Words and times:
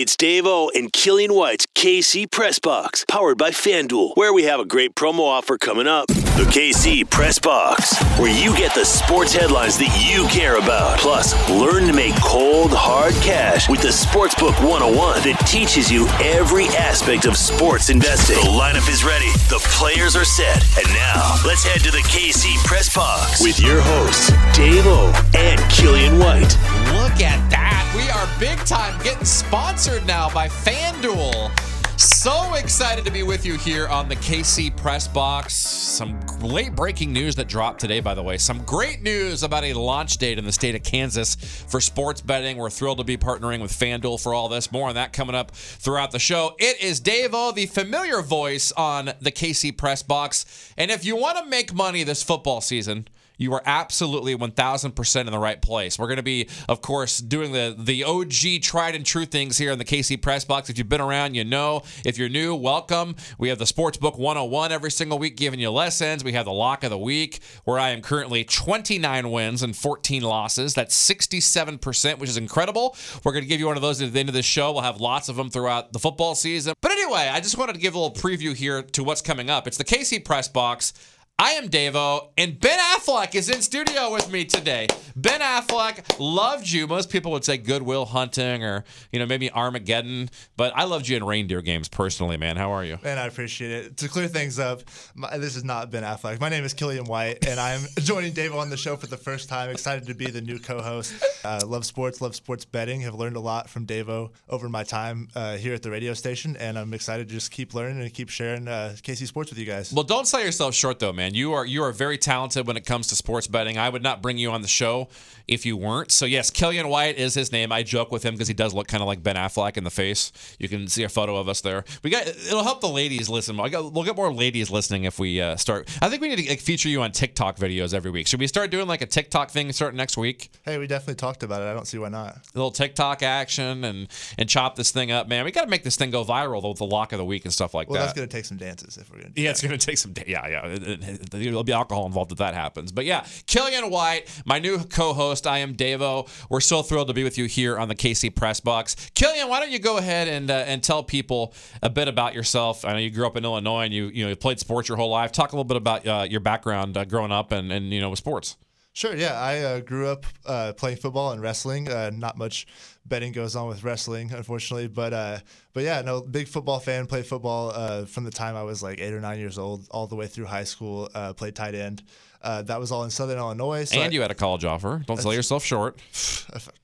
It's 0.00 0.16
Dave 0.16 0.46
O 0.46 0.70
and 0.76 0.92
Killian 0.92 1.34
White's 1.34 1.66
KC 1.74 2.30
Press 2.30 2.60
Box, 2.60 3.04
powered 3.08 3.36
by 3.36 3.50
FanDuel, 3.50 4.12
where 4.14 4.32
we 4.32 4.44
have 4.44 4.60
a 4.60 4.64
great 4.64 4.94
promo 4.94 5.22
offer 5.26 5.58
coming 5.58 5.88
up. 5.88 6.06
The 6.06 6.46
KC 6.54 7.10
Press 7.10 7.40
Box, 7.40 8.00
where 8.16 8.30
you 8.30 8.56
get 8.56 8.72
the 8.76 8.84
sports 8.84 9.32
headlines 9.32 9.76
that 9.78 9.90
you 9.98 10.28
care 10.28 10.56
about. 10.56 11.00
Plus, 11.00 11.34
learn 11.50 11.88
to 11.88 11.92
make 11.92 12.14
cold, 12.22 12.70
hard 12.70 13.12
cash 13.14 13.68
with 13.68 13.82
the 13.82 13.88
Sportsbook 13.88 14.54
101 14.62 14.94
that 15.22 15.36
teaches 15.48 15.90
you 15.90 16.06
every 16.22 16.66
aspect 16.78 17.26
of 17.26 17.36
sports 17.36 17.90
investing. 17.90 18.36
The 18.36 18.54
lineup 18.54 18.88
is 18.88 19.02
ready, 19.02 19.32
the 19.50 19.58
players 19.74 20.14
are 20.14 20.24
set, 20.24 20.62
and 20.78 20.86
now 20.94 21.42
let's 21.44 21.64
head 21.64 21.80
to 21.82 21.90
the 21.90 22.06
KC 22.06 22.54
Press 22.62 22.94
Box 22.94 23.42
with 23.42 23.58
your 23.58 23.80
hosts, 23.80 24.30
Dave 24.56 24.86
O 24.86 25.10
and 25.34 25.58
Killian 25.68 26.20
White. 26.20 26.54
Look 26.94 27.18
at 27.18 27.42
that. 27.50 27.78
We 27.96 28.08
are 28.10 28.28
big 28.38 28.64
time 28.66 28.94
getting 29.02 29.24
sponsored 29.24 29.87
now 30.06 30.32
by 30.32 30.48
FanDuel. 30.48 31.50
So 31.98 32.54
excited 32.54 33.04
to 33.04 33.10
be 33.10 33.22
with 33.22 33.44
you 33.44 33.56
here 33.56 33.88
on 33.88 34.08
the 34.08 34.16
KC 34.16 34.76
Press 34.76 35.08
Box. 35.08 35.54
Some 35.54 36.20
late 36.40 36.74
breaking 36.74 37.12
news 37.12 37.34
that 37.36 37.48
dropped 37.48 37.80
today, 37.80 38.00
by 38.00 38.14
the 38.14 38.22
way. 38.22 38.38
Some 38.38 38.64
great 38.64 39.02
news 39.02 39.42
about 39.42 39.64
a 39.64 39.74
launch 39.74 40.18
date 40.18 40.38
in 40.38 40.44
the 40.44 40.52
state 40.52 40.74
of 40.74 40.82
Kansas 40.82 41.34
for 41.34 41.80
sports 41.80 42.20
betting. 42.20 42.56
We're 42.56 42.70
thrilled 42.70 42.98
to 42.98 43.04
be 43.04 43.16
partnering 43.16 43.60
with 43.60 43.72
FanDuel 43.72 44.22
for 44.22 44.34
all 44.34 44.48
this. 44.48 44.70
More 44.70 44.88
on 44.88 44.94
that 44.94 45.12
coming 45.12 45.34
up 45.34 45.50
throughout 45.52 46.12
the 46.12 46.18
show. 46.18 46.54
It 46.58 46.80
is 46.80 47.00
Dave 47.00 47.30
O, 47.32 47.52
the 47.52 47.66
familiar 47.66 48.22
voice 48.22 48.72
on 48.72 49.12
the 49.20 49.32
KC 49.32 49.76
Press 49.76 50.02
Box. 50.02 50.72
And 50.76 50.90
if 50.90 51.04
you 51.04 51.16
want 51.16 51.38
to 51.38 51.46
make 51.46 51.74
money 51.74 52.04
this 52.04 52.22
football 52.22 52.60
season, 52.60 53.08
you 53.38 53.54
are 53.54 53.62
absolutely 53.64 54.36
1000% 54.36 55.20
in 55.20 55.26
the 55.26 55.38
right 55.38 55.62
place. 55.62 55.98
We're 55.98 56.06
going 56.06 56.16
to 56.16 56.22
be, 56.22 56.48
of 56.68 56.82
course, 56.82 57.18
doing 57.18 57.52
the, 57.52 57.74
the 57.78 58.04
OG 58.04 58.62
tried 58.62 58.94
and 58.94 59.06
true 59.06 59.24
things 59.24 59.56
here 59.56 59.72
in 59.72 59.78
the 59.78 59.84
KC 59.84 60.20
Press 60.20 60.44
Box. 60.44 60.68
If 60.68 60.76
you've 60.76 60.88
been 60.88 61.00
around, 61.00 61.34
you 61.34 61.44
know. 61.44 61.82
If 62.04 62.18
you're 62.18 62.28
new, 62.28 62.54
welcome. 62.54 63.16
We 63.38 63.48
have 63.48 63.58
the 63.58 63.64
Sportsbook 63.64 64.18
101 64.18 64.72
every 64.72 64.90
single 64.90 65.18
week 65.18 65.36
giving 65.36 65.60
you 65.60 65.70
lessons. 65.70 66.24
We 66.24 66.32
have 66.32 66.44
the 66.44 66.52
Lock 66.52 66.82
of 66.84 66.90
the 66.90 66.98
Week, 66.98 67.40
where 67.64 67.78
I 67.78 67.90
am 67.90 68.02
currently 68.02 68.44
29 68.44 69.30
wins 69.30 69.62
and 69.62 69.76
14 69.76 70.22
losses. 70.22 70.74
That's 70.74 71.08
67%, 71.08 72.18
which 72.18 72.28
is 72.28 72.36
incredible. 72.36 72.96
We're 73.24 73.32
going 73.32 73.44
to 73.44 73.48
give 73.48 73.60
you 73.60 73.66
one 73.66 73.76
of 73.76 73.82
those 73.82 74.02
at 74.02 74.12
the 74.12 74.20
end 74.20 74.28
of 74.28 74.34
the 74.34 74.42
show. 74.42 74.72
We'll 74.72 74.82
have 74.82 75.00
lots 75.00 75.28
of 75.28 75.36
them 75.36 75.48
throughout 75.48 75.92
the 75.92 75.98
football 76.00 76.34
season. 76.34 76.74
But 76.80 76.90
anyway, 76.90 77.30
I 77.32 77.40
just 77.40 77.56
wanted 77.56 77.74
to 77.74 77.80
give 77.80 77.94
a 77.94 77.98
little 77.98 78.16
preview 78.16 78.54
here 78.54 78.82
to 78.82 79.04
what's 79.04 79.22
coming 79.22 79.48
up. 79.48 79.66
It's 79.66 79.76
the 79.76 79.84
KC 79.84 80.24
Press 80.24 80.48
Box. 80.48 80.92
I 81.40 81.52
am 81.52 81.68
Dave 81.68 81.94
O, 81.94 82.32
and 82.36 82.58
Ben 82.58 82.80
Affleck 82.80 83.36
is 83.36 83.48
in 83.48 83.62
studio 83.62 84.12
with 84.12 84.28
me 84.28 84.44
today. 84.44 84.88
Ben 85.14 85.40
Affleck 85.40 86.18
loved 86.18 86.68
you. 86.68 86.88
Most 86.88 87.10
people 87.10 87.30
would 87.30 87.44
say 87.44 87.56
Good 87.56 87.82
Will 87.82 88.06
Hunting 88.06 88.64
or 88.64 88.82
you 89.12 89.20
know 89.20 89.26
maybe 89.26 89.48
Armageddon, 89.52 90.30
but 90.56 90.72
I 90.74 90.82
loved 90.82 91.06
you 91.06 91.16
in 91.16 91.22
reindeer 91.22 91.62
games 91.62 91.88
personally, 91.88 92.36
man. 92.36 92.56
How 92.56 92.72
are 92.72 92.84
you? 92.84 92.98
Man, 93.04 93.18
I 93.18 93.26
appreciate 93.26 93.70
it. 93.70 93.96
To 93.98 94.08
clear 94.08 94.26
things 94.26 94.58
up, 94.58 94.82
my, 95.14 95.38
this 95.38 95.54
is 95.54 95.62
not 95.62 95.92
Ben 95.92 96.02
Affleck. 96.02 96.40
My 96.40 96.48
name 96.48 96.64
is 96.64 96.74
Killian 96.74 97.04
White, 97.04 97.46
and 97.46 97.60
I'm 97.60 97.82
joining 98.00 98.32
Dave 98.32 98.52
O 98.52 98.58
on 98.58 98.68
the 98.68 98.76
show 98.76 98.96
for 98.96 99.06
the 99.06 99.16
first 99.16 99.48
time. 99.48 99.70
Excited 99.70 100.08
to 100.08 100.14
be 100.14 100.26
the 100.32 100.40
new 100.40 100.58
co-host. 100.58 101.22
Uh, 101.44 101.60
love 101.64 101.86
sports, 101.86 102.20
love 102.20 102.34
sports 102.34 102.64
betting. 102.64 103.02
Have 103.02 103.14
learned 103.14 103.36
a 103.36 103.40
lot 103.40 103.70
from 103.70 103.84
Dave 103.84 104.08
O 104.08 104.32
over 104.48 104.68
my 104.68 104.82
time 104.82 105.28
uh, 105.36 105.56
here 105.56 105.74
at 105.74 105.82
the 105.84 105.90
radio 105.92 106.14
station, 106.14 106.56
and 106.56 106.76
I'm 106.76 106.92
excited 106.94 107.28
to 107.28 107.34
just 107.34 107.52
keep 107.52 107.74
learning 107.74 108.00
and 108.00 108.12
keep 108.12 108.28
sharing 108.28 108.66
uh, 108.66 108.96
KC 109.02 109.28
Sports 109.28 109.50
with 109.50 109.60
you 109.60 109.66
guys. 109.66 109.92
Well, 109.92 110.02
don't 110.02 110.26
sell 110.26 110.40
yourself 110.44 110.74
short 110.74 110.98
though, 110.98 111.12
man. 111.12 111.27
You 111.34 111.52
are 111.52 111.64
you 111.64 111.82
are 111.82 111.92
very 111.92 112.18
talented 112.18 112.66
when 112.66 112.76
it 112.76 112.86
comes 112.86 113.06
to 113.08 113.16
sports 113.16 113.46
betting. 113.46 113.78
I 113.78 113.88
would 113.88 114.02
not 114.02 114.22
bring 114.22 114.38
you 114.38 114.50
on 114.50 114.62
the 114.62 114.68
show 114.68 115.08
if 115.46 115.64
you 115.64 115.76
weren't. 115.76 116.12
So 116.12 116.26
yes, 116.26 116.50
Killian 116.50 116.88
White 116.88 117.16
is 117.16 117.34
his 117.34 117.50
name. 117.50 117.72
I 117.72 117.82
joke 117.82 118.12
with 118.12 118.22
him 118.22 118.34
because 118.34 118.48
he 118.48 118.54
does 118.54 118.74
look 118.74 118.86
kind 118.86 119.02
of 119.02 119.06
like 119.06 119.22
Ben 119.22 119.36
Affleck 119.36 119.76
in 119.76 119.84
the 119.84 119.90
face. 119.90 120.32
You 120.58 120.68
can 120.68 120.86
see 120.88 121.02
a 121.02 121.08
photo 121.08 121.36
of 121.36 121.48
us 121.48 121.60
there. 121.62 121.84
We 122.02 122.10
got 122.10 122.26
it'll 122.26 122.62
help 122.62 122.80
the 122.80 122.88
ladies 122.88 123.28
listen. 123.28 123.56
Got, 123.56 123.92
we'll 123.92 124.04
get 124.04 124.16
more 124.16 124.32
ladies 124.32 124.70
listening 124.70 125.04
if 125.04 125.18
we 125.18 125.40
uh, 125.40 125.56
start. 125.56 125.88
I 126.02 126.08
think 126.08 126.22
we 126.22 126.28
need 126.28 126.36
to 126.36 126.48
like, 126.48 126.60
feature 126.60 126.88
you 126.88 127.02
on 127.02 127.12
TikTok 127.12 127.56
videos 127.56 127.94
every 127.94 128.10
week. 128.10 128.26
Should 128.26 128.40
we 128.40 128.46
start 128.46 128.70
doing 128.70 128.86
like 128.86 129.02
a 129.02 129.06
TikTok 129.06 129.50
thing 129.50 129.72
starting 129.72 129.96
next 129.96 130.16
week? 130.16 130.50
Hey, 130.64 130.78
we 130.78 130.86
definitely 130.86 131.16
talked 131.16 131.42
about 131.42 131.62
it. 131.62 131.64
I 131.64 131.72
don't 131.72 131.86
see 131.86 131.98
why 131.98 132.08
not. 132.10 132.36
A 132.36 132.40
little 132.54 132.70
TikTok 132.70 133.22
action 133.22 133.84
and 133.84 134.08
and 134.36 134.48
chop 134.48 134.76
this 134.76 134.90
thing 134.90 135.10
up, 135.10 135.28
man. 135.28 135.44
We 135.44 135.52
got 135.52 135.64
to 135.64 135.70
make 135.70 135.82
this 135.82 135.96
thing 135.96 136.10
go 136.10 136.24
viral 136.24 136.68
with 136.68 136.78
the 136.78 136.86
lock 136.86 137.12
of 137.12 137.18
the 137.18 137.24
week 137.24 137.44
and 137.44 137.52
stuff 137.52 137.74
like 137.74 137.88
well, 137.88 137.94
that. 137.94 137.98
Well, 138.00 138.06
that's 138.06 138.16
gonna 138.18 138.26
take 138.28 138.44
some 138.44 138.58
dances 138.58 138.96
if 138.96 139.10
we're 139.10 139.18
gonna. 139.18 139.32
yeah, 139.36 139.44
that. 139.44 139.50
it's 139.50 139.62
gonna 139.62 139.78
take 139.78 139.98
some. 139.98 140.14
Yeah, 140.26 140.46
yeah. 140.46 141.16
There'll 141.30 141.64
be 141.64 141.72
alcohol 141.72 142.06
involved 142.06 142.32
if 142.32 142.38
that 142.38 142.54
happens. 142.54 142.92
But 142.92 143.04
yeah, 143.04 143.26
Killian 143.46 143.90
White, 143.90 144.28
my 144.44 144.58
new 144.58 144.78
co-host. 144.84 145.46
I 145.46 145.58
am 145.58 145.74
Dave 145.74 146.02
O. 146.02 146.26
We're 146.48 146.60
so 146.60 146.82
thrilled 146.82 147.08
to 147.08 147.14
be 147.14 147.24
with 147.24 147.38
you 147.38 147.46
here 147.46 147.78
on 147.78 147.88
the 147.88 147.94
KC 147.94 148.34
Press 148.34 148.60
Box. 148.60 148.96
Killian, 149.14 149.48
why 149.48 149.60
don't 149.60 149.70
you 149.70 149.78
go 149.78 149.98
ahead 149.98 150.28
and 150.28 150.50
uh, 150.50 150.54
and 150.66 150.82
tell 150.82 151.02
people 151.02 151.54
a 151.82 151.90
bit 151.90 152.08
about 152.08 152.34
yourself? 152.34 152.84
I 152.84 152.92
know 152.92 152.98
you 152.98 153.10
grew 153.10 153.26
up 153.26 153.36
in 153.36 153.44
Illinois 153.44 153.84
and 153.84 153.94
you 153.94 154.06
you 154.06 154.24
know 154.24 154.30
you 154.30 154.36
played 154.36 154.58
sports 154.58 154.88
your 154.88 154.96
whole 154.96 155.10
life. 155.10 155.32
Talk 155.32 155.52
a 155.52 155.56
little 155.56 155.64
bit 155.64 155.76
about 155.76 156.06
uh, 156.06 156.26
your 156.28 156.40
background 156.40 156.96
uh, 156.96 157.04
growing 157.04 157.32
up 157.32 157.52
and 157.52 157.72
and 157.72 157.92
you 157.92 158.00
know 158.00 158.10
with 158.10 158.18
sports. 158.18 158.56
Sure. 158.98 159.14
Yeah, 159.14 159.40
I 159.40 159.60
uh, 159.60 159.80
grew 159.80 160.08
up 160.08 160.26
uh, 160.44 160.72
playing 160.72 160.96
football 160.96 161.30
and 161.30 161.40
wrestling. 161.40 161.88
Uh, 161.88 162.10
not 162.12 162.36
much 162.36 162.66
betting 163.08 163.32
goes 163.32 163.56
on 163.56 163.68
with 163.68 163.84
wrestling, 163.84 164.32
unfortunately, 164.32 164.88
but 164.88 165.12
uh, 165.12 165.38
but 165.72 165.84
yeah, 165.84 166.02
no, 166.02 166.20
big 166.20 166.48
football 166.48 166.78
fan. 166.78 167.06
Played 167.06 167.26
football 167.26 167.70
uh, 167.70 168.04
from 168.04 168.24
the 168.24 168.30
time 168.30 168.56
I 168.56 168.62
was 168.62 168.82
like 168.82 169.00
eight 169.00 169.12
or 169.12 169.20
nine 169.20 169.38
years 169.38 169.58
old, 169.58 169.86
all 169.90 170.06
the 170.06 170.16
way 170.16 170.26
through 170.26 170.46
high 170.46 170.64
school. 170.64 171.08
Uh, 171.14 171.32
played 171.32 171.54
tight 171.54 171.74
end. 171.74 172.02
that 172.42 172.78
was 172.78 172.92
all 172.92 173.04
in 173.04 173.10
Southern 173.10 173.38
Illinois. 173.38 173.84
So 173.84 173.96
and 173.98 174.10
I, 174.10 174.14
you 174.14 174.20
had 174.22 174.30
a 174.30 174.34
college 174.34 174.64
offer. 174.64 175.02
Don't 175.06 175.20
sell 175.20 175.34
yourself 175.34 175.64
short. 175.64 175.98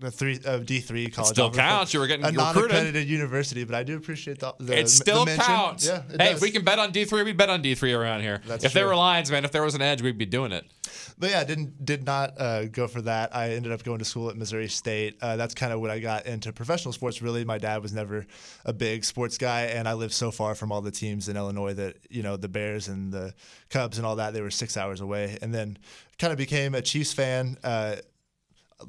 A 0.03 0.11
three 0.11 0.39
D 0.65 0.81
three 0.81 1.09
college. 1.09 1.31
It 1.31 1.35
still 1.35 1.47
offer 1.47 1.57
counts. 1.57 1.95
You 1.95 2.01
were 2.01 2.07
getting 2.07 2.27
a 2.27 2.33
non-accredited 2.33 3.09
university, 3.09 3.65
but 3.65 3.75
I 3.75 3.83
do 3.83 3.97
appreciate 3.97 4.39
the. 4.41 4.55
the 4.59 4.81
it 4.81 4.89
still 4.89 5.25
the 5.25 5.37
counts. 5.37 5.87
Yeah, 5.87 6.03
hey, 6.11 6.17
does. 6.17 6.37
if 6.37 6.41
we 6.43 6.51
can 6.51 6.65
bet 6.65 6.79
on 6.79 6.93
D 6.93 7.05
three, 7.05 7.23
we 7.23 7.33
bet 7.33 7.49
on 7.49 7.63
D 7.63 7.75
three 7.75 7.93
around 7.93 8.21
here. 8.21 8.43
That's 8.47 8.65
if 8.65 8.73
true. 8.73 8.81
there 8.81 8.89
were 8.89 8.97
lines, 8.97 9.31
man, 9.31 9.45
if 9.45 9.53
there 9.53 9.63
was 9.63 9.75
an 9.75 9.83
edge, 9.83 10.03
we'd 10.03 10.19
be 10.19 10.27
doing 10.27 10.53
it 10.53 10.65
but 11.19 11.31
yeah, 11.31 11.45
didn't 11.45 11.85
did 11.85 12.05
not 12.05 12.41
uh, 12.41 12.67
go 12.67 12.87
for 12.89 13.03
that. 13.03 13.35
I 13.35 13.51
ended 13.51 13.73
up 13.73 13.83
going 13.83 13.99
to 13.99 14.05
school 14.05 14.31
at 14.31 14.37
Missouri 14.37 14.69
State. 14.69 15.17
Uh, 15.21 15.37
that's 15.37 15.55
kind 15.55 15.73
of 15.73 15.81
what 15.81 15.91
I 15.91 15.99
got 15.99 16.27
into 16.27 16.53
professional 16.53 16.93
sports. 16.93 17.23
Really, 17.23 17.45
my 17.45 17.59
dad 17.59 17.83
was 17.83 17.93
never 17.93 18.27
a 18.65 18.73
big 18.73 19.05
sports 19.05 19.39
guy, 19.39 19.63
and 19.63 19.89
I 19.89 19.95
lived 19.95 20.13
so 20.13 20.31
far 20.31 20.55
from 20.55 20.73
all 20.73 20.83
the 20.83 20.91
teams 20.91 21.29
in 21.29 21.37
Illinois 21.37 21.75
that 21.75 21.97
you 22.11 22.23
know 22.23 22.37
the 22.37 22.49
Bears 22.49 22.89
and 22.89 23.13
the 23.13 23.35
Cubs 23.71 23.99
and 23.99 24.07
all 24.07 24.17
that. 24.17 24.33
They 24.33 24.41
were 24.41 24.51
six 24.51 24.77
hours 24.77 25.01
away, 25.01 25.39
and 25.43 25.55
then 25.55 25.79
kind 26.19 26.33
of 26.33 26.39
became 26.39 26.75
a 26.75 26.83
Chiefs 26.83 27.13
fan. 27.13 27.57
Uh, 27.63 27.97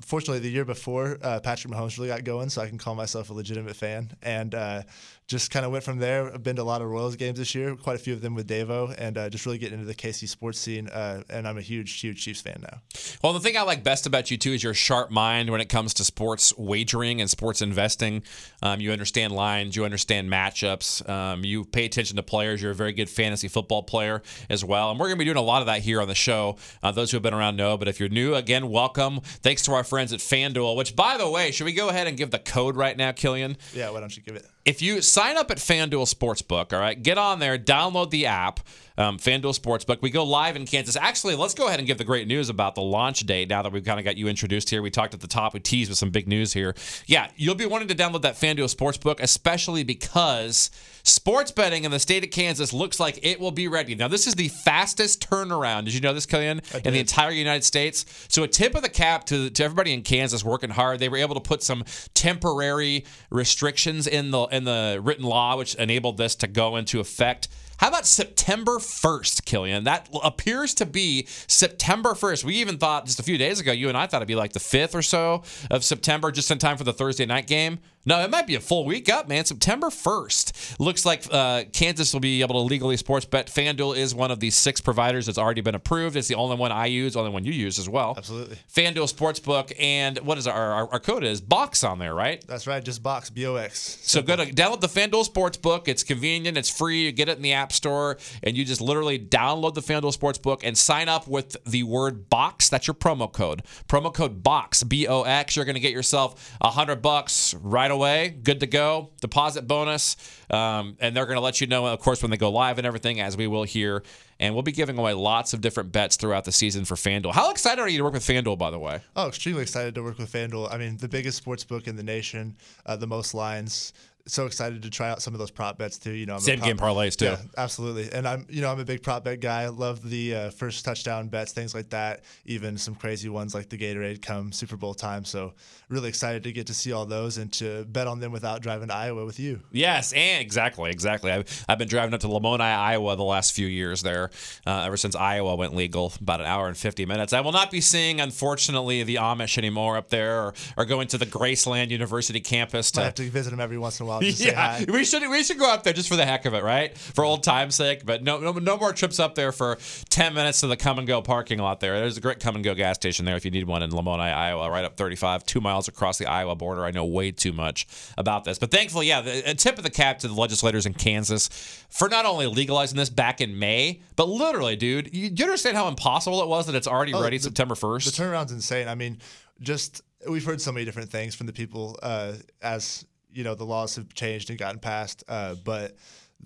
fortunately, 0.02 0.40
the 0.40 0.50
year 0.50 0.66
before, 0.66 1.18
uh, 1.22 1.40
Patrick 1.40 1.74
Mahomes 1.74 1.98
really 1.98 2.10
got 2.10 2.24
going, 2.24 2.50
so 2.50 2.62
I 2.62 2.68
can 2.68 2.78
call 2.78 2.96
myself 2.96 3.30
a 3.30 3.34
legitimate 3.34 3.76
fan. 3.76 4.12
And 4.22 4.54
uh, 4.56 4.84
just 5.28 5.50
kind 5.50 5.66
of 5.66 5.72
went 5.72 5.84
from 5.84 5.98
there. 5.98 6.32
I've 6.32 6.44
been 6.44 6.56
to 6.58 6.62
a 6.62 6.64
lot 6.64 6.82
of 6.82 6.88
Royals 6.88 7.16
games 7.16 7.40
this 7.40 7.56
year, 7.56 7.76
quite 7.76 7.96
a 7.96 8.00
few 8.00 8.14
of 8.14 8.22
them 8.22 8.36
with 8.36 8.46
Dave 8.46 8.70
O, 8.70 8.94
and 8.96 9.18
uh, 9.18 9.30
just 9.30 9.46
really 9.46 9.58
getting 9.58 9.80
into 9.80 9.88
the 9.88 9.96
KC 9.96 10.28
sports 10.28 10.60
scene. 10.60 10.88
Uh, 10.88 11.24
and 11.30 11.48
I'm 11.48 11.58
a 11.58 11.62
huge, 11.62 12.00
huge 12.00 12.22
Chiefs 12.24 12.42
fan 12.42 12.60
now. 12.62 12.82
Well, 13.24 13.34
the 13.34 13.40
thing 13.40 13.58
I 13.58 13.64
like 13.64 13.84
best 13.84 14.06
about 14.06 14.30
you 14.30 14.38
too 14.38 14.52
is 14.52 14.64
your 14.64 14.76
sharp 14.76 15.10
mind 15.10 15.50
when 15.50 15.62
it 15.62 15.70
comes 15.70 15.96
to 15.96 16.04
sports 16.04 16.56
wagering 16.58 17.22
and 17.22 17.30
sports 17.30 17.64
investing. 17.64 18.22
Um, 18.62 18.80
you 18.80 18.92
understand 18.92 19.34
lines, 19.34 19.76
you 19.76 19.84
understand 19.84 20.30
matchups, 20.32 21.08
um, 21.10 21.44
you 21.44 21.66
pay 21.66 21.86
attention 21.86 22.18
to 22.18 22.24
players. 22.24 22.62
You're 22.62 22.72
a 22.72 22.76
very 22.76 22.94
good 22.94 23.10
fantasy 23.10 23.48
football 23.48 23.82
player 23.82 24.22
as 24.50 24.64
well, 24.64 24.92
and 24.92 25.00
we're 25.00 25.08
going 25.08 25.18
to 25.18 25.20
be 25.20 25.26
doing 25.26 25.38
a 25.38 25.42
lot 25.42 25.62
of 25.62 25.66
that 25.66 25.82
here 25.82 26.02
on 26.02 26.08
the 26.08 26.16
show. 26.16 26.58
Uh, 26.84 26.92
those 26.92 27.10
who 27.10 27.16
have 27.16 27.24
been 27.24 27.34
around 27.34 27.56
know, 27.56 27.78
but 27.78 27.88
if 27.88 28.00
you're 28.00 28.10
new, 28.10 28.36
again, 28.36 28.70
welcome. 28.70 29.22
Thanks 29.22 29.64
to 29.64 29.74
our 29.74 29.84
friends 29.84 30.14
at 30.14 30.20
FanDuel. 30.20 30.76
Which, 30.76 30.96
by 30.96 31.18
the 31.18 31.30
way, 31.30 31.50
should 31.50 31.66
we 31.66 31.74
go 31.74 31.90
ahead 31.90 32.06
and 32.06 32.16
give 32.16 32.30
the 32.30 32.40
code 32.40 32.76
right 32.76 32.96
now, 32.96 33.12
Killian? 33.12 33.58
Yeah, 33.74 33.90
why 33.90 34.02
don't 34.02 34.16
you 34.16 34.22
give 34.22 34.36
it? 34.36 34.46
if 34.66 34.82
you 34.82 35.02
sign 35.16 35.38
up 35.38 35.50
at 35.50 35.60
FanDuel 35.60 36.14
Sportsbook, 36.14 36.74
all 36.74 36.80
right, 36.80 37.02
get 37.02 37.18
on 37.18 37.40
there, 37.40 37.58
download 37.58 38.10
the 38.10 38.26
app, 38.26 38.60
um, 38.98 39.18
FanDuel 39.18 39.58
Sportsbook. 39.60 40.02
We 40.02 40.10
go 40.10 40.24
live 40.24 40.56
in 40.56 40.66
Kansas. 40.66 40.96
Actually, 40.96 41.36
let's 41.36 41.54
go 41.54 41.68
ahead 41.68 41.80
and 41.80 41.88
give 41.88 41.98
the 41.98 42.04
great 42.04 42.28
news 42.28 42.50
about 42.50 42.76
the 42.76 42.82
launch 42.82 43.22
date 43.22 43.50
now 43.50 43.62
that 43.62 43.72
we've 43.72 43.84
kind 43.84 44.00
of 44.00 44.06
got 44.06 44.18
you 44.18 44.28
introduced 44.28 44.70
here. 44.70 44.82
We 44.82 44.90
talked 44.90 45.14
at 45.14 45.22
the 45.22 45.28
top, 45.28 45.54
we 45.54 45.60
teased 45.60 45.90
with 45.90 45.98
some 45.98 46.10
big 46.10 46.28
news 46.28 46.54
here. 46.54 46.76
Yeah, 47.06 47.30
you'll 47.36 47.56
be 47.56 47.66
wanting 47.66 47.88
to 47.90 47.96
download 47.96 48.22
that 48.22 48.36
FanDuel 48.36 48.74
Sportsbook, 48.74 49.20
especially 49.20 49.84
because 49.84 50.72
sports 51.04 51.52
betting 51.52 51.84
in 51.84 51.92
the 51.92 52.00
state 52.00 52.24
of 52.24 52.32
Kansas 52.32 52.74
looks 52.74 53.00
like 53.00 53.20
it 53.24 53.40
will 53.40 53.52
be 53.52 53.68
ready. 53.68 53.96
Now, 53.96 54.08
this 54.08 54.28
is 54.28 54.36
the 54.36 54.48
fastest 54.48 55.28
turnaround. 55.30 55.86
Did 55.86 55.94
you 55.94 56.02
know 56.02 56.14
this, 56.14 56.26
Killian? 56.26 56.62
In 56.84 56.94
the 56.94 57.00
entire 57.00 57.32
United 57.32 57.64
States. 57.64 58.06
So, 58.28 58.44
a 58.44 58.48
tip 58.48 58.76
of 58.76 58.82
the 58.82 58.90
cap 58.90 59.26
to, 59.26 59.50
to 59.50 59.64
everybody 59.64 59.94
in 59.94 60.02
Kansas 60.02 60.44
working 60.44 60.70
hard. 60.70 61.00
They 61.00 61.10
were 61.10 61.18
able 61.18 61.36
to 61.36 61.42
put 61.42 61.64
some 61.64 61.84
temporary 62.14 63.06
restrictions 63.30 64.08
in 64.08 64.32
the 64.32 64.44
in 64.46 64.64
the 64.64 65.00
written 65.02 65.26
law, 65.26 65.58
which 65.58 65.76
enabled 65.76 66.18
this 66.18 66.36
to 66.36 66.48
go 66.48 66.76
into 66.76 67.00
effect. 67.00 67.48
How 67.78 67.90
about 67.90 68.06
September 68.06 68.78
1st, 68.78 69.46
Killian? 69.46 69.84
That 69.84 70.10
appears 70.24 70.74
to 70.76 70.86
be 70.86 71.28
September 71.48 72.12
1st. 72.12 72.44
We 72.44 72.56
even 72.56 72.78
thought 72.78 73.06
just 73.06 73.20
a 73.20 73.24
few 73.24 73.38
days 73.38 73.60
ago, 73.60 73.72
you 73.72 73.90
and 73.90 73.98
I 73.98 74.08
thought 74.08 74.18
it'd 74.18 74.28
be 74.28 74.36
like 74.36 74.54
the 74.54 74.60
5th 74.60 74.96
or 74.96 75.02
so 75.02 75.44
of 75.70 75.84
September, 75.84 76.32
just 76.32 76.50
in 76.52 76.58
time 76.58 76.78
for 76.78 76.84
the 76.84 76.94
Thursday 76.94 77.26
night 77.26 77.48
game. 77.48 77.80
No, 78.08 78.20
it 78.22 78.30
might 78.30 78.46
be 78.46 78.54
a 78.56 78.60
full 78.60 78.86
week 78.86 79.10
up, 79.10 79.28
man. 79.28 79.46
September 79.46 79.88
1st. 79.88 80.80
Looks 80.80 81.06
like 81.06 81.24
uh, 81.32 81.64
Kansas 81.74 82.14
will 82.14 82.20
be 82.20 82.42
able 82.42 82.54
to 82.54 82.60
legally 82.60 82.98
sports 82.98 83.26
bet. 83.26 83.48
FanDuel 83.48 83.98
is 83.98 84.14
one 84.14 84.30
of 84.30 84.40
the 84.40 84.52
six 84.52 84.80
providers 84.80 85.26
that's 85.26 85.40
already 85.40 85.62
been 85.62 85.74
approved. 85.74 86.16
It's 86.16 86.28
the 86.28 86.36
only 86.36 86.56
one 86.56 86.72
I 86.72 86.86
use, 86.86 87.16
only 87.16 87.32
one 87.32 87.46
you 87.46 87.52
use 87.52 87.80
as 87.80 87.90
well. 87.90 88.14
Absolutely. 88.16 88.58
FanDuel 88.72 89.12
Sportsbook. 89.12 89.74
And 89.80 90.20
what 90.20 90.38
is 90.38 90.46
our, 90.46 90.56
our, 90.74 90.92
our 90.94 91.00
code 91.00 91.24
is 91.24 91.42
box 91.42 91.84
on 91.84 91.98
there, 91.98 92.14
right? 92.14 92.46
That's 92.46 92.68
right, 92.68 92.84
just 92.84 93.02
box 93.02 93.32
B 93.32 93.48
O 93.48 93.56
X. 93.56 93.98
So 94.04 94.22
go 94.22 94.36
to 94.36 94.46
download 94.46 94.82
the 94.82 94.88
FanDuel 94.88 95.28
Sportsbook. 95.28 95.88
It's 95.88 96.04
convenient, 96.04 96.58
it's 96.60 96.70
free. 96.70 97.06
You 97.06 97.12
get 97.12 97.28
it 97.28 97.38
in 97.38 97.42
the 97.42 97.54
App 97.54 97.72
Store, 97.72 98.18
and 98.44 98.56
you 98.56 98.66
just 98.66 98.82
literally 98.82 99.18
download 99.18 99.74
the 99.74 99.82
FanDuel 99.82 100.16
Sportsbook 100.16 100.62
and 100.64 100.78
sign 100.78 101.10
up 101.10 101.28
with 101.28 101.58
the 101.66 101.82
word 101.82 102.30
box. 102.30 102.70
That's 102.70 102.86
your 102.86 102.94
promo 102.94 103.32
code. 103.32 103.64
Promo 103.88 104.14
code 104.14 104.44
box 104.44 104.84
B 104.84 105.08
O 105.08 105.24
X. 105.24 105.56
You're 105.56 105.66
going 105.66 105.74
to 105.74 105.82
get 105.82 105.92
yourself 105.92 106.56
a 106.62 106.70
hundred 106.70 107.02
bucks 107.02 107.56
right 107.56 107.90
away. 107.90 107.95
Away, 107.96 108.38
good 108.44 108.60
to 108.60 108.68
go. 108.68 109.12
Deposit 109.22 109.70
bonus, 109.70 110.18
um, 110.50 110.98
and 111.00 111.16
they're 111.16 111.26
going 111.26 111.38
to 111.38 111.42
let 111.42 111.62
you 111.62 111.68
know, 111.68 111.86
of 111.88 112.00
course, 112.02 112.22
when 112.22 112.30
they 112.30 112.36
go 112.36 112.52
live 112.52 112.78
and 112.78 112.86
everything, 112.86 113.22
as 113.22 113.38
we 113.38 113.48
will 113.48 113.64
here. 113.64 114.04
And 114.38 114.54
we'll 114.54 114.64
be 114.64 114.74
giving 114.74 114.98
away 114.98 115.14
lots 115.14 115.54
of 115.54 115.62
different 115.62 115.94
bets 115.94 116.18
throughout 116.18 116.44
the 116.44 116.52
season 116.52 116.84
for 116.84 116.96
FanDuel. 116.96 117.32
How 117.32 117.52
excited 117.52 117.82
are 117.82 117.88
you 117.88 118.00
to 118.00 118.04
work 118.04 118.12
with 118.12 118.28
FanDuel, 118.28 118.58
by 118.58 118.70
the 118.70 118.80
way? 118.80 119.00
Oh, 119.16 119.30
extremely 119.30 119.62
excited 119.62 119.96
to 119.96 120.04
work 120.04 120.18
with 120.18 120.30
FanDuel. 120.30 120.74
I 120.74 120.78
mean, 120.78 120.98
the 120.98 121.08
biggest 121.08 121.38
sports 121.38 121.64
book 121.64 121.88
in 121.88 121.96
the 121.96 122.04
nation, 122.04 122.58
uh, 122.86 122.98
the 122.98 123.08
most 123.08 123.34
lines. 123.34 123.94
So 124.28 124.46
excited 124.46 124.82
to 124.84 124.90
try 124.90 125.10
out 125.10 125.22
some 125.22 125.34
of 125.34 125.40
those 125.40 125.52
prop 125.52 125.78
bets 125.78 126.00
too. 126.00 126.12
You 126.12 126.26
know, 126.26 126.36
I'm 126.36 126.40
Same 126.40 126.60
prop- 126.60 126.68
game 126.68 126.78
parlays 126.78 127.16
too. 127.16 127.26
Yeah, 127.26 127.38
absolutely. 127.58 128.12
And 128.12 128.28
I'm, 128.28 128.48
you 128.50 128.62
know, 128.62 128.72
I'm 128.72 128.80
a 128.80 128.86
big 128.86 129.04
prop 129.04 129.24
bet 129.24 129.40
guy. 129.40 129.64
I 129.64 129.68
love 129.68 130.08
the 130.08 130.36
uh, 130.36 130.50
first 130.50 130.84
touchdown 130.84 131.28
bets, 131.28 131.52
things 131.52 131.76
like 131.76 131.90
that. 131.92 132.22
Even 132.46 132.78
some 132.78 132.96
crazy 132.96 133.30
ones 133.30 133.54
like 133.54 133.70
the 133.70 133.78
Gatorade 133.78 134.22
come 134.22 134.52
Super 134.52 134.78
Bowl 134.78 134.94
time. 134.94 135.26
So 135.26 135.54
really 135.90 136.10
excited 136.10 136.44
to 136.44 136.52
get 136.52 136.68
to 136.68 136.74
see 136.74 136.92
all 136.92 137.06
those 137.06 137.38
and 137.38 137.52
to 137.54 137.86
bet 137.86 138.08
on 138.08 138.20
them 138.20 138.32
without 138.32 138.62
driving 138.62 138.88
to 138.88 138.96
Iowa 138.96 139.26
with 139.26 139.40
you. 139.40 139.62
Yes, 139.72 140.12
and 140.14 140.42
exactly, 140.42 140.90
exactly. 140.90 141.32
I've, 141.32 141.66
I've 141.70 141.78
been 141.78 141.88
driving 141.88 142.14
up 142.14 142.22
to 142.22 142.28
Lamoni, 142.28 142.62
Iowa 142.62 143.16
the 143.16 143.24
last 143.24 143.54
few 143.54 143.68
years 143.68 144.02
there, 144.02 144.32
uh, 144.66 144.84
ever 144.86 144.98
since 144.98 145.16
Iowa 145.16 145.56
went 145.56 145.76
legal, 145.76 146.12
about 146.20 146.40
an 146.40 146.48
hour 146.48 146.68
and 146.68 146.76
50 146.76 147.06
minutes. 147.06 147.34
I 147.34 147.42
will 147.42 147.52
not 147.52 147.70
be 147.70 147.82
seeing, 147.82 148.20
unfortunately, 148.20 149.04
the 149.04 149.16
Amish 149.16 149.58
anymore 149.58 149.98
up 149.98 150.10
there 150.10 150.42
or, 150.42 150.54
or 150.78 150.86
going 150.86 151.08
to 151.10 151.18
the 151.18 151.26
Graceland 151.26 151.90
University 151.90 152.40
campus 152.40 152.96
I 152.98 153.04
have 153.04 153.16
to 153.16 153.30
visit 153.30 153.50
them 153.50 153.60
every 153.60 153.78
once 153.78 154.00
in 154.00 154.06
a 154.06 154.10
while. 154.10 154.15
Just 154.22 154.38
to 154.40 154.44
say 154.46 154.52
Yeah, 154.52 154.86
we 154.88 155.04
should 155.06 155.28
we 155.30 155.44
should 155.44 155.60
go 155.60 155.72
up 155.72 155.84
there 155.84 155.94
just 155.94 156.10
for 156.10 156.16
the 156.16 156.26
heck 156.26 156.46
of 156.46 156.54
it, 156.54 156.64
right? 156.64 156.98
For 156.98 157.24
old 157.24 157.44
time's 157.44 157.76
sake. 157.76 158.06
But 158.06 158.24
no, 158.24 158.40
no, 158.40 158.52
no 158.52 158.78
more 158.78 158.94
trips 158.94 159.20
up 159.20 159.36
there 159.36 159.52
for 159.52 159.78
ten 160.10 160.34
minutes 160.34 160.62
to 160.62 160.68
the 160.68 160.78
come 160.78 160.98
and 161.00 161.08
go 161.08 161.22
parking 161.22 161.60
lot 161.60 161.80
there. 161.80 162.00
There's 162.00 162.18
a 162.18 162.22
great 162.22 162.40
come 162.40 162.56
and 162.56 162.64
go 162.64 162.74
gas 162.76 162.96
station 162.96 163.26
there 163.26 163.36
if 163.36 163.46
you 163.46 163.52
need 163.52 163.66
one 163.66 163.84
in 163.84 163.92
Lamoni, 163.92 164.20
Iowa, 164.34 164.70
right 164.70 164.86
up 164.86 164.98
35, 164.98 165.46
two 165.46 165.62
miles 165.62 165.88
across 165.88 166.18
the 166.18 166.26
Iowa 166.28 166.56
border. 166.56 166.86
I 166.86 166.92
know 166.92 167.06
way 167.06 167.32
too 167.32 167.54
much 167.54 167.88
about 168.18 168.44
this, 168.44 168.60
but 168.60 168.72
thankfully, 168.72 169.08
yeah, 169.08 169.22
the, 169.22 169.50
a 169.50 169.54
tip 169.54 169.78
of 169.78 169.84
the 169.84 169.90
cap 169.90 170.20
to 170.20 170.28
the 170.28 170.34
legislators 170.34 170.86
in 170.86 170.94
Kansas 170.94 171.50
for 171.90 172.10
not 172.10 172.26
only 172.26 172.48
legalizing 172.48 172.98
this 172.98 173.10
back 173.10 173.42
in 173.42 173.58
May, 173.58 174.02
but 174.16 174.28
literally, 174.28 174.76
dude, 174.76 175.14
you, 175.14 175.30
do 175.30 175.44
you 175.44 175.50
understand 175.50 175.78
how 175.78 175.88
impossible 175.88 176.42
it 176.42 176.48
was 176.48 176.66
that 176.68 176.76
it's 176.76 176.88
already 176.88 177.14
ready 177.14 177.38
the- 177.38 177.44
September 177.44 177.76
1st? 177.76 178.06
The 178.06 178.24
turnaround's 178.24 178.52
insane. 178.52 178.88
I 178.88 178.96
mean, 178.96 179.20
just 179.62 180.02
we've 180.30 180.44
heard 180.46 180.62
so 180.62 180.72
many 180.72 180.86
different 180.86 181.10
things 181.10 181.36
from 181.36 181.48
the 181.48 181.54
people 181.54 181.98
uh, 182.04 182.34
as 182.62 183.06
you 183.36 183.44
know 183.44 183.54
the 183.54 183.66
laws 183.66 183.96
have 183.98 184.14
changed 184.14 184.50
and 184.50 184.58
gotten 184.58 184.80
passed, 184.80 185.24
uh, 185.28 185.56
but. 185.64 185.96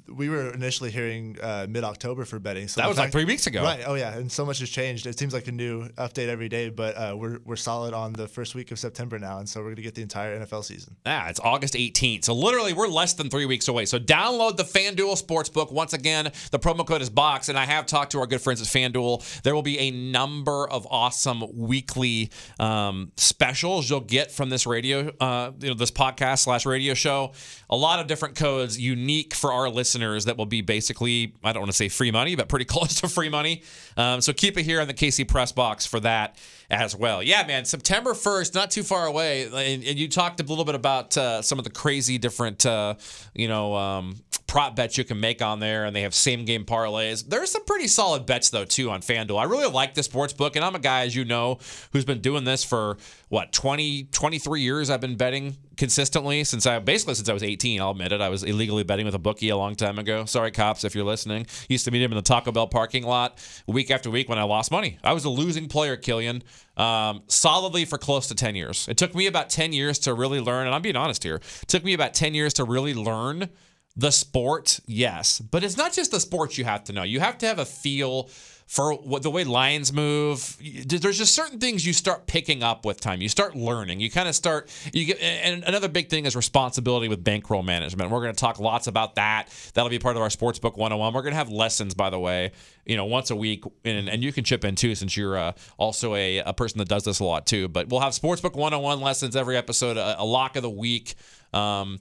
We 0.08 0.30
were 0.30 0.52
initially 0.54 0.92
hearing 0.92 1.38
uh, 1.42 1.68
mid-October 1.70 2.26
for 2.26 2.40
betting. 2.40 2.68
So 2.68 2.82
That 2.82 2.88
was 2.88 2.98
like 2.98 3.12
three 3.12 3.26
weeks 3.26 3.48
ago. 3.48 3.62
right? 3.64 3.84
Oh 3.86 3.96
yeah, 3.96 4.16
and 4.18 4.32
so 4.32 4.46
much 4.46 4.60
has 4.60 4.70
changed. 4.70 5.06
It 5.06 5.20
seems 5.20 5.34
like 5.34 5.48
a 5.48 5.52
new 5.52 5.88
update 5.90 6.28
every 6.30 6.50
day, 6.50 6.70
but 6.70 6.96
uh, 6.96 7.16
we're 7.18 7.40
we're 7.46 7.56
solid 7.56 7.94
on 7.94 8.14
the 8.14 8.28
first 8.28 8.56
week 8.56 8.72
of 8.72 8.80
September 8.80 9.20
now, 9.20 9.40
and 9.40 9.48
so 9.50 9.62
we're 9.62 9.70
gonna 9.72 9.82
get 9.82 9.96
the 9.96 10.02
entire 10.02 10.40
NFL 10.40 10.64
season. 10.64 10.96
Yeah, 11.06 11.30
it's 11.30 11.40
August 11.40 11.74
18th. 11.74 12.26
So 12.26 12.34
literally, 12.34 12.74
we're 12.74 12.88
less 12.88 13.14
than 13.14 13.30
three 13.30 13.46
weeks 13.46 13.68
away. 13.68 13.86
So 13.86 14.00
download 14.00 14.58
the 14.58 14.64
FanDuel 14.64 15.22
Sportsbook. 15.22 15.72
Once 15.72 15.94
again, 15.94 16.32
the 16.52 16.60
promo 16.60 16.86
code 16.88 17.02
is 17.02 17.10
BOX. 17.10 17.50
And 17.50 17.58
I 17.58 17.66
have 17.66 17.86
talked 17.86 18.12
to 18.14 18.20
our 18.20 18.28
good 18.28 18.42
friends 18.42 18.62
at 18.62 18.68
FanDuel. 18.68 19.42
There 19.42 19.54
will 19.54 19.62
be 19.64 19.80
a 19.80 19.92
number 19.92 20.70
of 20.70 20.88
awesome 20.90 21.44
weekly 21.54 22.32
um, 22.60 23.12
specials 23.18 23.90
you'll 23.90 24.00
get 24.02 24.32
from 24.32 24.50
this 24.50 24.66
radio, 24.66 25.12
uh, 25.20 25.52
you 25.60 25.70
know, 25.70 25.74
this 25.76 25.92
podcast 25.92 26.40
slash 26.40 26.66
radio 26.66 26.94
show. 26.94 27.34
A 27.70 27.76
lot 27.76 28.00
of 28.00 28.08
different 28.08 28.36
codes 28.36 28.80
unique 28.80 29.34
for 29.34 29.52
our 29.52 29.70
listeners 29.70 29.89
that 29.94 30.38
will 30.38 30.46
be 30.46 30.62
basically, 30.62 31.34
I 31.44 31.54
don't 31.54 31.62
want 31.62 31.72
to 31.72 31.78
say 31.78 31.90
free 31.90 32.12
money, 32.12 32.36
but 32.36 32.50
pretty 32.50 32.66
close 32.74 33.02
to 33.02 33.08
free 33.08 33.30
money. 33.30 33.64
Um, 33.98 34.22
so 34.22 34.34
keep 34.34 34.58
it 34.58 34.64
here 34.64 34.82
on 34.82 34.88
the 34.88 34.94
KC 34.94 35.28
Press 35.28 35.52
Box 35.52 35.86
for 35.86 36.00
that 36.02 36.38
as 36.70 36.96
well. 36.96 37.24
Yeah, 37.24 37.46
man, 37.48 37.66
September 37.66 38.14
1st, 38.14 38.54
not 38.54 38.72
too 38.72 38.84
far 38.84 39.06
away. 39.08 39.46
And, 39.46 39.84
and 39.84 39.98
you 39.98 40.08
talked 40.08 40.40
a 40.40 40.44
little 40.44 40.66
bit 40.66 40.76
about 40.76 41.18
uh, 41.18 41.42
some 41.42 41.58
of 41.58 41.64
the 41.64 41.72
crazy 41.72 42.18
different, 42.18 42.66
uh, 42.66 42.96
you 43.34 43.48
know, 43.48 43.76
um, 43.76 44.18
prop 44.50 44.76
bets 44.76 44.98
you 44.98 45.04
can 45.04 45.20
make 45.20 45.44
on 45.44 45.60
there, 45.60 45.86
and 45.86 45.96
they 45.96 46.02
have 46.02 46.14
same 46.14 46.44
game 46.44 46.66
parlays. 46.66 47.24
There's 47.26 47.52
some 47.52 47.64
pretty 47.66 47.88
solid 47.88 48.26
bets, 48.26 48.50
though, 48.50 48.66
too, 48.66 48.90
on 48.90 49.02
FanDuel. 49.02 49.40
I 49.40 49.44
really 49.44 49.72
like 49.72 49.94
the 49.94 50.02
sports 50.02 50.34
book, 50.34 50.56
and 50.56 50.66
I'm 50.66 50.74
a 50.74 50.80
guy, 50.80 51.06
as 51.06 51.16
you 51.16 51.24
know, 51.24 51.60
who's 51.94 52.04
been 52.04 52.20
doing 52.20 52.46
this 52.46 52.64
for 52.64 52.98
what, 53.30 53.54
20, 53.54 54.06
23 54.06 54.62
years. 54.62 54.90
I've 54.90 55.02
been 55.02 55.16
betting 55.16 55.56
consistently 55.78 56.44
since 56.44 56.66
I 56.66 56.78
basically 56.80 57.14
since 57.14 57.30
I 57.30 57.34
was 57.34 57.44
18. 57.44 57.80
I'll 57.80 57.92
admit 57.92 58.12
it. 58.12 58.22
I 58.22 58.30
was 58.30 58.44
illegally 58.44 58.84
betting 58.84 59.06
with 59.06 59.16
a 59.16 59.20
bookie 59.20 59.50
a 59.50 59.56
long 59.56 59.76
time 59.76 60.00
ago. 60.00 60.26
Sorry, 60.26 60.50
cops, 60.50 60.84
if 60.84 60.96
you're 60.96 61.06
listening. 61.06 61.46
Used 61.70 61.86
to 61.86 61.92
meet 61.92 62.02
him 62.02 62.12
in 62.12 62.18
the 62.18 62.24
Taco 62.24 62.52
Bell 62.52 62.68
parking 62.68 63.04
lot 63.04 63.40
week 63.68 63.92
after 63.92 64.10
week 64.10 64.28
when 64.28 64.40
I 64.40 64.44
lost 64.44 64.72
money. 64.72 64.98
I 65.04 65.14
was 65.14 65.26
a 65.26 65.30
losing 65.30 65.68
player, 65.68 65.96
Killian, 65.96 66.44
um, 66.76 67.22
solidly 67.28 67.86
for 67.86 68.00
close 68.00 68.28
to 68.28 68.36
10 68.36 68.56
years. 68.56 68.88
It 68.90 68.98
took 68.98 69.14
me 69.14 69.28
about 69.28 69.50
10 69.50 69.74
years 69.74 70.00
to 70.00 70.14
really 70.14 70.42
learn, 70.42 70.66
and 70.66 70.76
I'm 70.76 70.82
being 70.82 70.98
honest 70.98 71.24
here. 71.24 71.36
It 71.36 71.68
took 71.68 71.84
me 71.84 71.94
about 71.94 72.16
10 72.16 72.34
years 72.34 72.54
to 72.56 72.64
really 72.64 72.96
learn 72.96 73.50
the 73.96 74.12
sport, 74.12 74.80
yes, 74.86 75.40
but 75.40 75.64
it's 75.64 75.78
not 75.78 75.94
just 75.94 76.12
the 76.12 76.20
sport 76.20 76.58
you 76.58 76.66
have 76.66 76.84
to 76.86 76.94
know. 76.94 77.04
You 77.04 77.20
have 77.20 77.38
to 77.40 77.48
have 77.48 77.60
a 77.60 77.66
feel 77.66 78.30
for 78.70 78.94
what 78.94 79.24
the 79.24 79.32
way 79.32 79.44
lions 79.44 79.92
move. 79.92 80.56
There's 80.86 81.18
just 81.18 81.34
certain 81.34 81.58
things 81.58 81.88
you 81.88 81.92
start 81.92 82.28
picking 82.28 82.62
up 82.62 82.86
with 82.86 83.02
time. 83.02 83.20
You 83.20 83.28
start 83.28 83.56
learning. 83.56 84.00
You 84.00 84.12
kind 84.12 84.30
of 84.30 84.36
start. 84.36 84.70
You 84.94 85.06
get, 85.06 85.20
and 85.20 85.64
another 85.64 85.88
big 85.88 86.08
thing 86.08 86.28
is 86.28 86.36
responsibility 86.36 87.08
with 87.08 87.24
bankroll 87.24 87.64
management. 87.64 88.12
We're 88.12 88.22
going 88.22 88.36
to 88.36 88.40
talk 88.40 88.60
lots 88.60 88.86
about 88.86 89.16
that. 89.16 89.48
That'll 89.74 89.90
be 89.90 89.98
part 89.98 90.18
of 90.18 90.22
our 90.22 90.30
sportsbook 90.30 90.78
101. 90.78 91.14
We're 91.16 91.24
going 91.24 91.32
to 91.32 91.38
have 91.38 91.50
lessons, 91.50 91.96
by 91.96 92.12
the 92.12 92.20
way, 92.20 92.52
you 92.86 92.96
know, 92.96 93.06
once 93.06 93.32
a 93.32 93.36
week, 93.36 93.64
and, 93.84 94.08
and 94.08 94.24
you 94.24 94.32
can 94.32 94.44
chip 94.44 94.64
in 94.64 94.76
too, 94.76 94.94
since 94.94 95.18
you're 95.18 95.36
uh, 95.36 95.54
also 95.80 96.14
a, 96.14 96.38
a 96.38 96.54
person 96.54 96.78
that 96.78 96.88
does 96.88 97.04
this 97.04 97.22
a 97.22 97.24
lot 97.24 97.48
too. 97.48 97.70
But 97.70 97.90
we'll 97.90 98.02
have 98.02 98.14
sportsbook 98.14 98.54
101 98.54 99.02
lessons 99.02 99.36
every 99.36 99.58
episode, 99.58 99.98
a, 99.98 100.22
a 100.22 100.26
lock 100.26 100.56
of 100.58 100.62
the 100.62 100.70
week. 100.70 101.16
Um, 101.54 102.00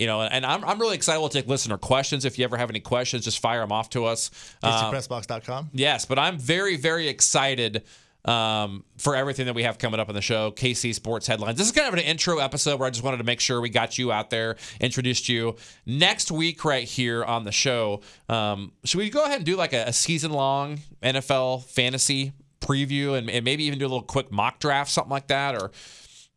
you 0.00 0.06
know, 0.06 0.22
and 0.22 0.46
I'm, 0.46 0.64
I'm 0.64 0.78
really 0.78 0.96
excited. 0.96 1.20
We'll 1.20 1.28
take 1.28 1.46
listener 1.46 1.76
questions. 1.76 2.24
If 2.24 2.38
you 2.38 2.44
ever 2.44 2.56
have 2.56 2.70
any 2.70 2.80
questions, 2.80 3.24
just 3.24 3.38
fire 3.38 3.60
them 3.60 3.70
off 3.70 3.90
to 3.90 4.06
us. 4.06 4.30
Um, 4.62 4.72
KCPressbox.com. 4.72 5.70
Yes, 5.74 6.06
but 6.06 6.18
I'm 6.18 6.38
very, 6.38 6.76
very 6.76 7.06
excited 7.06 7.82
um, 8.24 8.82
for 8.96 9.14
everything 9.14 9.44
that 9.44 9.54
we 9.54 9.62
have 9.64 9.76
coming 9.76 10.00
up 10.00 10.08
on 10.08 10.14
the 10.14 10.22
show. 10.22 10.52
KC 10.52 10.94
Sports 10.94 11.26
Headlines. 11.26 11.58
This 11.58 11.66
is 11.66 11.72
kind 11.72 11.86
of 11.86 11.92
an 11.92 12.00
intro 12.00 12.38
episode 12.38 12.80
where 12.80 12.86
I 12.86 12.90
just 12.90 13.04
wanted 13.04 13.18
to 13.18 13.24
make 13.24 13.40
sure 13.40 13.60
we 13.60 13.68
got 13.68 13.98
you 13.98 14.10
out 14.10 14.30
there, 14.30 14.56
introduced 14.80 15.28
you. 15.28 15.56
Next 15.84 16.32
week, 16.32 16.64
right 16.64 16.84
here 16.84 17.22
on 17.22 17.44
the 17.44 17.52
show, 17.52 18.00
um, 18.30 18.72
should 18.84 18.98
we 18.98 19.10
go 19.10 19.24
ahead 19.24 19.36
and 19.36 19.44
do 19.44 19.54
like 19.54 19.74
a, 19.74 19.84
a 19.84 19.92
season 19.92 20.32
long 20.32 20.80
NFL 21.02 21.64
fantasy 21.64 22.32
preview 22.62 23.18
and, 23.18 23.28
and 23.28 23.44
maybe 23.44 23.64
even 23.64 23.78
do 23.78 23.84
a 23.84 23.88
little 23.88 24.02
quick 24.02 24.32
mock 24.32 24.60
draft, 24.60 24.90
something 24.90 25.10
like 25.10 25.26
that? 25.26 25.54
Or 25.54 25.70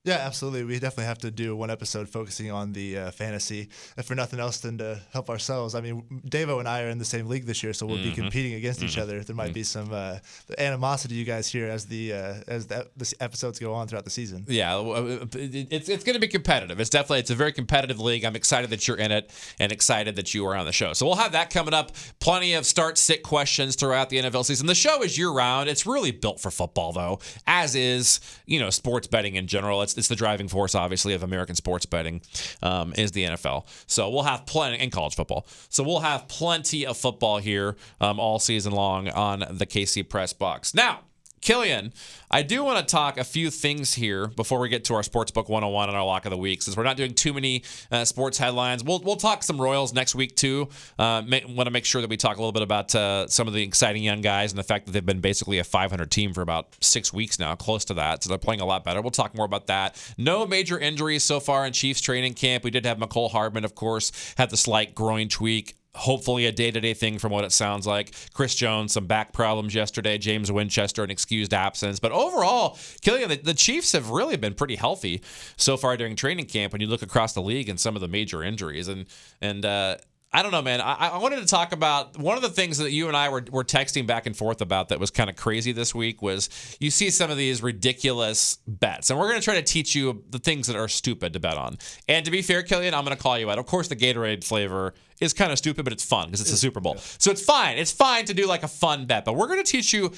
Yeah, 0.05 0.15
absolutely. 0.15 0.65
We 0.65 0.79
definitely 0.79 1.05
have 1.05 1.19
to 1.19 1.31
do 1.31 1.55
one 1.55 1.69
episode 1.71 2.09
focusing 2.09 2.51
on 2.51 2.73
the 2.73 2.97
uh, 2.97 3.11
fantasy, 3.11 3.69
if 3.95 4.05
for 4.05 4.15
nothing 4.15 4.37
else 4.37 4.57
than 4.59 4.77
to 4.79 4.99
help 5.13 5.29
ourselves. 5.29 5.75
I 5.75 5.79
mean, 5.81 6.21
Dave 6.27 6.49
O 6.49 6.59
and 6.59 6.67
I 6.67 6.81
are 6.83 6.89
in 6.89 6.97
the 6.97 7.05
same 7.05 7.27
league 7.27 7.45
this 7.45 7.63
year, 7.63 7.71
so 7.71 7.85
we'll 7.85 7.93
Mm-hmm. 7.93 8.09
be 8.09 8.15
competing 8.15 8.53
against 8.55 8.83
each 8.83 8.97
other. 8.97 9.23
There 9.23 9.33
might 9.35 9.53
be 9.53 9.63
some 9.63 9.93
uh, 9.93 10.17
animosity 10.57 11.15
you 11.15 11.23
guys 11.23 11.47
hear 11.47 11.69
as 11.69 11.85
the 11.85 12.11
uh, 12.13 12.33
as 12.47 12.67
the, 12.67 12.85
the 12.97 13.13
episodes 13.21 13.59
go 13.59 13.73
on 13.73 13.87
throughout 13.87 14.03
the 14.03 14.09
season. 14.09 14.43
Yeah, 14.49 14.75
uh, 14.75 15.25
it's 15.35 15.87
it's 15.87 16.03
going 16.03 16.15
to 16.15 16.19
be 16.19 16.27
competitive. 16.27 16.81
It's 16.81 16.89
definitely 16.89 17.19
it's 17.19 17.29
a 17.31 17.35
very 17.35 17.53
competitive 17.53 17.99
league. 18.01 18.25
I'm 18.25 18.35
excited 18.35 18.71
that 18.71 18.85
you're 18.87 18.97
in 18.97 19.11
it 19.13 19.31
and 19.59 19.71
excited 19.71 20.17
that 20.17 20.33
you 20.33 20.45
are 20.47 20.55
on 20.57 20.65
the 20.65 20.73
show. 20.73 20.91
So 20.91 21.05
we'll 21.05 21.15
have 21.15 21.31
that 21.31 21.49
coming 21.49 21.73
up. 21.73 21.91
Plenty 22.19 22.55
of 22.55 22.65
start 22.65 22.97
sit 22.97 23.23
questions 23.23 23.77
throughout 23.77 24.09
the 24.09 24.17
NFL 24.17 24.43
season. 24.43 24.67
The 24.67 24.75
show 24.75 25.01
is 25.01 25.17
year 25.17 25.29
round. 25.31 25.69
It's 25.69 25.85
really 25.85 26.11
built 26.11 26.41
for 26.41 26.51
football 26.51 26.91
though, 26.91 27.19
as 27.47 27.73
is 27.75 28.19
you 28.45 28.59
know 28.59 28.69
sports 28.69 29.07
betting 29.07 29.35
in 29.35 29.47
general. 29.47 29.81
It's 29.81 29.92
it's 29.97 30.07
the 30.07 30.15
driving 30.15 30.47
force 30.47 30.75
obviously 30.75 31.13
of 31.13 31.23
American 31.23 31.55
sports 31.55 31.85
betting 31.85 32.21
um, 32.61 32.93
is 32.97 33.11
the 33.11 33.23
NFL. 33.23 33.65
So 33.87 34.09
we'll 34.09 34.23
have 34.23 34.45
plenty 34.45 34.79
in 34.79 34.89
college 34.89 35.15
football. 35.15 35.45
So 35.69 35.83
we'll 35.83 35.99
have 36.01 36.27
plenty 36.27 36.85
of 36.85 36.97
football 36.97 37.37
here 37.37 37.75
um, 38.01 38.19
all 38.19 38.39
season 38.39 38.73
long 38.73 39.09
on 39.09 39.39
the 39.39 39.65
KC 39.65 40.07
Press 40.07 40.33
Box. 40.33 40.73
Now. 40.73 41.01
Killian, 41.43 41.91
I 42.31 42.41
do 42.41 42.63
want 42.63 42.79
to 42.79 42.89
talk 42.89 43.17
a 43.17 43.23
few 43.25 43.49
things 43.49 43.93
here 43.93 44.27
before 44.27 44.59
we 44.59 44.69
get 44.69 44.85
to 44.85 44.93
our 44.93 45.01
Sportsbook 45.01 45.49
101 45.49 45.89
and 45.89 45.97
our 45.97 46.05
lock 46.05 46.25
of 46.25 46.31
the 46.31 46.37
week. 46.37 46.61
Since 46.61 46.77
we're 46.77 46.83
not 46.83 46.95
doing 46.95 47.13
too 47.13 47.33
many 47.33 47.63
uh, 47.91 48.05
sports 48.05 48.37
headlines, 48.37 48.81
we'll, 48.81 48.99
we'll 48.99 49.17
talk 49.17 49.43
some 49.43 49.59
Royals 49.59 49.93
next 49.93 50.15
week 50.15 50.37
too. 50.37 50.69
Uh, 50.97 51.21
want 51.49 51.67
to 51.67 51.71
make 51.71 51.83
sure 51.83 51.99
that 51.99 52.09
we 52.09 52.15
talk 52.15 52.37
a 52.37 52.39
little 52.39 52.53
bit 52.53 52.61
about 52.61 52.95
uh, 52.95 53.27
some 53.27 53.49
of 53.49 53.53
the 53.53 53.61
exciting 53.61 54.03
young 54.03 54.21
guys 54.21 54.53
and 54.53 54.57
the 54.57 54.63
fact 54.63 54.85
that 54.85 54.93
they've 54.93 55.05
been 55.05 55.19
basically 55.19 55.59
a 55.59 55.65
500 55.65 56.09
team 56.09 56.33
for 56.33 56.41
about 56.41 56.69
six 56.79 57.11
weeks 57.11 57.37
now, 57.37 57.55
close 57.55 57.83
to 57.85 57.93
that. 57.95 58.23
So 58.23 58.29
they're 58.29 58.37
playing 58.37 58.61
a 58.61 58.65
lot 58.65 58.85
better. 58.85 59.01
We'll 59.01 59.11
talk 59.11 59.35
more 59.35 59.45
about 59.45 59.67
that. 59.67 60.01
No 60.17 60.47
major 60.47 60.79
injuries 60.79 61.23
so 61.23 61.41
far 61.41 61.67
in 61.67 61.73
Chiefs 61.73 61.99
training 61.99 62.35
camp. 62.35 62.63
We 62.63 62.71
did 62.71 62.85
have 62.85 62.97
Mecole 62.99 63.31
Hardman, 63.31 63.65
of 63.65 63.75
course, 63.75 64.33
had 64.37 64.49
the 64.49 64.57
slight 64.57 64.95
groin 64.95 65.27
tweak 65.27 65.75
hopefully 65.95 66.45
a 66.45 66.51
day-to-day 66.51 66.93
thing 66.93 67.19
from 67.19 67.31
what 67.31 67.43
it 67.43 67.51
sounds 67.51 67.85
like. 67.85 68.13
Chris 68.33 68.55
Jones, 68.55 68.93
some 68.93 69.05
back 69.05 69.31
problems 69.31 69.75
yesterday. 69.75 70.17
James 70.17 70.51
Winchester, 70.51 71.03
an 71.03 71.11
excused 71.11 71.53
absence. 71.53 71.99
But 71.99 72.11
overall, 72.11 72.77
Killian, 73.01 73.29
the, 73.29 73.37
the, 73.37 73.53
Chiefs 73.53 73.91
have 73.91 74.09
really 74.09 74.35
been 74.35 74.55
pretty 74.55 74.75
healthy 74.75 75.21
so 75.55 75.77
far 75.77 75.95
during 75.95 76.15
training 76.15 76.47
camp 76.47 76.73
when 76.73 76.81
you 76.81 76.87
look 76.87 77.01
across 77.03 77.33
the 77.33 77.41
league 77.41 77.69
and 77.69 77.79
some 77.79 77.95
of 77.95 78.01
the 78.01 78.07
major 78.07 78.43
injuries. 78.43 78.87
And 78.87 79.05
and 79.41 79.65
uh, 79.65 79.97
I 80.35 80.41
don't 80.41 80.51
know, 80.51 80.63
man. 80.63 80.81
I, 80.81 81.09
I, 81.09 81.17
wanted 81.19 81.41
to 81.41 81.45
talk 81.45 81.73
about 81.73 82.17
one 82.17 82.35
of 82.35 82.41
the 82.41 82.49
things 82.49 82.79
that 82.79 82.91
you 82.91 83.07
and 83.07 83.15
I 83.15 83.29
were, 83.29 83.45
were 83.51 83.63
texting 83.63 84.07
back 84.07 84.25
and 84.25 84.35
forth 84.35 84.61
about 84.61 84.89
that 84.89 84.99
was 84.99 85.11
kind 85.11 85.29
of 85.29 85.35
crazy 85.35 85.71
this 85.71 85.93
week 85.93 86.23
was 86.23 86.49
you 86.79 86.89
see 86.89 87.11
some 87.11 87.29
of 87.29 87.37
these 87.37 87.61
ridiculous 87.61 88.57
bets. 88.67 89.11
And 89.11 89.19
we're 89.19 89.29
going 89.29 89.39
to 89.39 89.45
try 89.45 89.53
to 89.55 89.61
teach 89.61 89.93
you 89.93 90.23
the 90.31 90.39
things 90.39 90.65
that 90.65 90.75
are 90.75 90.87
stupid 90.87 91.33
to 91.33 91.39
bet 91.39 91.55
on. 91.55 91.77
And 92.07 92.25
to 92.25 92.31
be 92.31 92.41
fair, 92.41 92.63
Killian, 92.63 92.95
I'm 92.95 93.05
going 93.05 93.15
to 93.15 93.21
call 93.21 93.37
you 93.37 93.51
out. 93.51 93.59
Of 93.59 93.67
course, 93.67 93.89
the 93.89 93.95
Gatorade 93.95 94.43
flavor 94.43 94.95
is 95.21 95.33
kind 95.33 95.51
of 95.51 95.59
stupid, 95.59 95.83
but 95.83 95.93
it's 95.93 96.03
fun 96.03 96.25
because 96.25 96.41
it's 96.41 96.51
a 96.51 96.57
Super 96.57 96.79
Bowl. 96.79 96.97
So 96.97 97.29
it's 97.29 97.43
fine. 97.43 97.77
It's 97.77 97.91
fine 97.91 98.25
to 98.25 98.33
do 98.33 98.47
like 98.47 98.63
a 98.63 98.67
fun 98.67 99.05
bet, 99.05 99.25
but 99.25 99.35
we're 99.35 99.47
going 99.47 99.63
to 99.63 99.71
teach 99.71 99.93
you, 99.93 100.11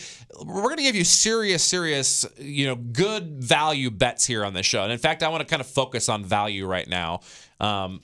we're 0.45 0.63
going 0.63 0.77
to 0.77 0.83
give 0.83 0.95
you 0.95 1.03
serious, 1.03 1.61
serious, 1.61 2.25
you 2.37 2.67
know, 2.67 2.75
good 2.75 3.43
value 3.43 3.91
bets 3.91 4.25
here 4.25 4.45
on 4.45 4.53
this 4.53 4.65
show. 4.65 4.83
And 4.83 4.93
in 4.93 4.97
fact, 4.97 5.23
I 5.23 5.27
want 5.27 5.41
to 5.41 5.47
kind 5.47 5.59
of 5.59 5.67
focus 5.67 6.07
on 6.07 6.23
value 6.23 6.65
right 6.65 6.87
now. 6.87 7.19
Um, 7.59 8.01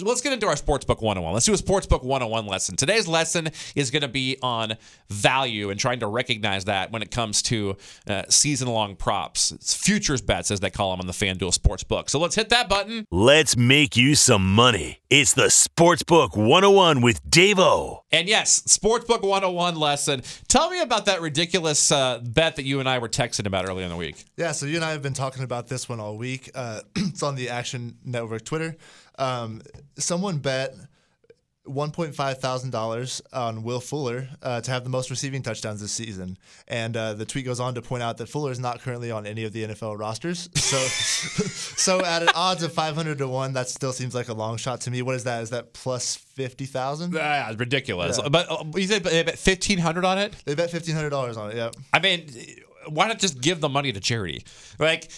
let's 0.00 0.20
get 0.20 0.32
into 0.32 0.46
our 0.46 0.54
sportsbook 0.54 1.02
101. 1.02 1.32
Let's 1.32 1.46
do 1.46 1.52
a 1.52 1.56
sportsbook 1.56 2.02
101 2.02 2.46
lesson. 2.46 2.76
Today's 2.76 3.06
lesson 3.06 3.50
is 3.74 3.90
going 3.90 4.02
to 4.02 4.08
be 4.08 4.38
on 4.42 4.76
value 5.08 5.70
and 5.70 5.78
trying 5.78 6.00
to 6.00 6.06
recognize 6.06 6.64
that 6.64 6.90
when 6.92 7.02
it 7.02 7.10
comes 7.10 7.42
to 7.42 7.76
uh, 8.08 8.22
season 8.28 8.68
long 8.68 8.96
props. 8.96 9.52
It's 9.52 9.74
futures 9.74 10.22
bets, 10.22 10.50
as 10.50 10.60
they 10.60 10.70
call 10.70 10.92
them 10.92 11.00
on 11.00 11.06
the 11.06 11.12
FanDuel 11.12 11.56
Sportsbook. 11.56 12.08
So 12.08 12.18
let's 12.18 12.34
hit 12.34 12.48
that 12.50 12.68
button. 12.68 13.06
Let's 13.10 13.56
make 13.56 13.96
you 13.96 14.14
some 14.14 14.54
money. 14.54 15.00
It's 15.10 15.34
the 15.34 15.48
Sportsbook 15.48 16.36
101 16.36 17.02
with 17.02 17.28
Dave 17.28 17.58
O. 17.58 18.04
And 18.10 18.28
yes, 18.28 18.62
Sportsbook 18.62 19.22
101 19.22 19.76
lesson. 19.76 20.22
Tell 20.48 20.70
me 20.70 20.80
about 20.80 21.06
that 21.06 21.20
ridiculous 21.20 21.90
uh, 21.92 22.20
bet 22.22 22.56
that 22.56 22.64
you 22.64 22.80
and 22.80 22.88
I 22.88 22.98
were 22.98 23.08
texting 23.08 23.46
about 23.46 23.68
earlier 23.68 23.84
in 23.84 23.90
the 23.90 23.96
week. 23.96 24.24
Yeah, 24.36 24.52
so 24.52 24.66
you 24.66 24.76
and 24.76 24.84
I 24.84 24.92
have 24.92 25.02
been 25.02 25.14
talking 25.14 25.44
about 25.44 25.68
this 25.68 25.88
one 25.88 26.00
all 26.00 26.16
week. 26.16 26.50
Uh, 26.54 26.80
it's 26.96 27.22
on 27.22 27.34
the 27.34 27.50
Action 27.50 27.96
Network 28.04 28.44
Twitter. 28.44 28.76
Um, 29.18 29.62
someone 29.96 30.38
bet 30.38 30.74
$1.5 31.68 32.36
thousand 32.38 32.74
on 33.32 33.62
Will 33.62 33.78
Fuller 33.78 34.28
uh, 34.42 34.60
to 34.60 34.70
have 34.70 34.82
the 34.82 34.90
most 34.90 35.10
receiving 35.10 35.42
touchdowns 35.42 35.80
this 35.80 35.92
season, 35.92 36.36
and 36.66 36.96
uh, 36.96 37.14
the 37.14 37.24
tweet 37.24 37.44
goes 37.44 37.60
on 37.60 37.74
to 37.76 37.82
point 37.82 38.02
out 38.02 38.16
that 38.18 38.28
Fuller 38.28 38.50
is 38.50 38.58
not 38.58 38.80
currently 38.80 39.12
on 39.12 39.26
any 39.26 39.44
of 39.44 39.52
the 39.52 39.64
NFL 39.66 39.96
rosters. 39.96 40.48
So, 40.56 40.76
so 40.78 42.04
at 42.04 42.22
an 42.22 42.30
odds 42.34 42.64
of 42.64 42.72
500 42.72 43.18
to 43.18 43.28
one, 43.28 43.52
that 43.52 43.68
still 43.68 43.92
seems 43.92 44.12
like 44.12 44.28
a 44.28 44.34
long 44.34 44.56
shot 44.56 44.80
to 44.82 44.90
me. 44.90 45.02
What 45.02 45.14
is 45.14 45.24
that? 45.24 45.42
Is 45.42 45.50
that 45.50 45.72
plus 45.72 46.16
fifty 46.16 46.66
thousand? 46.66 47.14
Yeah, 47.14 47.52
ridiculous. 47.56 48.18
Yeah. 48.20 48.28
But 48.28 48.50
uh, 48.50 48.64
you 48.74 48.88
said 48.88 49.04
they 49.04 49.22
bet 49.22 49.38
1500 49.38 50.04
on 50.04 50.18
it. 50.18 50.34
They 50.44 50.56
bet 50.56 50.70
$1,500 50.70 51.36
on 51.36 51.50
it. 51.52 51.56
Yeah. 51.56 51.70
I 51.92 52.00
mean, 52.00 52.28
why 52.88 53.06
not 53.06 53.20
just 53.20 53.40
give 53.40 53.60
the 53.60 53.68
money 53.68 53.92
to 53.92 54.00
charity? 54.00 54.44
Like 54.80 55.10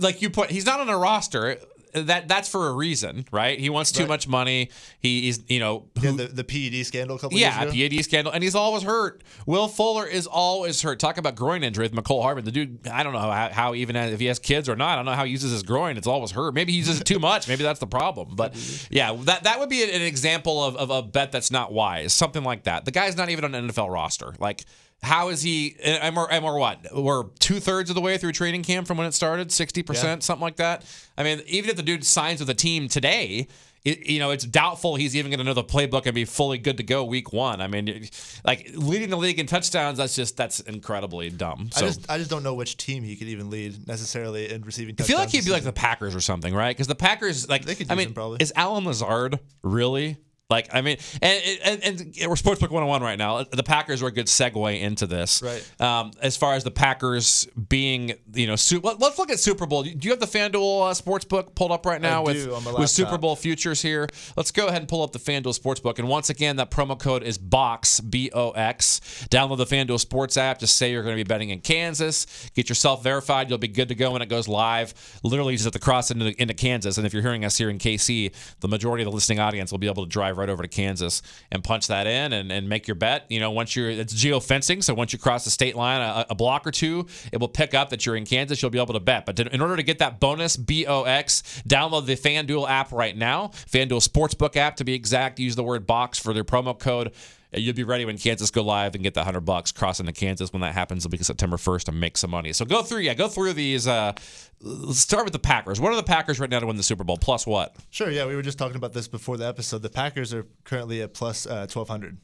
like 0.00 0.20
you 0.20 0.30
put 0.30 0.50
he's 0.50 0.66
not 0.66 0.80
on 0.80 0.88
a 0.88 0.96
roster 0.98 1.58
that 1.92 2.28
that's 2.28 2.48
for 2.48 2.68
a 2.68 2.72
reason, 2.72 3.26
right? 3.30 3.58
He 3.58 3.70
wants 3.70 3.92
too 3.92 4.02
right. 4.02 4.08
much 4.08 4.28
money. 4.28 4.70
He, 4.98 5.22
he's 5.22 5.42
you 5.48 5.60
know 5.60 5.86
who, 6.00 6.08
yeah, 6.08 6.26
the, 6.26 6.42
the 6.42 6.44
PED 6.44 6.86
scandal 6.86 7.16
a 7.16 7.18
couple 7.18 7.38
yeah, 7.38 7.62
years 7.62 7.74
ago. 7.74 7.96
PED 7.96 8.04
scandal, 8.04 8.32
and 8.32 8.42
he's 8.42 8.54
always 8.54 8.82
hurt. 8.82 9.22
Will 9.46 9.68
Fuller 9.68 10.06
is 10.06 10.26
always 10.26 10.82
hurt. 10.82 10.98
Talk 10.98 11.18
about 11.18 11.34
groin 11.34 11.62
injury 11.62 11.84
with 11.84 11.92
Mecole 11.92 12.22
Hardman. 12.22 12.44
The 12.44 12.52
dude, 12.52 12.86
I 12.88 13.02
don't 13.02 13.12
know 13.12 13.18
how, 13.18 13.48
how 13.50 13.74
even 13.74 13.96
if 13.96 14.20
he 14.20 14.26
has 14.26 14.38
kids 14.38 14.68
or 14.68 14.76
not. 14.76 14.92
I 14.92 14.96
don't 14.96 15.04
know 15.04 15.12
how 15.12 15.24
he 15.24 15.32
uses 15.32 15.52
his 15.52 15.62
groin. 15.62 15.96
It's 15.96 16.06
always 16.06 16.30
hurt. 16.30 16.54
Maybe 16.54 16.72
he 16.72 16.78
uses 16.78 17.00
it 17.00 17.04
too 17.04 17.18
much. 17.20 17.48
Maybe 17.48 17.62
that's 17.62 17.80
the 17.80 17.86
problem. 17.86 18.34
But 18.34 18.54
mm-hmm. 18.54 18.94
yeah, 18.94 19.16
that 19.20 19.44
that 19.44 19.58
would 19.58 19.68
be 19.68 19.82
an 19.82 20.02
example 20.02 20.62
of, 20.64 20.76
of 20.76 20.90
a 20.90 21.02
bet 21.02 21.32
that's 21.32 21.50
not 21.50 21.72
wise. 21.72 22.12
Something 22.12 22.44
like 22.44 22.64
that. 22.64 22.84
The 22.84 22.90
guy's 22.90 23.16
not 23.16 23.30
even 23.30 23.44
on 23.44 23.54
an 23.54 23.68
NFL 23.68 23.90
roster. 23.90 24.34
Like 24.38 24.64
how 25.02 25.28
is 25.28 25.42
he? 25.42 25.76
And 25.82 26.14
we're, 26.14 26.28
and 26.28 26.44
we're 26.44 26.58
what? 26.58 26.86
We're 26.94 27.24
two 27.38 27.58
thirds 27.60 27.90
of 27.90 27.94
the 27.94 28.02
way 28.02 28.18
through 28.18 28.32
training 28.32 28.62
camp 28.62 28.86
from 28.86 28.98
when 28.98 29.06
it 29.06 29.14
started, 29.14 29.48
60%, 29.48 30.02
yeah. 30.02 30.18
something 30.18 30.42
like 30.42 30.56
that. 30.56 30.84
I 31.16 31.22
mean, 31.22 31.40
even 31.46 31.70
if 31.70 31.76
the 31.76 31.82
dude 31.82 32.04
signs 32.04 32.40
with 32.40 32.50
a 32.50 32.54
team 32.54 32.88
today, 32.88 33.48
it, 33.84 34.06
you 34.06 34.18
know, 34.18 34.30
it's 34.30 34.44
doubtful 34.44 34.96
he's 34.96 35.16
even 35.16 35.30
going 35.30 35.38
to 35.38 35.44
know 35.44 35.54
the 35.54 35.64
playbook 35.64 36.04
and 36.04 36.14
be 36.14 36.26
fully 36.26 36.58
good 36.58 36.76
to 36.76 36.82
go 36.82 37.02
week 37.02 37.32
one. 37.32 37.62
I 37.62 37.66
mean, 37.66 38.08
like 38.44 38.70
leading 38.74 39.08
the 39.08 39.16
league 39.16 39.38
in 39.38 39.46
touchdowns, 39.46 39.96
that's 39.96 40.14
just 40.14 40.36
that's 40.36 40.60
incredibly 40.60 41.30
dumb. 41.30 41.70
So, 41.72 41.86
I 41.86 41.88
just 41.88 42.10
I 42.10 42.18
just 42.18 42.28
don't 42.28 42.42
know 42.42 42.54
which 42.54 42.76
team 42.76 43.02
he 43.02 43.16
could 43.16 43.28
even 43.28 43.48
lead 43.48 43.88
necessarily 43.88 44.52
in 44.52 44.62
receiving. 44.62 44.96
I 44.98 45.04
feel 45.04 45.16
like 45.16 45.30
he'd 45.30 45.46
be 45.46 45.50
like 45.50 45.62
the 45.62 45.72
Packers 45.72 46.14
or 46.14 46.20
something, 46.20 46.54
right? 46.54 46.76
Because 46.76 46.88
the 46.88 46.94
Packers, 46.94 47.48
like, 47.48 47.64
they 47.64 47.74
could 47.74 47.90
I 47.90 47.94
mean, 47.94 48.12
probably. 48.12 48.38
is 48.40 48.52
Allen 48.54 48.84
Lazard 48.84 49.40
really 49.62 50.18
like, 50.50 50.68
I 50.74 50.80
mean, 50.80 50.98
and, 51.22 51.42
and, 51.64 51.82
and 51.84 52.06
we're 52.28 52.34
Sportsbook 52.34 52.70
101 52.70 53.02
right 53.02 53.18
now. 53.18 53.44
The 53.44 53.62
Packers 53.62 54.02
were 54.02 54.08
a 54.08 54.12
good 54.12 54.26
segue 54.26 54.80
into 54.80 55.06
this. 55.06 55.42
Right. 55.42 55.80
Um, 55.80 56.10
as 56.20 56.36
far 56.36 56.54
as 56.54 56.64
the 56.64 56.70
Packers 56.70 57.46
being, 57.68 58.14
you 58.34 58.46
know, 58.46 58.56
su- 58.56 58.80
let's 58.80 59.18
look 59.18 59.30
at 59.30 59.38
Super 59.38 59.66
Bowl. 59.66 59.84
Do 59.84 59.90
you 60.00 60.10
have 60.10 60.20
the 60.20 60.26
FanDuel 60.26 60.90
uh, 60.90 60.94
Sportsbook 60.94 61.54
pulled 61.54 61.70
up 61.70 61.86
right 61.86 62.00
now 62.00 62.22
I 62.24 62.32
with, 62.32 62.76
with 62.78 62.90
Super 62.90 63.16
Bowl 63.16 63.36
futures 63.36 63.80
here? 63.80 64.08
Let's 64.36 64.50
go 64.50 64.66
ahead 64.66 64.82
and 64.82 64.88
pull 64.88 65.02
up 65.02 65.12
the 65.12 65.18
FanDuel 65.18 65.58
Sportsbook. 65.58 65.98
And 65.98 66.08
once 66.08 66.30
again, 66.30 66.56
that 66.56 66.70
promo 66.70 66.98
code 66.98 67.22
is 67.22 67.38
BOX, 67.38 68.00
B 68.00 68.30
O 68.34 68.50
X. 68.50 69.00
Download 69.30 69.56
the 69.58 69.66
FanDuel 69.66 70.00
Sports 70.00 70.36
app. 70.36 70.58
Just 70.58 70.76
say 70.76 70.90
you're 70.90 71.02
going 71.02 71.16
to 71.16 71.22
be 71.22 71.28
betting 71.28 71.50
in 71.50 71.60
Kansas. 71.60 72.50
Get 72.54 72.68
yourself 72.68 73.04
verified. 73.04 73.48
You'll 73.48 73.58
be 73.58 73.68
good 73.68 73.88
to 73.88 73.94
go 73.94 74.12
when 74.12 74.22
it 74.22 74.28
goes 74.28 74.48
live. 74.48 74.94
Literally 75.22 75.54
just 75.54 75.66
at 75.66 75.72
the 75.72 75.78
cross 75.78 76.10
into, 76.10 76.34
into 76.40 76.54
Kansas. 76.54 76.98
And 76.98 77.06
if 77.06 77.12
you're 77.12 77.22
hearing 77.22 77.44
us 77.44 77.56
here 77.56 77.70
in 77.70 77.78
KC, 77.78 78.32
the 78.60 78.68
majority 78.68 79.04
of 79.04 79.10
the 79.10 79.14
listening 79.14 79.38
audience 79.38 79.70
will 79.70 79.78
be 79.78 79.86
able 79.86 80.04
to 80.04 80.08
drive 80.08 80.39
right 80.40 80.48
over 80.48 80.62
to 80.62 80.68
Kansas 80.68 81.22
and 81.50 81.62
punch 81.62 81.86
that 81.88 82.06
in 82.06 82.32
and, 82.32 82.50
and 82.50 82.68
make 82.68 82.88
your 82.88 82.94
bet. 82.96 83.26
You 83.28 83.40
know, 83.40 83.50
once 83.50 83.76
you're, 83.76 83.90
it's 83.90 84.12
geo 84.12 84.40
fencing. 84.40 84.82
So 84.82 84.94
once 84.94 85.12
you 85.12 85.18
cross 85.18 85.44
the 85.44 85.50
state 85.50 85.76
line 85.76 86.00
a, 86.00 86.26
a, 86.30 86.34
block 86.34 86.66
or 86.66 86.70
two, 86.70 87.06
it 87.32 87.38
will 87.38 87.48
pick 87.48 87.74
up 87.74 87.90
that 87.90 88.06
you're 88.06 88.16
in 88.16 88.24
Kansas. 88.24 88.60
You'll 88.62 88.70
be 88.70 88.80
able 88.80 88.94
to 88.94 89.00
bet. 89.00 89.26
But 89.26 89.36
to, 89.36 89.54
in 89.54 89.60
order 89.60 89.76
to 89.76 89.82
get 89.82 89.98
that 89.98 90.20
bonus 90.20 90.56
BOX, 90.56 91.62
download 91.68 92.06
the 92.06 92.16
FanDuel 92.16 92.68
app 92.68 92.92
right 92.92 93.16
now. 93.16 93.48
FanDuel 93.48 94.06
Sportsbook 94.06 94.56
app 94.56 94.76
to 94.76 94.84
be 94.84 94.94
exact. 94.94 95.38
Use 95.38 95.56
the 95.56 95.64
word 95.64 95.86
box 95.86 96.18
for 96.18 96.32
their 96.32 96.44
promo 96.44 96.78
code 96.78 97.12
you'll 97.52 97.74
be 97.74 97.84
ready 97.84 98.04
when 98.04 98.18
Kansas 98.18 98.50
go 98.50 98.62
live 98.62 98.94
and 98.94 99.02
get 99.02 99.14
the 99.14 99.24
hundred 99.24 99.42
bucks 99.42 99.72
crossing 99.72 100.06
to 100.06 100.12
Kansas 100.12 100.52
when 100.52 100.62
that 100.62 100.74
happens. 100.74 101.04
It'll 101.04 101.10
be 101.10 101.18
September 101.18 101.56
first 101.56 101.88
and 101.88 101.98
make 101.98 102.16
some 102.16 102.30
money. 102.30 102.52
So 102.52 102.64
go 102.64 102.82
through, 102.82 103.00
yeah, 103.00 103.14
go 103.14 103.28
through 103.28 103.52
these. 103.54 103.86
Uh, 103.86 104.12
let's 104.60 104.98
start 104.98 105.24
with 105.24 105.32
the 105.32 105.38
Packers. 105.38 105.80
What 105.80 105.92
are 105.92 105.96
the 105.96 106.02
Packers 106.02 106.38
right 106.38 106.50
now 106.50 106.60
to 106.60 106.66
win 106.66 106.76
the 106.76 106.82
Super 106.82 107.04
Bowl? 107.04 107.16
Plus 107.16 107.46
what? 107.46 107.74
Sure, 107.90 108.10
yeah, 108.10 108.26
we 108.26 108.36
were 108.36 108.42
just 108.42 108.58
talking 108.58 108.76
about 108.76 108.92
this 108.92 109.08
before 109.08 109.36
the 109.36 109.46
episode. 109.46 109.82
The 109.82 109.90
Packers 109.90 110.32
are 110.32 110.46
currently 110.64 111.02
at 111.02 111.14
plus, 111.14 111.46
uh, 111.46 111.66
twelve 111.66 111.88
hundred. 111.88 112.18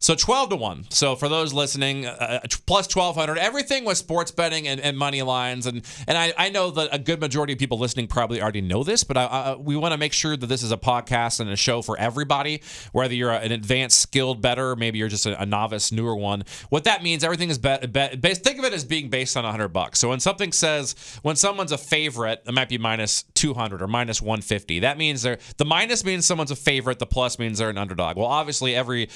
So 0.00 0.14
12 0.14 0.50
to 0.50 0.56
1. 0.56 0.86
So 0.90 1.16
for 1.16 1.28
those 1.28 1.52
listening, 1.52 2.06
uh, 2.06 2.40
uh 2.44 2.48
plus 2.66 2.94
1200. 2.94 3.36
Everything 3.38 3.84
was 3.84 3.98
sports 3.98 4.30
betting 4.30 4.68
and, 4.68 4.80
and, 4.80 4.96
money 4.96 5.22
lines. 5.22 5.66
And 5.66 5.84
and 6.06 6.16
I, 6.16 6.32
I 6.38 6.50
know 6.50 6.70
that 6.70 6.88
a 6.92 6.98
good 6.98 7.20
majority 7.20 7.52
of 7.52 7.58
people 7.58 7.78
listening 7.78 8.06
probably 8.06 8.40
already 8.40 8.60
know 8.60 8.84
this, 8.84 9.02
but 9.02 9.16
I, 9.16 9.24
I, 9.24 9.54
we 9.56 9.76
want 9.76 9.92
to 9.92 9.98
make 9.98 10.12
sure 10.12 10.36
that 10.36 10.46
this 10.46 10.62
is 10.62 10.70
a 10.70 10.76
podcast 10.76 11.40
and 11.40 11.50
a 11.50 11.56
show 11.56 11.82
for 11.82 11.98
everybody, 11.98 12.62
whether 12.92 13.14
you're 13.14 13.32
an 13.32 13.50
advanced, 13.50 13.98
skilled 14.00 14.40
better, 14.40 14.76
maybe 14.76 14.98
you're 14.98 15.08
just 15.08 15.26
a, 15.26 15.40
a 15.40 15.46
novice, 15.46 15.90
newer 15.90 16.14
one. 16.14 16.44
What 16.68 16.84
that 16.84 17.02
means, 17.02 17.24
everything 17.24 17.50
is 17.50 17.58
bet, 17.58 17.92
bet, 17.92 18.20
based, 18.20 18.44
think 18.44 18.58
of 18.58 18.64
it 18.64 18.72
as 18.72 18.84
being 18.84 19.10
based 19.10 19.36
on 19.36 19.42
100 19.42 19.68
bucks. 19.68 19.98
So 19.98 20.10
when 20.10 20.20
something 20.20 20.52
says, 20.52 20.94
when 21.22 21.34
someone's 21.34 21.72
a 21.72 21.78
favorite, 21.78 22.42
it 22.46 22.54
might 22.54 22.68
be 22.68 22.78
minus 22.78 23.24
200 23.34 23.82
or 23.82 23.88
minus 23.88 24.22
150. 24.22 24.80
That 24.80 24.96
means 24.96 25.22
they're, 25.22 25.38
the 25.56 25.64
minus 25.64 26.04
means 26.04 26.24
someone's 26.24 26.52
a 26.52 26.56
favorite, 26.56 27.00
the 27.00 27.06
plus 27.06 27.38
means 27.38 27.58
they're 27.58 27.70
an 27.70 27.78
underdog. 27.78 28.16
Well, 28.16 28.26
obviously, 28.26 28.74
every 28.74 29.08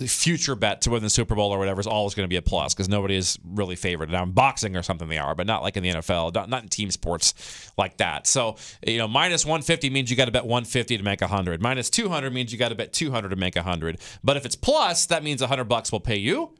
future 0.00 0.54
bet 0.54 0.82
to 0.82 0.90
win 0.90 1.02
the 1.02 1.08
Super 1.08 1.34
Bowl 1.34 1.50
or 1.50 1.58
whatever 1.58 1.80
is 1.80 1.86
always 1.86 2.14
going 2.14 2.24
to 2.24 2.28
be 2.28 2.36
a 2.36 2.42
plus 2.42 2.74
because 2.74 2.88
nobody 2.88 3.16
is 3.16 3.38
really 3.44 3.76
favored. 3.76 4.10
Now 4.10 4.24
in 4.24 4.32
boxing 4.32 4.76
or 4.76 4.82
something 4.82 5.08
they 5.08 5.16
are, 5.16 5.34
but 5.34 5.46
not 5.46 5.62
like 5.62 5.76
in 5.76 5.82
the 5.82 5.90
NFL, 5.90 6.34
not, 6.34 6.50
not 6.50 6.64
in 6.64 6.68
team 6.68 6.90
sports 6.90 7.72
like 7.78 7.96
that. 7.96 8.26
So 8.26 8.56
you 8.86 8.98
know, 8.98 9.08
minus 9.08 9.46
150 9.46 9.88
means 9.90 10.10
you 10.10 10.16
got 10.16 10.26
to 10.26 10.32
bet 10.32 10.44
150 10.44 10.98
to 10.98 11.02
make 11.02 11.22
100. 11.22 11.62
Minus 11.62 11.88
200 11.88 12.32
means 12.32 12.52
you 12.52 12.58
got 12.58 12.68
to 12.68 12.74
bet 12.74 12.92
200 12.92 13.30
to 13.30 13.36
make 13.36 13.56
100. 13.56 13.98
But 14.22 14.36
if 14.36 14.44
it's 14.44 14.56
plus, 14.56 15.06
that 15.06 15.22
means 15.22 15.40
100 15.40 15.64
bucks 15.64 15.90
will 15.90 16.00
pay 16.00 16.16
you 16.16 16.52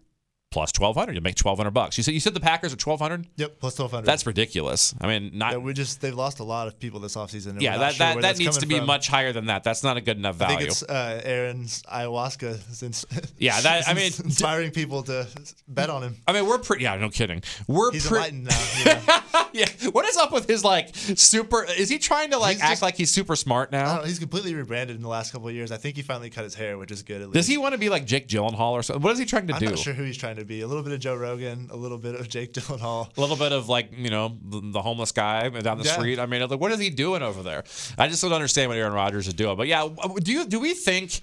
plus 0.52 0.70
1200 0.78 1.14
you 1.14 1.20
make 1.20 1.36
1200 1.38 1.70
bucks 1.70 1.98
you 1.98 2.04
said 2.04 2.14
you 2.14 2.20
said 2.20 2.32
the 2.32 2.40
packers 2.40 2.72
are 2.72 2.76
1200 2.76 3.26
Yep, 3.36 3.58
plus 3.60 3.74
twelve 3.74 3.90
hundred. 3.90 4.06
that's 4.06 4.26
ridiculous 4.26 4.94
i 5.00 5.06
mean 5.06 5.32
not 5.34 5.52
yeah, 5.52 5.58
we 5.58 5.72
just 5.72 6.00
they've 6.00 6.14
lost 6.14 6.38
a 6.38 6.44
lot 6.44 6.66
of 6.68 6.78
people 6.78 7.00
this 7.00 7.16
offseason. 7.16 7.60
yeah 7.60 7.76
that, 7.78 7.94
sure 7.94 8.06
that, 8.14 8.22
that 8.22 8.38
needs 8.38 8.56
to 8.58 8.66
be 8.66 8.78
from. 8.78 8.86
much 8.86 9.08
higher 9.08 9.32
than 9.32 9.46
that 9.46 9.64
that's 9.64 9.82
not 9.82 9.96
a 9.96 10.00
good 10.00 10.16
enough 10.16 10.36
value 10.36 10.54
I 10.54 10.58
think 10.60 10.70
it's 10.70 10.82
uh, 10.84 11.20
Aaron's 11.24 11.82
ayahuasca 11.82 12.60
since 12.74 13.04
Yeah, 13.38 13.60
that- 13.60 13.88
I 13.88 13.92
mean, 13.94 14.06
inspiring 14.24 14.70
people 14.70 15.02
to 15.04 15.26
bet 15.68 15.90
on 15.90 16.02
him. 16.02 16.16
I 16.26 16.32
mean, 16.32 16.46
we're 16.46 16.58
pretty. 16.58 16.84
Yeah, 16.84 16.96
no 16.96 17.10
kidding. 17.10 17.42
We're 17.68 17.92
He's 17.92 18.06
pre- 18.06 18.18
enlightened 18.18 18.44
now. 18.46 19.02
Know? 19.34 19.46
yeah. 19.52 19.66
What 19.92 20.06
is 20.06 20.16
up 20.16 20.32
with 20.32 20.48
his 20.48 20.64
like 20.64 20.90
super? 20.94 21.64
Is 21.64 21.88
he 21.90 21.98
trying 21.98 22.30
to 22.30 22.38
like 22.38 22.54
He's 22.56 22.62
act 22.62 22.70
just- 22.72 22.82
like 22.82 22.96
he's 22.96 23.10
super 23.10 23.36
smart 23.36 23.70
I 23.72 23.78
don't 23.78 23.86
now? 23.86 23.96
know, 23.98 24.02
he's 24.04 24.18
completely 24.18 24.54
rebranded 24.54 24.96
in 24.96 25.02
the 25.02 25.08
last 25.08 25.32
couple 25.32 25.48
of 25.48 25.54
years. 25.54 25.70
I 25.70 25.76
think 25.76 25.96
he 25.96 26.02
finally 26.02 26.30
cut 26.30 26.44
his 26.44 26.54
hair, 26.54 26.78
which 26.78 26.90
is 26.90 27.02
good. 27.02 27.20
At 27.20 27.28
least. 27.28 27.34
Does 27.34 27.46
he 27.46 27.58
want 27.58 27.72
to 27.72 27.78
be 27.78 27.88
like 27.90 28.06
Jake 28.06 28.26
Gyllenhaal 28.28 28.72
or 28.72 28.82
something? 28.82 29.02
What 29.02 29.12
is 29.12 29.18
he 29.18 29.24
trying 29.26 29.46
to 29.48 29.54
I'm 29.54 29.60
do? 29.60 29.66
not 29.70 29.78
sure 29.78 29.92
who 29.92 30.04
he's 30.04 30.16
trying 30.16 30.35
to 30.36 30.44
be. 30.44 30.60
A 30.60 30.66
little 30.66 30.82
bit 30.82 30.92
of 30.92 31.00
Joe 31.00 31.14
Rogan, 31.16 31.68
a 31.70 31.76
little 31.76 31.98
bit 31.98 32.14
of 32.14 32.28
Jake 32.28 32.52
Gyllenhaal. 32.54 33.16
A 33.16 33.20
little 33.20 33.36
bit 33.36 33.52
of 33.52 33.68
like 33.68 33.90
you 33.96 34.10
know 34.10 34.36
the, 34.42 34.80
homeless 34.82 35.12
guy 35.12 35.48
down 35.48 35.78
the 35.78 35.84
Yeah. 35.84 35.92
street. 35.92 36.18
I 36.18 36.26
mean, 36.26 36.46
like, 36.48 36.60
what 36.60 36.72
is 36.72 36.78
he 36.78 36.90
doing 36.90 37.22
over 37.22 37.42
there? 37.42 37.64
I 37.98 38.08
just 38.08 38.22
don't 38.22 38.32
understand 38.32 38.68
what 38.68 38.78
Aaron 38.78 38.92
Rodgers 38.92 39.26
is 39.28 39.34
doing. 39.34 39.56
But 39.56 39.66
yeah, 39.66 39.88
do 40.22 40.32
you 40.32 40.46
do 40.46 40.60
we 40.60 40.74
think? 40.74 41.20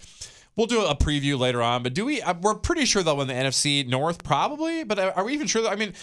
We'll 0.55 0.67
do 0.67 0.85
a 0.85 0.95
preview 0.95 1.39
later 1.39 1.63
on, 1.63 1.81
but 1.81 1.95
do 1.95 2.05
we? 2.05 2.21
uh, 2.21 2.35
We're 2.39 2.53
pretty 2.53 2.85
sure 2.85 3.01
though 3.01 3.19
in 3.21 3.27
the 3.27 3.33
NFC 3.33 3.87
North, 3.87 4.23
probably. 4.23 4.83
But 4.83 4.99
are 5.17 5.23
we 5.23 5.33
even 5.33 5.47
sure? 5.47 5.63
That, 5.63 5.71
I 5.71 5.75
mean, 5.75 5.93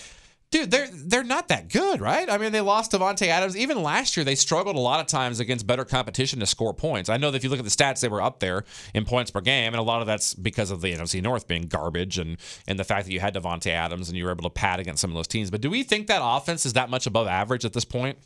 dude, 0.51 0.71
they're 0.71 0.89
they're 0.93 1.25
not 1.25 1.49
that 1.49 1.69
good, 1.69 2.01
right? 2.01 2.29
I 2.29 2.39
mean, 2.39 2.53
they 2.53 2.61
lost 2.61 2.93
Davante 2.93 3.27
Adams. 3.29 3.57
Even 3.57 3.83
last 3.83 4.17
year, 4.17 4.25
they 4.25 4.35
struggled 4.35 4.77
a 4.77 4.81
lot 4.81 5.01
of 5.01 5.07
times 5.07 5.41
against 5.41 5.67
better 5.67 5.85
competition 5.85 6.41
to 6.41 6.47
score 6.47 6.75
points. 6.75 7.09
I 7.09 7.17
know 7.17 7.31
that 7.31 7.37
if 7.37 7.45
you 7.45 7.51
look 7.51 7.59
at 7.59 7.65
the 7.65 7.71
stats, 7.71 8.01
they 8.01 8.09
were 8.09 8.23
up 8.23 8.41
there 8.41 8.65
in 8.95 9.05
points 9.05 9.31
per 9.31 9.41
game, 9.41 9.73
and 9.73 9.81
a 9.81 9.83
lot 9.83 10.01
of 10.01 10.07
that's 10.07 10.35
because 10.35 10.71
of 10.71 10.81
the 10.81 10.93
NFC 10.93 11.23
North 11.23 11.47
being 11.47 11.63
garbage 11.63 12.19
and 12.19 12.37
and 12.67 12.79
the 12.79 12.85
fact 12.85 13.07
that 13.07 13.13
you 13.13 13.21
had 13.21 13.35
Davante 13.35 13.71
Adams 13.71 14.09
and 14.09 14.19
you 14.19 14.25
were 14.25 14.31
able 14.31 14.45
to 14.45 14.51
pad 14.51 14.81
against 14.81 15.01
some 15.01 15.11
of 15.11 15.15
those 15.15 15.29
teams. 15.29 15.51
But 15.51 15.61
do 15.61 15.71
we 15.71 15.83
think 15.83 16.09
that 16.09 16.21
offense 16.23 16.67
is 16.67 16.73
that 16.75 16.91
much 16.91 17.07
above 17.07 17.27
average 17.27 17.65
at 17.65 17.73
this 17.73 17.85
point? 17.85 18.19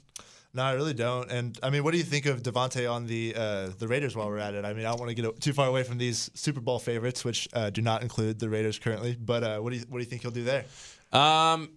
No, 0.57 0.63
I 0.63 0.75
really 0.75 0.95
don't. 0.95 1.29
And 1.33 1.59
I 1.65 1.71
mean, 1.71 1.83
what 1.83 1.91
do 1.91 1.99
you 1.99 2.05
think 2.05 2.27
of 2.27 2.45
Davante 2.45 2.91
on 2.91 3.07
the 3.07 3.35
uh, 3.37 3.71
the 3.77 3.89
Raiders 3.89 4.15
while 4.15 4.29
we're 4.29 4.39
at 4.39 4.55
it? 4.55 4.65
I 4.65 4.73
mean, 4.73 4.87
I 4.87 4.91
don't 4.91 5.01
want 5.01 5.15
to 5.15 5.21
get 5.21 5.41
too 5.41 5.53
far 5.53 5.67
away 5.67 5.83
from 5.83 5.99
these 5.99 6.31
Super 6.35 6.61
Bowl 6.61 6.79
favorites, 6.79 7.25
which 7.25 7.49
uh, 7.53 7.71
do 7.71 7.83
not 7.83 8.03
include 8.03 8.39
the 8.39 8.49
Raiders 8.49 8.79
currently. 8.79 9.17
But 9.21 9.43
uh, 9.43 9.59
what 9.59 9.71
do 9.71 9.79
you 9.79 9.85
what 9.89 9.99
do 9.99 10.05
you 10.05 10.09
think 10.09 10.23
he'll 10.23 10.31
do 10.31 10.45
there? 10.45 10.65
Um, 11.13 11.71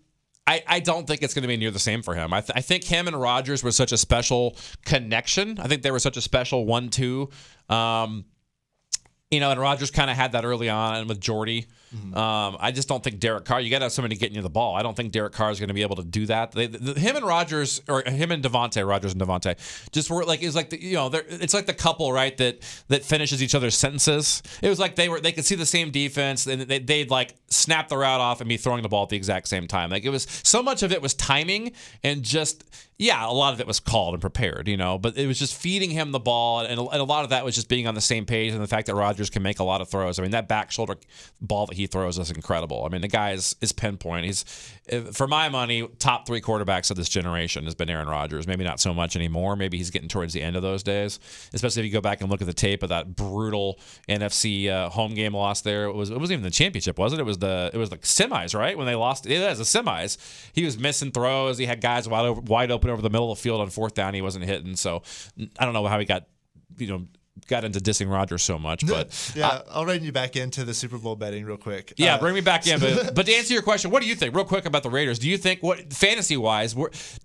I, 0.48 0.64
I 0.66 0.80
don't 0.80 1.06
think 1.06 1.22
it's 1.22 1.34
going 1.34 1.42
to 1.42 1.48
be 1.48 1.58
near 1.58 1.72
the 1.72 1.80
same 1.80 2.02
for 2.02 2.16
him. 2.16 2.34
I, 2.34 2.40
th- 2.40 2.54
I 2.56 2.62
think 2.62 2.86
him 2.86 3.08
and 3.08 3.20
Rodgers 3.20 3.64
were 3.64 3.72
such 3.72 3.92
a 3.92 3.98
special 3.98 4.56
connection. 4.86 5.60
I 5.60 5.68
think 5.68 5.82
they 5.82 5.92
were 5.92 6.00
such 6.00 6.16
a 6.16 6.22
special 6.22 6.66
one-two. 6.66 7.30
Um, 7.70 8.24
you 9.30 9.42
know, 9.42 9.52
and 9.52 9.60
Rodgers 9.60 9.92
kind 9.92 10.10
of 10.10 10.16
had 10.16 10.32
that 10.32 10.46
early 10.46 10.70
on 10.70 11.08
with 11.08 11.20
Jordy. 11.20 11.68
Um, 11.94 12.58
I 12.60 12.72
just 12.72 12.88
don't 12.88 13.04
think 13.04 13.20
Derek 13.20 13.46
Carr. 13.46 13.62
You 13.62 13.70
got 13.70 13.80
to 13.80 13.86
have 13.86 13.92
somebody 13.92 14.16
getting 14.18 14.36
you 14.36 14.42
the 14.42 14.50
ball. 14.50 14.76
I 14.76 14.84
don't 14.84 14.96
think 14.96 15.12
Derek 15.12 15.34
Carr 15.34 15.52
is 15.52 15.60
going 15.60 15.70
to 15.70 15.74
be 15.74 15.84
able 15.84 15.96
to 15.98 16.04
do 16.04 16.26
that. 16.26 16.52
They, 16.52 16.68
the, 16.68 17.00
him 17.00 17.16
and 17.16 17.26
Rodgers, 17.26 17.82
or 17.88 18.02
him 18.02 18.32
and 18.32 18.44
Davante, 18.44 18.86
Rodgers 18.88 19.14
and 19.14 19.22
Davante, 19.22 19.56
just 19.92 20.10
were 20.10 20.26
like 20.26 20.44
it's 20.44 20.56
like 20.56 20.70
the, 20.70 20.82
you 20.82 20.96
know, 20.96 21.10
it's 21.14 21.54
like 21.54 21.66
the 21.66 21.74
couple 21.74 22.12
right 22.12 22.36
that 22.38 22.60
that 22.90 23.04
finishes 23.04 23.42
each 23.42 23.56
other's 23.56 23.78
sentences. 23.78 24.44
It 24.62 24.70
was 24.70 24.80
like 24.80 24.96
they 24.96 25.08
were 25.08 25.22
they 25.22 25.32
could 25.32 25.46
see 25.46 25.56
the 25.56 25.66
same 25.66 25.92
defense 25.92 26.46
and 26.46 26.64
they, 26.64 26.80
they'd 26.80 27.10
like 27.10 27.36
snap 27.48 27.88
the 27.88 27.98
route 27.98 28.20
off 28.20 28.42
and 28.42 28.50
be 28.50 28.58
throwing 28.58 28.84
the 28.84 28.90
ball 28.90 29.04
at 29.04 29.10
the 29.10 29.18
exact 29.18 29.48
same 29.48 29.68
time. 29.68 29.90
Like 29.90 30.04
it 30.04 30.10
was 30.10 30.28
so 30.44 30.62
much 30.62 30.84
of 30.84 30.92
it 30.92 31.02
was 31.02 31.14
timing 31.14 31.72
and 32.04 32.24
just 32.24 32.66
yeah, 33.00 33.30
a 33.30 33.32
lot 33.32 33.54
of 33.54 33.60
it 33.60 33.68
was 33.68 33.80
called 33.80 34.16
and 34.16 34.22
prepared, 34.22 34.68
you 34.68 34.76
know, 34.76 34.98
but 34.98 35.18
it 35.18 35.28
was 35.28 35.38
just 35.38 35.56
feeding 35.56 35.92
him 35.92 36.12
the 36.12 36.20
ball, 36.20 36.62
and 36.62 36.80
and 36.80 36.80
a 36.80 37.04
lot 37.04 37.24
of 37.24 37.30
that 37.30 37.46
was 37.46 37.54
just 37.54 37.70
being 37.70 37.86
on 37.86 37.94
the 37.94 38.02
same 38.02 38.26
page 38.26 38.54
and 38.54 38.62
the 38.62 38.68
fact 38.68 38.88
that 38.88 38.96
Rodgers 38.96 39.30
can 39.30 39.44
make 39.44 39.60
a 39.60 39.64
lot 39.64 39.82
of 39.82 39.90
throws. 39.90 40.18
I 40.18 40.24
mean, 40.24 40.32
that 40.32 40.48
back 40.48 40.72
shoulder 40.72 40.96
ball 41.40 41.68
that 41.68 41.76
he 41.78 41.88
throws 41.88 42.18
is 42.18 42.32
incredible. 42.32 42.84
I 42.86 42.90
mean, 42.90 43.02
the 43.02 43.08
guy 43.08 43.32
is, 43.32 43.56
is 43.62 43.72
pinpoint. 43.72 44.26
He's, 44.26 44.44
for 45.14 45.28
my 45.28 45.50
money, 45.50 45.88
top 46.00 46.28
three 46.28 46.42
quarterbacks 46.42 46.92
of 46.92 46.98
this 46.98 47.10
generation 47.10 47.64
has 47.66 47.76
been 47.76 47.90
Aaron 47.90 48.08
Rodgers. 48.08 48.48
Maybe 48.48 48.64
not 48.64 48.80
so 48.80 48.94
much 48.94 49.16
anymore. 49.16 49.56
Maybe 49.56 49.78
he's 49.78 49.90
getting 49.90 50.10
towards 50.10 50.34
the 50.34 50.42
end 50.42 50.56
of 50.56 50.62
those 50.62 50.84
days, 50.84 51.20
especially 51.54 51.82
if 51.82 51.86
you 51.86 51.92
go 51.92 52.02
back 52.02 52.22
and 52.22 52.30
look 52.30 52.42
at 52.42 52.48
the 52.48 52.54
tape 52.54 52.84
of 52.84 52.90
that 52.90 53.16
brutal 53.16 53.80
NFC 54.10 54.70
uh, 54.70 54.90
home 54.90 55.14
game 55.14 55.34
loss 55.34 55.62
there. 55.62 55.86
It 55.86 55.94
was 55.94 56.10
it 56.10 56.20
wasn't 56.20 56.40
even 56.40 56.44
the 56.44 56.52
championship, 56.52 56.98
was 56.98 57.14
it? 57.14 57.20
It 57.20 57.24
was 57.24 57.38
the 57.38 57.70
it 57.74 57.78
was 57.78 57.90
the 57.90 57.98
semis, 58.00 58.58
right? 58.58 58.78
When 58.78 58.88
they 58.88 58.96
lost, 58.96 59.26
it 59.26 59.40
was 59.40 59.60
the 59.60 59.64
semis. 59.64 60.18
He 60.54 60.66
was 60.66 60.78
missing 60.78 61.12
throws. 61.12 61.58
He 61.58 61.66
had 61.66 61.82
guys 61.82 62.08
wide 62.08 62.26
open, 62.26 62.46
wide 62.46 62.72
open 62.72 62.90
over 62.90 63.02
the 63.02 63.10
middle 63.10 63.32
of 63.32 63.38
the 63.38 63.42
field 63.42 63.62
on 63.62 63.70
fourth 63.70 63.94
down. 63.94 64.14
He 64.14 64.22
wasn't 64.22 64.46
hitting. 64.46 64.76
So 64.76 65.04
I 65.60 65.66
don't 65.66 65.74
know 65.74 65.86
how 65.88 66.00
he 66.00 66.06
got, 66.06 66.28
you 66.78 66.88
know, 66.88 67.08
got 67.48 67.64
into 67.64 67.80
dissing 67.80 68.12
Rodgers 68.12 68.44
so 68.44 68.58
much. 68.58 68.86
But 68.86 69.32
yeah, 69.36 69.62
I'll 69.70 69.86
rein 69.86 70.04
you 70.04 70.12
back 70.12 70.36
into 70.36 70.64
the 70.64 70.74
Super 70.74 70.98
Bowl 70.98 71.16
betting 71.16 71.46
real 71.46 71.58
quick. 71.58 71.94
yeah, 71.98 72.16
Uh, 72.16 72.20
bring 72.20 72.34
me 72.34 72.42
back 72.42 72.66
in. 72.68 72.80
But, 72.80 73.14
but 73.16 73.26
to 73.26 73.34
answer 73.34 73.54
your 73.54 73.64
question, 73.64 73.92
what 73.92 74.02
do 74.02 74.08
you 74.08 74.16
think, 74.16 74.36
real 74.36 74.46
quick, 74.46 74.66
about 74.66 74.84
the 74.84 74.90
Raiders? 74.90 75.20
Do 75.20 75.30
you 75.30 75.38
think 75.38 75.62
what 75.62 75.94
fantasy 75.94 76.38
wise, 76.38 76.76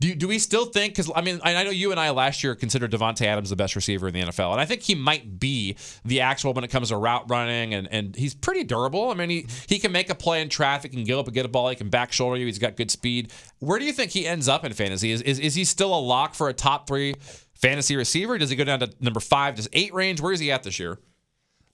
do 0.00 0.14
do 0.14 0.28
we 0.28 0.38
still 0.38 0.66
think? 0.66 0.94
Because 0.94 1.10
I 1.14 1.20
mean, 1.20 1.40
I 1.42 1.64
know 1.64 1.70
you 1.70 1.90
and 1.90 2.00
I 2.00 2.10
last 2.10 2.42
year 2.44 2.54
considered 2.54 2.90
Davante 2.92 3.26
Adams 3.26 3.50
the 3.50 3.56
best 3.56 3.76
receiver 3.76 4.08
in 4.08 4.14
the 4.14 4.20
NFL, 4.20 4.52
and 4.52 4.60
I 4.60 4.64
think 4.64 4.82
he 4.82 4.94
might 4.94 5.38
be 5.40 5.76
the 6.04 6.20
actual 6.20 6.52
when 6.52 6.64
it 6.64 6.68
comes 6.68 6.88
to 6.88 6.96
route 6.96 7.28
running, 7.30 7.74
and 7.74 7.88
and 7.90 8.16
he's 8.16 8.34
pretty 8.34 8.64
durable. 8.64 9.10
I 9.10 9.14
mean, 9.14 9.30
he 9.30 9.46
he 9.68 9.78
can 9.78 9.92
make 9.92 10.10
a 10.10 10.14
play 10.14 10.42
in 10.42 10.48
traffic 10.48 10.92
and 10.94 11.06
get 11.06 11.18
up 11.18 11.26
and 11.26 11.34
get 11.34 11.44
a 11.44 11.48
ball. 11.48 11.68
He 11.68 11.76
can 11.76 11.88
back 11.88 12.12
shoulder 12.12 12.36
you. 12.36 12.46
He's 12.46 12.58
got 12.58 12.76
good 12.76 12.90
speed. 12.90 13.32
Where 13.58 13.78
do 13.78 13.84
you 13.84 13.92
think 13.92 14.10
he 14.10 14.26
ends 14.26 14.48
up 14.48 14.64
in 14.64 14.72
fantasy? 14.72 15.12
Is 15.12 15.22
is, 15.22 15.38
is 15.38 15.54
he 15.54 15.64
still 15.64 15.94
a 15.94 16.00
lock 16.00 16.34
for 16.34 16.48
a 16.48 16.52
top 16.52 16.86
three? 16.86 17.14
Fantasy 17.62 17.96
receiver? 17.96 18.36
Does 18.38 18.50
he 18.50 18.56
go 18.56 18.64
down 18.64 18.80
to 18.80 18.92
number 19.00 19.20
five 19.20 19.54
to 19.54 19.68
eight 19.72 19.94
range? 19.94 20.20
Where 20.20 20.32
is 20.32 20.40
he 20.40 20.50
at 20.52 20.62
this 20.64 20.78
year? 20.78 20.98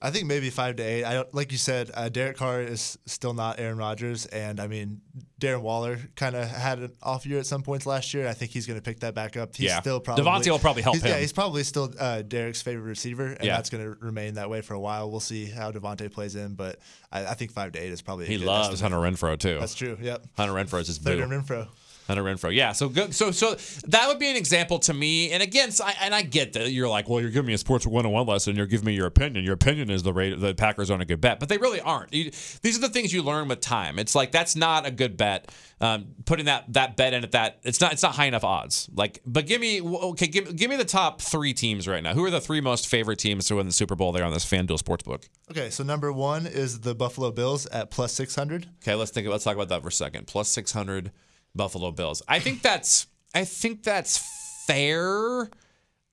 I 0.01 0.11
think 0.11 0.27
maybe 0.27 0.49
five 0.49 0.77
to 0.77 0.83
eight. 0.83 1.03
I 1.03 1.13
don't 1.13 1.33
like 1.35 1.51
you 1.51 1.57
said. 1.57 1.91
Uh, 1.93 2.07
Derek 2.07 2.37
Carr 2.37 2.61
is 2.61 2.97
still 3.05 3.33
not 3.33 3.59
Aaron 3.59 3.77
Rodgers, 3.77 4.27
and 4.27 4.61
I 4.61 4.67
mean 4.67 5.01
Darren 5.41 5.59
Waller 5.61 5.99
kind 6.15 6.37
of 6.37 6.47
had 6.47 6.79
an 6.79 6.93
off 7.03 7.25
year 7.25 7.37
at 7.39 7.45
some 7.45 7.63
points 7.63 7.85
last 7.85 8.13
year. 8.13 8.25
I 8.25 8.31
think 8.33 8.51
he's 8.51 8.65
going 8.65 8.79
to 8.79 8.81
pick 8.81 9.01
that 9.01 9.13
back 9.13 9.35
up. 9.35 9.57
He's 9.57 9.65
Yeah. 9.65 9.81
still 9.81 9.99
probably 9.99 10.23
Davante 10.23 10.49
will 10.49 10.57
probably 10.59 10.83
help 10.83 10.95
him. 10.95 11.05
Yeah, 11.05 11.19
he's 11.19 11.33
probably 11.33 11.63
still 11.63 11.93
uh, 11.99 12.21
Derek's 12.21 12.61
favorite 12.61 12.87
receiver, 12.87 13.25
and 13.27 13.43
Yeah. 13.43 13.57
that's 13.57 13.69
going 13.69 13.83
to 13.83 13.97
remain 13.99 14.35
that 14.35 14.49
way 14.49 14.61
for 14.61 14.73
a 14.73 14.79
while. 14.79 15.11
We'll 15.11 15.19
see 15.19 15.47
how 15.47 15.69
Davante 15.73 16.09
plays 16.09 16.37
in, 16.37 16.55
but 16.55 16.79
I, 17.11 17.25
I 17.25 17.33
think 17.33 17.51
five 17.51 17.73
to 17.73 17.79
eight 17.83 17.91
is 17.91 18.01
probably. 18.01 18.23
a 18.23 18.29
He 18.29 18.37
loves 18.37 18.69
estimate. 18.69 18.93
Hunter 18.93 19.05
Renfrow 19.17 19.37
too. 19.37 19.59
That's 19.59 19.75
true. 19.75 19.97
Yep. 20.01 20.27
Hunter 20.37 20.53
Renfrow 20.53 20.79
is 20.79 20.87
his 20.87 20.99
Third 20.99 21.19
Renfrow. 21.27 21.67
Hunter 22.09 22.23
Renfrow. 22.23 22.53
Yeah. 22.53 22.71
So 22.71 22.89
good. 22.89 23.13
So 23.13 23.29
so 23.29 23.55
that 23.87 24.07
would 24.07 24.17
be 24.17 24.31
an 24.31 24.35
example 24.35 24.79
to 24.79 24.95
me. 24.95 25.31
And 25.31 25.43
again, 25.43 25.71
so 25.71 25.85
I, 25.85 25.93
and 26.01 26.15
I 26.15 26.23
get 26.23 26.53
that 26.53 26.71
you're 26.71 26.89
like, 26.89 27.07
well, 27.07 27.21
you're 27.21 27.29
giving 27.29 27.45
me 27.45 27.53
a 27.53 27.57
sports 27.59 27.85
101 27.85 28.25
lesson. 28.25 28.55
You're 28.55 28.65
giving 28.65 28.87
me 28.87 28.95
your 28.95 29.05
opinion. 29.05 29.45
Your 29.45 29.53
opinion 29.53 29.91
is 29.91 30.01
the 30.01 30.11
rate 30.11 30.39
the 30.39 30.55
Packers 30.55 30.89
aren't 30.89 31.03
a 31.03 31.05
good 31.05 31.21
bet, 31.21 31.39
but 31.39 31.49
they 31.49 31.59
really 31.59 31.79
aren't. 31.79 32.11
You, 32.11 32.31
these 32.63 32.75
are 32.75 32.81
the 32.81 32.89
things 32.89 33.13
you 33.13 33.21
learn 33.21 33.47
with 33.47 33.61
time. 33.61 33.99
It's 33.99 34.15
like 34.15 34.31
that's 34.31 34.55
not 34.55 34.87
a 34.87 34.91
good 34.91 35.17
bet. 35.17 35.51
Um, 35.81 36.07
putting 36.25 36.47
that 36.47 36.73
that 36.73 36.97
bet 36.97 37.13
in 37.13 37.23
at 37.23 37.31
that 37.31 37.59
it's 37.63 37.79
not 37.79 37.93
it's 37.93 38.01
not 38.01 38.15
high 38.15 38.25
enough 38.25 38.43
odds. 38.43 38.89
Like, 38.91 39.21
but 39.23 39.45
give 39.45 39.61
me 39.61 39.79
okay, 39.79 40.25
give, 40.25 40.55
give 40.55 40.71
me 40.71 40.77
the 40.77 40.85
top 40.85 41.21
three 41.21 41.53
teams 41.53 41.87
right 41.87 42.01
now. 42.01 42.15
Who 42.15 42.25
are 42.25 42.31
the 42.31 42.41
three 42.41 42.59
most 42.59 42.87
favorite 42.87 43.19
teams 43.19 43.45
to 43.49 43.57
win 43.57 43.67
the 43.67 43.71
Super 43.71 43.95
Bowl 43.95 44.11
there 44.11 44.25
on 44.25 44.33
this 44.33 44.45
FanDuel 44.45 44.81
Sportsbook? 44.81 45.29
Okay, 45.51 45.69
so 45.69 45.83
number 45.83 46.11
one 46.11 46.47
is 46.47 46.79
the 46.79 46.95
Buffalo 46.95 47.31
Bills 47.31 47.67
at 47.67 47.91
plus 47.91 48.13
six 48.13 48.33
hundred. 48.33 48.67
Okay, 48.81 48.95
let's 48.95 49.11
think. 49.11 49.27
Let's 49.27 49.43
talk 49.43 49.53
about 49.53 49.69
that 49.69 49.83
for 49.83 49.89
a 49.89 49.91
second. 49.91 50.25
Plus 50.25 50.49
six 50.49 50.71
hundred 50.71 51.11
Buffalo 51.55 51.91
Bills. 51.91 52.21
I 52.27 52.39
think 52.39 52.61
that's. 52.61 53.07
I 53.33 53.45
think 53.45 53.83
that's 53.83 54.17
fair. 54.65 55.49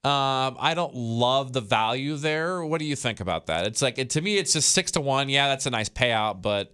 Um, 0.05 0.57
I 0.61 0.75
don't 0.75 0.95
love 0.95 1.53
the 1.53 1.61
value 1.61 2.17
there. 2.17 2.65
What 2.65 2.79
do 2.79 2.85
you 2.85 2.95
think 2.95 3.21
about 3.21 3.47
that? 3.47 3.67
It's 3.67 3.83
like 3.83 3.99
it, 3.99 4.11
to 4.11 4.21
me, 4.21 4.37
it's 4.37 4.53
just 4.53 4.71
six 4.71 4.93
to 4.93 5.01
one. 5.01 5.29
Yeah, 5.29 5.49
that's 5.49 5.67
a 5.67 5.71
nice 5.71 5.89
payout, 5.89 6.43
but 6.43 6.73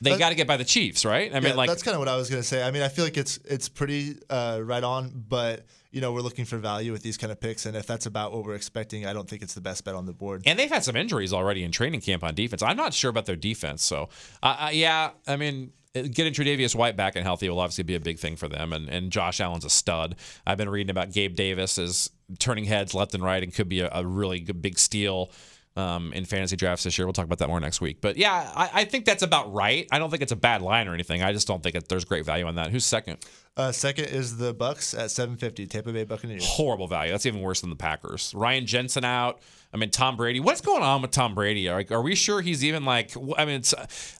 they 0.00 0.18
got 0.18 0.30
to 0.30 0.34
get 0.34 0.46
by 0.46 0.56
the 0.56 0.64
Chiefs, 0.64 1.04
right? 1.04 1.34
I 1.34 1.40
mean, 1.40 1.56
like 1.56 1.68
that's 1.68 1.82
kind 1.82 1.94
of 1.94 1.98
what 1.98 2.08
I 2.08 2.16
was 2.16 2.30
gonna 2.30 2.42
say. 2.42 2.62
I 2.62 2.70
mean, 2.70 2.82
I 2.82 2.88
feel 2.88 3.04
like 3.04 3.16
it's 3.16 3.38
it's 3.44 3.68
pretty 3.68 4.16
uh, 4.30 4.60
right 4.62 4.82
on, 4.82 5.12
but 5.28 5.66
you 5.90 6.00
know 6.00 6.12
we're 6.12 6.22
looking 6.22 6.44
for 6.44 6.56
value 6.56 6.90
with 6.90 7.02
these 7.02 7.16
kind 7.16 7.30
of 7.30 7.40
picks, 7.40 7.66
and 7.66 7.76
if 7.76 7.86
that's 7.86 8.06
about 8.06 8.32
what 8.32 8.44
we're 8.44 8.54
expecting, 8.54 9.06
I 9.06 9.12
don't 9.12 9.28
think 9.28 9.42
it's 9.42 9.54
the 9.54 9.60
best 9.60 9.84
bet 9.84 9.94
on 9.94 10.06
the 10.06 10.12
board. 10.12 10.42
And 10.46 10.58
they've 10.58 10.70
had 10.70 10.84
some 10.84 10.96
injuries 10.96 11.32
already 11.32 11.64
in 11.64 11.70
training 11.70 12.00
camp 12.00 12.24
on 12.24 12.34
defense. 12.34 12.62
I'm 12.62 12.76
not 12.76 12.94
sure 12.94 13.10
about 13.10 13.26
their 13.26 13.36
defense. 13.36 13.84
So, 13.84 14.08
uh, 14.42 14.56
uh, 14.58 14.70
yeah, 14.72 15.10
I 15.26 15.36
mean, 15.36 15.72
getting 15.94 16.32
Tre'Davious 16.32 16.74
White 16.74 16.96
back 16.96 17.14
and 17.14 17.24
healthy 17.24 17.48
will 17.48 17.60
obviously 17.60 17.84
be 17.84 17.94
a 17.94 18.00
big 18.00 18.18
thing 18.18 18.36
for 18.36 18.48
them. 18.48 18.72
And, 18.72 18.88
and 18.88 19.10
Josh 19.10 19.40
Allen's 19.40 19.64
a 19.64 19.70
stud. 19.70 20.16
I've 20.46 20.58
been 20.58 20.68
reading 20.68 20.90
about 20.90 21.12
Gabe 21.12 21.36
Davis 21.36 21.78
is 21.78 22.10
turning 22.38 22.64
heads 22.64 22.94
left 22.94 23.14
and 23.14 23.22
right 23.22 23.42
and 23.42 23.54
could 23.54 23.68
be 23.68 23.80
a, 23.80 23.90
a 23.92 24.04
really 24.04 24.40
good 24.40 24.60
big 24.60 24.78
steal. 24.78 25.30
Um, 25.76 26.12
in 26.12 26.24
fantasy 26.24 26.54
drafts 26.54 26.84
this 26.84 26.96
year, 26.96 27.04
we'll 27.04 27.12
talk 27.12 27.24
about 27.24 27.38
that 27.38 27.48
more 27.48 27.58
next 27.58 27.80
week. 27.80 28.00
But 28.00 28.16
yeah, 28.16 28.52
I, 28.54 28.70
I 28.72 28.84
think 28.84 29.04
that's 29.04 29.24
about 29.24 29.52
right. 29.52 29.88
I 29.90 29.98
don't 29.98 30.08
think 30.08 30.22
it's 30.22 30.30
a 30.30 30.36
bad 30.36 30.62
line 30.62 30.86
or 30.86 30.94
anything. 30.94 31.20
I 31.20 31.32
just 31.32 31.48
don't 31.48 31.64
think 31.64 31.88
there's 31.88 32.04
great 32.04 32.24
value 32.24 32.46
on 32.46 32.54
that. 32.54 32.70
Who's 32.70 32.84
second? 32.84 33.18
Uh, 33.56 33.70
second 33.70 34.06
is 34.06 34.36
the 34.36 34.52
Bucks 34.52 34.94
at 34.94 35.12
seven 35.12 35.36
fifty, 35.36 35.66
Tampa 35.66 35.92
Bay 35.92 36.02
Buccaneers. 36.02 36.44
horrible 36.44 36.88
value. 36.88 37.12
That's 37.12 37.24
even 37.24 37.40
worse 37.40 37.60
than 37.60 37.70
the 37.70 37.76
Packers. 37.76 38.32
Ryan 38.34 38.66
Jensen 38.66 39.04
out. 39.04 39.40
I 39.72 39.76
mean, 39.76 39.90
Tom 39.90 40.16
Brady. 40.16 40.40
What's 40.40 40.60
going 40.60 40.82
on 40.82 41.02
with 41.02 41.12
Tom 41.12 41.36
Brady? 41.36 41.68
Are, 41.68 41.84
are 41.90 42.02
we 42.02 42.16
sure 42.16 42.40
he's 42.40 42.64
even 42.64 42.84
like? 42.84 43.14
I 43.38 43.44
mean, 43.44 43.56
it's, 43.56 43.72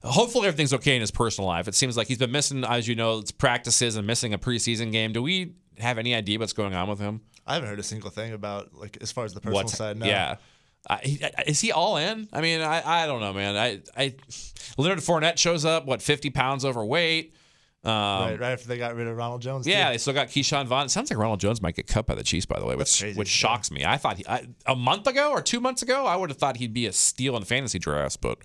hopefully 0.04 0.46
everything's 0.46 0.72
okay 0.74 0.94
in 0.94 1.00
his 1.00 1.10
personal 1.10 1.48
life. 1.48 1.66
It 1.66 1.74
seems 1.74 1.96
like 1.96 2.06
he's 2.06 2.18
been 2.18 2.30
missing, 2.30 2.64
as 2.64 2.86
you 2.86 2.94
know, 2.94 3.22
practices 3.38 3.96
and 3.96 4.06
missing 4.06 4.34
a 4.34 4.38
preseason 4.38 4.92
game. 4.92 5.12
Do 5.12 5.22
we 5.22 5.54
have 5.78 5.98
any 5.98 6.14
idea 6.14 6.38
what's 6.38 6.52
going 6.52 6.74
on 6.74 6.88
with 6.88 7.00
him? 7.00 7.20
I 7.46 7.54
haven't 7.54 7.68
heard 7.68 7.80
a 7.80 7.84
single 7.84 8.10
thing 8.10 8.32
about 8.32 8.72
like 8.74 8.98
as 9.00 9.10
far 9.10 9.24
as 9.24 9.34
the 9.34 9.40
personal 9.40 9.64
What's 9.64 9.76
side. 9.76 9.96
No. 9.96 10.06
yeah. 10.06 10.36
Uh, 10.88 10.98
he, 11.02 11.20
is 11.46 11.60
he 11.60 11.72
all 11.72 11.96
in? 11.96 12.28
I 12.32 12.40
mean, 12.40 12.60
I, 12.60 13.02
I 13.04 13.06
don't 13.06 13.20
know, 13.20 13.32
man. 13.32 13.56
I, 13.56 13.80
I 13.96 14.14
Leonard 14.76 14.98
Fournette 14.98 15.38
shows 15.38 15.64
up, 15.64 15.86
what, 15.86 16.02
50 16.02 16.30
pounds 16.30 16.64
overweight. 16.64 17.34
Um, 17.84 17.92
right, 17.92 18.40
right 18.40 18.52
after 18.52 18.66
they 18.66 18.78
got 18.78 18.96
rid 18.96 19.06
of 19.06 19.16
Ronald 19.16 19.42
Jones. 19.42 19.66
Yeah, 19.66 19.86
too. 19.86 19.92
they 19.92 19.98
still 19.98 20.14
got 20.14 20.28
Ke'Shawn 20.28 20.66
Vaughn. 20.66 20.86
It 20.86 20.88
sounds 20.88 21.10
like 21.10 21.18
Ronald 21.18 21.40
Jones 21.40 21.60
might 21.60 21.76
get 21.76 21.86
cut 21.86 22.06
by 22.06 22.14
the 22.14 22.22
Chiefs, 22.22 22.46
by 22.46 22.58
the 22.58 22.64
way, 22.64 22.76
which 22.76 23.04
which 23.14 23.28
shocks 23.28 23.70
me. 23.70 23.84
I 23.84 23.98
thought 23.98 24.16
he, 24.16 24.26
I, 24.26 24.46
a 24.66 24.74
month 24.74 25.06
ago 25.06 25.30
or 25.30 25.42
two 25.42 25.60
months 25.60 25.82
ago, 25.82 26.06
I 26.06 26.16
would 26.16 26.30
have 26.30 26.38
thought 26.38 26.56
he'd 26.56 26.72
be 26.72 26.86
a 26.86 26.92
steal 26.92 27.36
in 27.36 27.44
fantasy 27.44 27.78
drafts, 27.78 28.16
but 28.16 28.38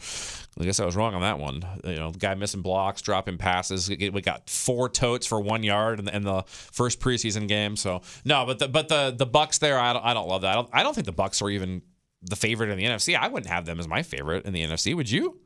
I 0.59 0.65
guess 0.65 0.79
I 0.81 0.85
was 0.85 0.97
wrong 0.97 1.13
on 1.13 1.21
that 1.21 1.39
one. 1.39 1.65
You 1.85 1.95
know, 1.95 2.11
the 2.11 2.19
guy 2.19 2.35
missing 2.35 2.61
blocks, 2.61 3.01
dropping 3.01 3.37
passes. 3.37 3.89
We 3.89 4.21
got 4.21 4.49
four 4.49 4.89
totes 4.89 5.25
for 5.25 5.39
one 5.39 5.63
yard 5.63 5.99
in 5.99 6.05
the, 6.05 6.15
in 6.15 6.23
the 6.23 6.43
first 6.45 6.99
preseason 6.99 7.47
game. 7.47 7.77
So 7.77 8.01
no, 8.25 8.45
but 8.45 8.59
the 8.59 8.67
but 8.67 8.89
the 8.89 9.15
the 9.17 9.25
Bucks 9.25 9.59
there, 9.59 9.79
I 9.79 9.93
don't 9.93 10.03
I 10.03 10.13
don't 10.13 10.27
love 10.27 10.41
that. 10.41 10.51
I 10.51 10.55
don't, 10.55 10.69
I 10.73 10.83
don't 10.83 10.93
think 10.93 11.05
the 11.05 11.13
Bucks 11.13 11.41
are 11.41 11.49
even 11.49 11.81
the 12.21 12.35
favorite 12.35 12.69
in 12.69 12.77
the 12.77 12.83
NFC. 12.83 13.15
I 13.15 13.29
wouldn't 13.29 13.49
have 13.49 13.65
them 13.65 13.79
as 13.79 13.87
my 13.87 14.03
favorite 14.03 14.45
in 14.45 14.51
the 14.51 14.65
NFC. 14.65 14.95
Would 14.95 15.09
you? 15.09 15.39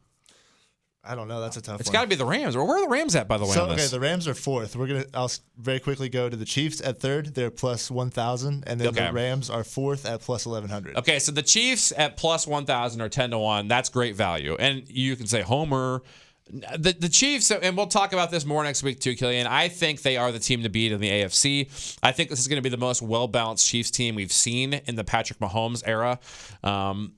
I 1.06 1.16
don't 1.16 1.28
know. 1.28 1.42
That's 1.42 1.58
a 1.58 1.62
tough. 1.62 1.74
One. 1.74 1.80
It's 1.82 1.90
got 1.90 2.04
to 2.04 2.08
be 2.08 2.16
the 2.16 2.26
Rams. 2.26 2.56
Where 2.56 2.66
are 2.66 2.82
the 2.82 2.88
Rams 2.88 3.14
at, 3.16 3.28
by 3.28 3.38
the 3.38 3.44
way? 3.44 3.52
So, 3.52 3.66
okay, 3.66 3.88
the 3.88 4.00
Rams 4.00 4.26
are 4.26 4.34
fourth. 4.34 4.76
We're 4.76 4.88
gonna. 4.88 5.06
I'll 5.14 5.32
very 5.58 5.82
quickly 5.82 6.08
go 6.08 6.30
to 6.30 6.38
the 6.38 6.46
Chiefs 6.46 6.80
at 6.80 7.00
third. 7.02 7.36
They're 7.36 7.52
plus 7.52 7.92
one 7.92 8.10
thousand, 8.10 8.64
and 8.68 8.80
then 8.80 8.88
okay. 8.88 9.08
the 9.08 9.14
Rams 9.14 9.50
are 9.50 9.66
fourth 9.66 10.06
at 10.06 10.22
plus 10.22 10.46
eleven 10.46 10.70
hundred. 10.70 10.96
Okay, 10.96 11.20
so 11.20 11.34
the 11.34 11.42
Chiefs 11.42 11.92
at 11.98 12.16
plus 12.16 12.48
one 12.48 12.66
thousand 12.66 13.02
or 13.02 13.10
ten 13.10 13.32
to 13.32 13.38
one. 13.38 13.68
That's 13.68 13.90
great 13.90 14.16
value, 14.16 14.56
and 14.58 14.88
you 14.90 15.18
can 15.18 15.28
say 15.28 15.42
Homer. 15.42 16.04
The 16.50 16.96
the 16.98 17.10
Chiefs, 17.10 17.52
and 17.52 17.76
we'll 17.76 17.88
talk 17.88 18.14
about 18.14 18.32
this 18.32 18.46
more 18.46 18.64
next 18.64 18.82
week 18.84 19.02
too, 19.02 19.16
Killian. 19.16 19.48
I 19.48 19.68
think 19.68 20.04
they 20.04 20.16
are 20.16 20.32
the 20.32 20.40
team 20.40 20.64
to 20.64 20.70
beat 20.70 20.94
in 20.94 21.02
the 21.02 21.10
AFC. 21.10 21.98
I 22.02 22.14
think 22.14 22.30
this 22.30 22.40
is 22.40 22.48
going 22.48 22.58
to 22.58 22.62
be 22.62 22.70
the 22.70 22.78
most 22.78 23.02
well 23.02 23.28
balanced 23.28 23.68
Chiefs 23.68 23.92
team 23.92 24.16
we've 24.16 24.32
seen 24.32 24.74
in 24.74 24.96
the 24.96 25.04
Patrick 25.04 25.40
Mahomes 25.40 25.84
era. 25.86 26.20
Um, 26.64 27.14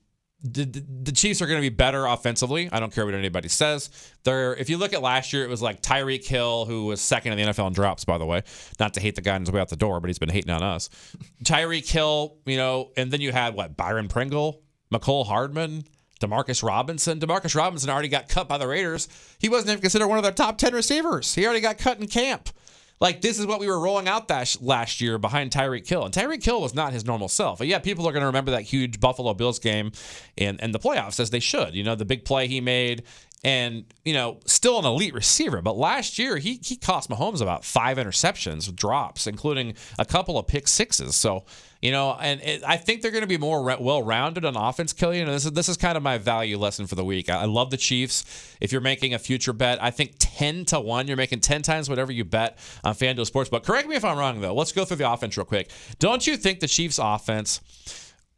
the, 0.46 0.86
the 1.04 1.12
Chiefs 1.12 1.42
are 1.42 1.48
going 1.48 1.58
to 1.58 1.68
be 1.68 1.74
better 1.76 2.06
offensively. 2.06 2.70
I 2.72 2.80
don't 2.80 2.94
care 2.94 3.04
what 3.06 3.16
anybody 3.16 3.48
says. 3.50 3.90
They're 4.24 4.54
if 4.56 4.70
you 4.70 4.78
look 4.78 4.94
at 4.94 5.02
last 5.02 5.34
year, 5.34 5.44
it 5.44 5.50
was 5.50 5.62
like 5.62 5.82
Tyreek 5.82 6.26
Hill, 6.26 6.66
who 6.66 6.86
was 6.86 7.02
second 7.02 7.34
in 7.34 7.38
the 7.48 7.52
NFL 7.52 7.68
in 7.68 7.74
drops, 7.74 8.06
by 8.06 8.20
the 8.20 8.26
way. 8.26 8.44
Not 8.80 8.94
to 8.94 9.00
hate 9.00 9.16
the 9.16 9.22
guy 9.22 9.36
on 9.36 9.42
his 9.42 9.52
way 9.52 9.60
out 9.60 9.70
the 9.70 9.76
door, 9.76 10.00
but 10.00 10.08
he's 10.08 10.20
been 10.20 10.30
hating 10.30 10.52
on 10.52 10.62
us. 10.62 10.90
Tyreek 11.44 11.90
Hill, 11.90 12.38
you 12.46 12.58
know, 12.58 12.92
and 12.96 13.12
then 13.12 13.22
you 13.22 13.32
had 13.32 13.56
what 13.56 13.76
Byron 13.76 14.08
Pringle, 14.08 14.62
Mecole 14.94 15.26
Hardman, 15.26 15.84
Demarcus 16.22 16.62
Robinson. 16.62 17.20
Demarcus 17.20 17.56
Robinson 17.56 17.90
already 17.90 18.08
got 18.08 18.30
cut 18.30 18.48
by 18.48 18.60
the 18.60 18.68
Raiders. 18.68 19.08
He 19.40 19.50
wasn't 19.50 19.72
even 19.72 19.82
considered 19.82 20.08
one 20.08 20.20
of 20.20 20.24
their 20.24 20.32
top 20.32 20.60
ten 20.60 20.76
receivers. 20.76 21.34
He 21.34 21.44
already 21.46 21.62
got 21.62 21.80
cut 21.80 22.00
in 22.00 22.08
camp. 22.08 22.50
Like 23.02 23.22
this 23.22 23.40
is 23.40 23.46
what 23.46 23.60
we 23.60 23.68
were 23.68 23.80
rolling 23.80 24.08
out 24.08 24.30
that 24.30 24.56
last 24.62 25.02
year 25.02 25.18
behind 25.18 25.52
Tyreek 25.52 25.88
Hill, 25.88 26.06
and 26.06 26.14
Tyreek 26.14 26.44
Hill 26.44 26.62
was 26.62 26.74
not 26.74 26.94
his 26.94 27.06
normal 27.06 27.28
self. 27.28 27.60
But 27.60 27.68
yeah, 27.68 27.80
people 27.80 28.08
are 28.08 28.12
going 28.12 28.22
to 28.22 28.28
remember 28.28 28.52
that 28.52 28.64
huge 28.64 29.00
Buffalo 29.00 29.34
Bills 29.34 29.60
game 29.60 29.92
and 30.38 30.60
in 30.62 30.72
the 30.72 30.80
playoffs 30.80 31.20
as 31.20 31.30
they 31.30 31.42
should. 31.42 31.76
You 31.76 31.84
know, 31.84 31.96
the 31.96 32.06
big 32.06 32.24
play 32.24 32.48
he 32.48 32.62
made, 32.62 33.04
and 33.44 33.86
you 34.04 34.14
know, 34.14 34.40
still 34.46 34.80
an 34.80 34.86
elite 34.86 35.14
receiver. 35.14 35.62
But 35.62 35.78
last 35.78 36.18
year 36.18 36.38
he 36.38 36.60
he 36.64 36.76
cost 36.76 37.10
Mahomes 37.10 37.42
about 37.42 37.64
five 37.64 37.98
interceptions, 37.98 38.74
drops, 38.74 39.28
including 39.28 39.76
a 40.00 40.06
couple 40.06 40.38
of 40.38 40.48
pick 40.48 40.68
sixes. 40.68 41.16
So 41.16 41.46
you 41.86 41.92
know, 41.92 42.18
and 42.20 42.42
it, 42.42 42.64
I 42.66 42.78
think 42.78 43.04
they're 43.04 43.12
going 43.12 43.22
to 43.22 43.28
be 43.28 43.38
more 43.38 43.64
re- 43.64 43.78
well-rounded 43.80 44.44
on 44.44 44.56
offense, 44.56 44.92
Killian. 44.92 45.28
And 45.28 45.36
this 45.36 45.46
is 45.46 45.52
this 45.52 45.70
is 45.70 45.78
kind 45.78 45.96
of 45.96 46.02
my 46.02 46.18
value 46.18 46.58
lesson 46.58 46.88
for 46.88 46.96
the 46.96 47.06
week. 47.06 47.30
I, 47.30 47.42
I, 47.42 47.46
love 47.46 47.70
the 47.70 47.78
Chiefs. 47.78 48.58
If 48.60 48.72
you're 48.72 48.82
making 48.82 49.14
a 49.14 49.20
future 49.20 49.54
bet, 49.54 49.84
I 49.84 49.92
think 49.92 50.16
ten 50.18 50.66
to 50.66 50.80
one, 50.80 51.08
you're 51.08 51.16
making 51.16 51.42
ten 51.42 51.62
times 51.62 51.88
whatever 51.88 52.12
you 52.12 52.26
bet 52.26 52.58
on 52.84 52.96
FanDuel 52.96 53.30
Sportsbook. 53.30 53.64
Correct 53.64 53.88
me 53.88 53.96
if 53.96 54.04
I'm 54.04 54.18
wrong, 54.18 54.42
though. 54.42 54.56
Let's 54.56 54.72
go 54.72 54.84
through 54.84 54.98
the 54.98 55.12
offense 55.12 55.38
real 55.38 55.46
quick. 55.46 55.70
Don't 56.00 56.26
you 56.26 56.38
think 56.38 56.60
the 56.60 56.68
Chiefs' 56.68 57.00
offense, 57.00 57.62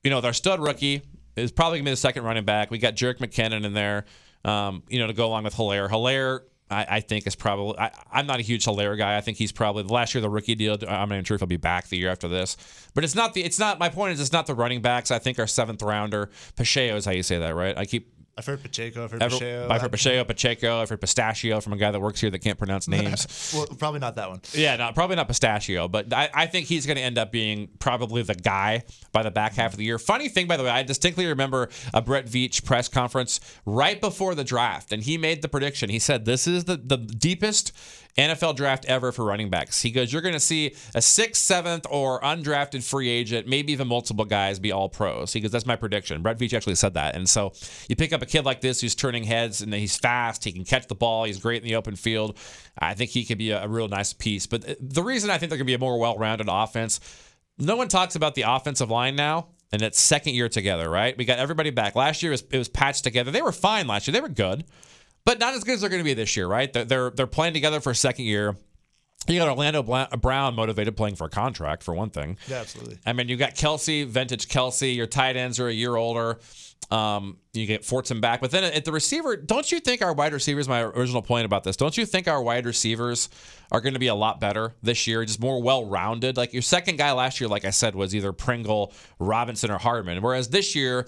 you 0.04 0.10
know, 0.10 0.20
their 0.20 0.34
stud 0.34 0.60
rookie 0.60 1.04
is 1.38 1.52
probably 1.54 1.78
going 1.78 1.86
to 1.86 1.92
be 1.92 1.94
the 1.94 1.98
second 1.98 2.24
running 2.24 2.44
back. 2.44 2.70
We 2.70 2.80
got 2.80 2.96
Jerick 2.96 3.20
McKinnon 3.20 3.64
in 3.64 3.74
there, 3.74 4.04
um, 4.46 4.84
you 4.88 5.00
know, 5.00 5.08
to 5.08 5.14
go 5.14 5.28
along 5.28 5.44
with 5.44 5.56
Helaire. 5.56 5.90
Helaire 5.90 6.42
I, 6.70 6.86
I, 6.90 7.00
think 7.00 7.26
is 7.28 7.36
probably. 7.36 7.78
I, 7.80 7.92
am 8.12 8.28
not 8.28 8.40
a 8.40 8.44
huge 8.44 8.66
Helaire 8.66 8.98
guy. 8.98 9.18
I 9.18 9.22
think 9.22 9.38
he's 9.38 9.52
probably 9.52 9.84
the 9.84 9.94
last 9.94 10.14
year 10.14 10.22
the 10.22 10.30
rookie 10.30 10.56
deal. 10.56 10.74
I'm 10.88 11.10
not 11.10 11.16
even 11.16 11.24
sure 11.24 11.36
if 11.36 11.42
he'll 11.42 11.48
be 11.48 11.58
back 11.58 11.88
the 11.88 11.98
year 11.98 12.10
after 12.10 12.28
this. 12.28 12.58
But 12.94 13.04
it's 13.04 13.16
not 13.16 13.34
the. 13.34 13.44
It's 13.44 13.60
not. 13.60 13.80
My 13.80 13.90
point 13.90 14.14
is, 14.14 14.20
it's 14.20 14.34
not 14.34 14.48
the 14.48 14.56
running 14.56 14.82
backs. 14.82 15.10
I 15.10 15.20
think 15.20 15.40
our 15.40 15.48
seventh 15.48 15.82
rounder, 15.82 16.30
Pacheco 16.56 16.98
is 16.98 17.06
how 17.06 17.12
you 17.12 17.24
say 17.24 17.38
that, 17.40 17.56
right? 17.56 17.78
I 17.78 17.86
keep 17.86 18.12
I've 18.38 18.46
heard 18.46 18.62
Pacheco. 18.62 19.04
I've 19.04 19.12
heard 19.12 19.24
Ever, 19.24 19.36
Pacheco. 19.36 19.68
I've 19.70 19.82
heard 19.82 19.92
Pacheco, 19.92 20.24
Pacheco. 20.24 20.82
I've 20.82 20.90
heard 20.90 21.02
Pistachio 21.02 21.60
from 21.60 21.74
a 21.74 21.78
guy 21.78 21.90
that 21.90 22.00
works 22.00 22.22
here 22.22 22.30
that 22.30 22.40
can't 22.40 22.58
pronounce 22.58 22.88
names. 22.88 23.52
well, 23.56 23.66
probably 23.78 24.00
not 24.00 24.16
that 24.18 24.30
one. 24.30 24.42
Yeah, 24.54 24.76
no, 24.76 24.92
probably 24.94 25.16
not 25.16 25.28
Pistachio. 25.28 25.88
But 25.88 26.14
I, 26.14 26.30
I 26.34 26.46
think 26.46 26.68
he's 26.68 26.86
going 26.86 26.98
to 26.98 27.04
end 27.04 27.18
up 27.18 27.32
being 27.32 27.70
probably 27.80 28.22
the 28.22 28.36
guy 28.36 28.84
by 29.12 29.24
the 29.24 29.32
back 29.32 29.54
half 29.56 29.72
of 29.74 29.78
the 29.80 29.86
year. 29.86 29.98
Funny 29.98 30.30
thing, 30.30 30.46
by 30.48 30.56
the 30.56 30.64
way, 30.64 30.70
I 30.70 30.84
distinctly 30.84 31.26
remember 31.26 31.70
a 31.94 32.02
Brett 32.02 32.28
Veach 32.28 32.64
press 32.64 32.88
conference 32.88 33.40
right 33.66 34.00
before 34.00 34.36
the 34.36 34.44
draft, 34.44 34.92
and 34.94 35.02
he 35.02 35.18
made 35.18 35.42
the 35.42 35.48
prediction. 35.48 35.90
He 35.90 36.00
said, 36.00 36.26
"This 36.26 36.46
is 36.46 36.66
the 36.66 36.78
the 36.78 36.98
deepest 36.98 37.72
NFL 38.18 38.56
draft 38.56 38.86
ever 38.86 39.12
for 39.12 39.24
running 39.24 39.50
backs. 39.50 39.82
He 39.82 39.92
goes, 39.92 40.12
You're 40.12 40.24
going 40.24 40.34
to 40.34 40.40
see 40.40 40.74
a 40.96 41.02
sixth, 41.02 41.42
seventh, 41.42 41.86
or 41.90 42.20
undrafted 42.22 42.84
free 42.84 43.10
agent, 43.10 43.48
maybe 43.48 43.72
even 43.74 43.88
multiple 43.88 44.26
guys 44.26 44.58
be 44.58 44.72
all 44.72 44.90
pros. 44.90 45.34
He 45.34 45.40
goes, 45.40 45.52
That's 45.52 45.68
my 45.68 45.76
prediction. 45.76 46.24
Brett 46.24 46.40
Veach 46.40 46.54
actually 46.56 46.76
said 46.76 46.96
that. 46.96 47.16
And 47.16 47.30
so 47.30 47.54
you 47.88 47.96
pick 47.96 48.14
up 48.14 48.24
a 48.24 48.26
kid 48.26 48.44
like 48.44 48.62
this 48.62 48.82
who's 48.82 48.96
turning 48.96 49.24
heads 49.24 49.62
and 49.62 49.72
he's 49.74 49.98
fast, 49.98 50.44
he 50.44 50.52
can 50.52 50.66
catch 50.66 50.88
the 50.88 50.96
ball, 50.96 51.26
he's 51.26 51.40
great 51.40 51.62
in 51.62 51.68
the 51.68 51.76
open 51.76 51.96
field. 51.96 52.38
I 52.80 52.96
think 52.96 53.12
he 53.12 53.24
could 53.24 53.38
be 53.38 53.52
a, 53.52 53.64
a 53.64 53.68
real 53.68 53.88
nice 53.88 54.14
piece. 54.14 54.48
But 54.48 54.68
uh, 54.68 54.74
the 54.82 55.04
reason 55.04 55.30
I 55.30 55.38
think 55.38 55.52
they're 55.52 55.58
going 55.58 55.66
to 55.68 55.72
be 55.72 55.76
a 55.76 55.80
more 55.80 56.00
well 56.00 56.18
rounded 56.18 56.48
offense, 56.50 57.00
no 57.60 57.76
one 57.76 57.88
talks 57.88 58.16
about 58.16 58.34
the 58.34 58.44
offensive 58.44 58.90
line 58.90 59.16
now 59.16 59.50
and 59.72 59.82
it's 59.82 60.00
second 60.00 60.34
year 60.34 60.50
together, 60.50 60.90
right? 60.90 61.16
We 61.18 61.26
got 61.26 61.40
everybody 61.40 61.70
back. 61.70 61.96
Last 61.96 62.24
year 62.24 62.32
it 62.32 62.34
was, 62.34 62.44
it 62.52 62.58
was 62.58 62.70
patched 62.70 63.04
together. 63.04 63.32
They 63.32 63.42
were 63.42 63.52
fine 63.52 63.86
last 63.86 64.08
year. 64.08 64.14
They 64.14 64.22
were 64.22 64.30
good 64.30 64.64
but 65.28 65.40
not 65.40 65.54
as 65.54 65.66
good 65.66 65.74
as 65.74 65.82
they're 65.82 65.90
going 65.90 66.00
to 66.00 66.06
be 66.06 66.14
this 66.14 66.38
year, 66.38 66.48
right? 66.48 66.72
They're, 66.72 66.86
they're, 66.86 67.10
they're 67.10 67.28
playing 67.28 67.54
together 67.54 67.82
for 67.82 67.92
a 67.92 67.96
second 67.96 68.24
year. 68.24 68.56
You 69.28 69.38
got 69.38 69.50
Orlando 69.50 69.84
Brown 69.84 70.56
motivated 70.56 70.96
playing 70.96 71.18
for 71.18 71.28
a 71.28 71.30
contract 71.30 71.84
for 71.84 71.94
one 71.94 72.12
thing. 72.12 72.38
Yeah, 72.48 72.62
absolutely. 72.62 73.00
I 73.06 73.12
mean, 73.12 73.28
you 73.28 73.36
got 73.36 73.54
Kelce, 73.54 74.06
vintage 74.08 74.48
Kelce. 74.48 74.96
Your 74.96 75.06
tight 75.06 75.36
ends 75.36 75.60
are 75.60 75.68
a 75.68 75.74
year 75.74 75.98
older. 75.98 76.40
Um, 76.92 77.40
you 77.52 77.66
get 77.66 77.82
Fortson 77.82 78.22
back, 78.22 78.40
but 78.40 78.52
then 78.52 78.64
at 78.64 78.86
the 78.86 78.94
receiver, 78.94 79.36
don't 79.36 79.70
you 79.70 79.82
think 79.82 80.02
our 80.02 80.14
wide 80.14 80.32
receivers? 80.32 80.70
My 80.70 80.84
original 80.84 81.22
point 81.22 81.44
about 81.44 81.66
this, 81.66 81.76
don't 81.76 81.98
you 81.98 82.06
think 82.06 82.30
our 82.30 82.42
wide 82.42 82.66
receivers 82.66 83.28
are 83.70 83.82
going 83.82 83.96
to 83.96 84.00
be 84.00 84.08
a 84.08 84.16
lot 84.16 84.40
better 84.40 84.76
this 84.82 85.08
year, 85.08 85.26
just 85.26 85.42
more 85.42 85.62
well-rounded? 85.62 86.38
Like 86.38 86.54
your 86.54 86.62
second 86.62 86.96
guy 86.98 87.12
last 87.12 87.42
year, 87.42 87.50
like 87.50 87.66
I 87.66 87.72
said, 87.72 87.96
was 87.96 88.16
either 88.16 88.32
Pringle, 88.32 88.94
Robinson, 89.20 89.72
or 89.72 89.78
Hardman, 89.78 90.22
whereas 90.22 90.48
this 90.48 90.74
year, 90.74 91.06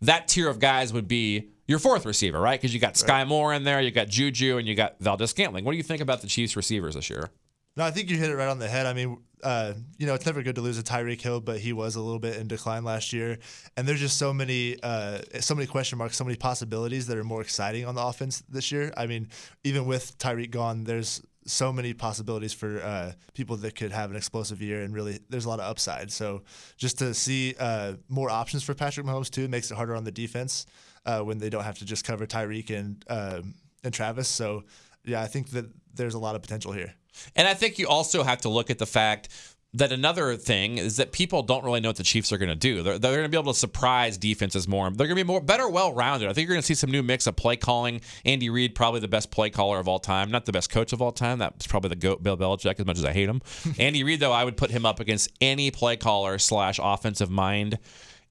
that 0.00 0.28
tier 0.28 0.48
of 0.48 0.58
guys 0.58 0.94
would 0.94 1.08
be 1.08 1.50
your 1.68 1.78
fourth 1.78 2.06
receiver, 2.06 2.40
right? 2.40 2.58
Because 2.58 2.74
you 2.74 2.80
got 2.80 2.94
Skyy 2.94 3.28
Moore 3.28 3.52
in 3.52 3.62
there, 3.62 3.80
you 3.80 3.90
got 3.90 4.08
Juju, 4.08 4.56
and 4.56 4.66
you 4.66 4.74
got 4.74 4.98
Valdes-Scantling. 5.00 5.64
What 5.64 5.72
do 5.72 5.76
you 5.76 5.84
think 5.84 6.00
about 6.00 6.22
the 6.22 6.26
Chiefs 6.26 6.56
receivers 6.56 6.94
this 6.94 7.08
year? 7.10 7.30
No, 7.76 7.84
I 7.84 7.92
think 7.92 8.10
you 8.10 8.16
hit 8.16 8.30
it 8.30 8.34
right 8.34 8.48
on 8.48 8.58
the 8.58 8.66
head. 8.66 8.86
I 8.86 8.94
mean, 8.94 9.18
uh, 9.44 9.74
you 9.98 10.06
know, 10.06 10.14
it's 10.14 10.26
never 10.26 10.42
good 10.42 10.56
to 10.56 10.62
lose 10.62 10.78
a 10.78 10.82
Tyreek 10.82 11.20
Hill, 11.20 11.40
but 11.40 11.60
he 11.60 11.72
was 11.72 11.94
a 11.94 12.00
little 12.00 12.18
bit 12.18 12.36
in 12.38 12.48
decline 12.48 12.82
last 12.82 13.12
year, 13.12 13.38
and 13.76 13.86
there's 13.86 14.00
just 14.00 14.16
so 14.16 14.32
many, 14.32 14.82
uh, 14.82 15.20
so 15.40 15.54
many 15.54 15.66
question 15.66 15.98
marks, 15.98 16.16
so 16.16 16.24
many 16.24 16.36
possibilities 16.36 17.06
that 17.06 17.16
are 17.16 17.22
more 17.22 17.42
exciting 17.42 17.84
on 17.84 17.94
the 17.94 18.02
offense 18.02 18.42
this 18.48 18.72
year. 18.72 18.92
I 18.96 19.06
mean, 19.06 19.28
even 19.62 19.84
with 19.84 20.18
Tyreek 20.18 20.50
gone, 20.50 20.84
there's 20.84 21.22
so 21.46 21.72
many 21.72 21.94
possibilities 21.94 22.52
for 22.52 22.82
uh, 22.82 23.12
people 23.34 23.56
that 23.58 23.74
could 23.74 23.92
have 23.92 24.10
an 24.10 24.16
explosive 24.16 24.60
year, 24.60 24.82
and 24.82 24.92
really, 24.94 25.20
there's 25.28 25.44
a 25.44 25.48
lot 25.48 25.60
of 25.60 25.70
upside. 25.70 26.10
So, 26.10 26.42
just 26.76 26.98
to 26.98 27.14
see 27.14 27.54
uh, 27.60 27.94
more 28.08 28.30
options 28.30 28.64
for 28.64 28.74
Patrick 28.74 29.06
Mahomes 29.06 29.30
too 29.30 29.46
makes 29.48 29.70
it 29.70 29.74
harder 29.74 29.94
on 29.94 30.04
the 30.04 30.10
defense 30.10 30.66
uh, 31.08 31.22
when 31.22 31.38
they 31.38 31.48
don't 31.48 31.64
have 31.64 31.78
to 31.78 31.86
just 31.86 32.04
cover 32.04 32.26
Tyreek 32.26 32.70
and 32.70 33.02
uh, 33.08 33.40
and 33.82 33.94
Travis. 33.94 34.28
So 34.28 34.64
yeah, 35.04 35.22
I 35.22 35.26
think 35.26 35.50
that 35.50 35.64
there's 35.94 36.14
a 36.14 36.18
lot 36.18 36.36
of 36.36 36.42
potential 36.42 36.72
here. 36.72 36.92
And 37.34 37.48
I 37.48 37.54
think 37.54 37.78
you 37.78 37.88
also 37.88 38.22
have 38.22 38.42
to 38.42 38.50
look 38.50 38.70
at 38.70 38.78
the 38.78 38.86
fact 38.86 39.30
that 39.74 39.90
another 39.90 40.36
thing 40.36 40.78
is 40.78 40.96
that 40.96 41.12
people 41.12 41.42
don't 41.42 41.64
really 41.64 41.80
know 41.80 41.88
what 41.88 41.96
the 41.96 42.02
Chiefs 42.02 42.32
are 42.32 42.38
going 42.38 42.48
to 42.48 42.54
do. 42.54 42.82
They're, 42.82 42.98
they're 42.98 43.12
going 43.12 43.24
to 43.24 43.28
be 43.28 43.36
able 43.36 43.52
to 43.52 43.58
surprise 43.58 44.16
defenses 44.16 44.66
more. 44.66 44.88
They're 44.90 45.06
going 45.06 45.16
to 45.16 45.24
be 45.24 45.26
more 45.26 45.42
better, 45.42 45.68
well-rounded. 45.68 46.28
I 46.28 46.32
think 46.32 46.46
you're 46.46 46.54
going 46.54 46.62
to 46.62 46.66
see 46.66 46.74
some 46.74 46.90
new 46.90 47.02
mix 47.02 47.26
of 47.26 47.36
play 47.36 47.56
calling. 47.56 48.00
Andy 48.24 48.48
Reid, 48.48 48.74
probably 48.74 49.00
the 49.00 49.08
best 49.08 49.30
play 49.30 49.50
caller 49.50 49.78
of 49.78 49.86
all 49.86 49.98
time, 49.98 50.30
not 50.30 50.46
the 50.46 50.52
best 50.52 50.70
coach 50.70 50.94
of 50.94 51.02
all 51.02 51.12
time. 51.12 51.38
That's 51.38 51.66
probably 51.66 51.90
the 51.90 51.96
goat, 51.96 52.22
Bill 52.22 52.36
Belichick. 52.36 52.80
As 52.80 52.86
much 52.86 52.98
as 52.98 53.04
I 53.04 53.12
hate 53.12 53.28
him, 53.28 53.42
Andy 53.78 54.04
Reid 54.04 54.20
though, 54.20 54.32
I 54.32 54.44
would 54.44 54.56
put 54.56 54.70
him 54.70 54.86
up 54.86 55.00
against 55.00 55.30
any 55.40 55.70
play 55.70 55.96
caller 55.96 56.38
slash 56.38 56.80
offensive 56.82 57.30
mind. 57.30 57.78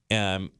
Um, 0.10 0.52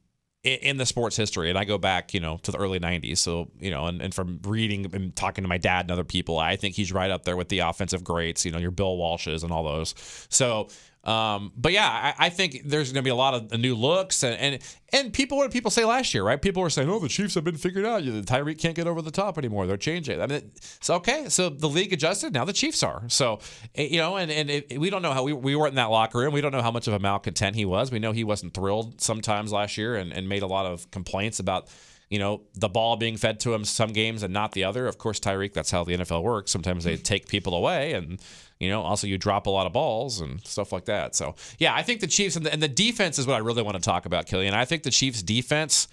in 0.44 0.76
the 0.76 0.86
sports 0.86 1.16
history. 1.16 1.50
And 1.50 1.58
i 1.58 1.64
go 1.64 1.78
back 1.78 2.14
you 2.14 2.20
know 2.20 2.38
to 2.42 2.52
the 2.52 2.58
early 2.58 2.78
90s 2.78 3.18
so 3.18 3.50
you 3.58 3.70
know 3.70 3.86
and, 3.86 4.00
and 4.00 4.14
from 4.14 4.40
reading 4.44 4.90
and 4.94 5.14
talking 5.14 5.42
to 5.42 5.48
my 5.48 5.58
dad 5.58 5.82
and 5.82 5.90
other 5.90 6.04
people 6.04 6.38
i 6.38 6.56
think 6.56 6.74
he's 6.74 6.92
right 6.92 7.10
up 7.10 7.24
there 7.24 7.36
with 7.36 7.48
the 7.48 7.60
offensive 7.60 8.04
greats 8.04 8.44
you 8.44 8.52
know 8.52 8.58
your 8.58 8.70
bill 8.70 8.96
walshes 8.96 9.42
and 9.42 9.52
all 9.52 9.64
those. 9.64 9.94
So 10.28 10.68
Um, 11.04 11.52
but 11.56 11.72
yeah, 11.72 11.88
I, 11.88 12.26
I 12.26 12.28
think 12.28 12.62
there's 12.64 12.92
going 12.92 13.02
to 13.02 13.06
be 13.06 13.10
a 13.10 13.14
lot 13.14 13.34
of 13.34 13.58
new 13.58 13.74
looks 13.74 14.22
and, 14.22 14.36
and 14.36 14.62
and 14.92 15.12
people. 15.12 15.38
What 15.38 15.44
did 15.44 15.52
people 15.52 15.70
say 15.70 15.84
last 15.84 16.12
year? 16.12 16.24
Right? 16.24 16.40
People 16.40 16.60
were 16.62 16.70
saying, 16.70 16.90
"Oh, 16.90 16.98
the 16.98 17.08
Chiefs 17.08 17.34
have 17.34 17.44
been 17.44 17.56
figured 17.56 17.86
out. 17.86 18.04
The 18.04 18.22
Tyreek 18.22 18.58
can't 18.58 18.74
get 18.74 18.86
over 18.86 19.00
the 19.00 19.10
top 19.10 19.38
anymore. 19.38 19.66
They're 19.66 19.76
changing." 19.76 20.20
I 20.20 20.26
mean, 20.26 20.50
so 20.80 20.94
okay. 20.96 21.28
So 21.28 21.48
the 21.50 21.68
league 21.68 21.92
adjusted. 21.92 22.34
Now 22.34 22.44
the 22.44 22.52
Chiefs 22.52 22.82
are. 22.82 23.04
So 23.08 23.38
eh, 23.74 23.88
you 23.90 23.98
know, 23.98 24.16
and 24.16 24.30
and 24.30 24.50
it, 24.50 24.78
we 24.78 24.90
don't 24.90 25.02
know 25.02 25.12
how 25.12 25.22
we, 25.22 25.32
we 25.32 25.54
weren't 25.54 25.70
in 25.70 25.76
that 25.76 25.90
locker 25.90 26.18
room. 26.18 26.34
We 26.34 26.40
don't 26.40 26.52
know 26.52 26.62
how 26.62 26.72
much 26.72 26.88
of 26.88 26.94
a 26.94 26.98
malcontent 26.98 27.54
he 27.54 27.64
was. 27.64 27.92
We 27.92 28.00
know 28.00 28.12
he 28.12 28.24
wasn't 28.24 28.52
thrilled 28.52 29.00
sometimes 29.00 29.52
last 29.52 29.78
year 29.78 29.94
and, 29.96 30.12
and 30.12 30.28
made 30.28 30.42
a 30.42 30.48
lot 30.48 30.66
of 30.66 30.90
complaints 30.90 31.38
about 31.38 31.68
you 32.10 32.18
know, 32.18 32.42
the 32.54 32.68
ball 32.68 32.96
being 32.96 33.16
fed 33.16 33.38
to 33.40 33.52
him 33.52 33.64
some 33.64 33.92
games 33.92 34.22
and 34.22 34.32
not 34.32 34.52
the 34.52 34.64
other. 34.64 34.86
Of 34.86 34.98
course, 34.98 35.20
Tyreek, 35.20 35.52
that's 35.52 35.70
how 35.70 35.84
the 35.84 35.96
NFL 35.96 36.22
works. 36.22 36.50
Sometimes 36.50 36.84
they 36.84 36.96
take 36.96 37.28
people 37.28 37.54
away 37.54 37.92
and, 37.92 38.18
you 38.58 38.70
know, 38.70 38.82
also 38.82 39.06
you 39.06 39.18
drop 39.18 39.46
a 39.46 39.50
lot 39.50 39.66
of 39.66 39.72
balls 39.72 40.20
and 40.20 40.44
stuff 40.46 40.72
like 40.72 40.86
that. 40.86 41.14
So, 41.14 41.34
yeah, 41.58 41.74
I 41.74 41.82
think 41.82 42.00
the 42.00 42.06
Chiefs 42.06 42.36
and 42.36 42.46
the, 42.46 42.52
and 42.52 42.62
the 42.62 42.68
defense 42.68 43.18
is 43.18 43.26
what 43.26 43.34
I 43.34 43.38
really 43.38 43.62
want 43.62 43.76
to 43.76 43.82
talk 43.82 44.06
about, 44.06 44.26
Killian. 44.26 44.54
I 44.54 44.64
think 44.64 44.84
the 44.84 44.90
Chiefs 44.90 45.22
defense. 45.22 45.88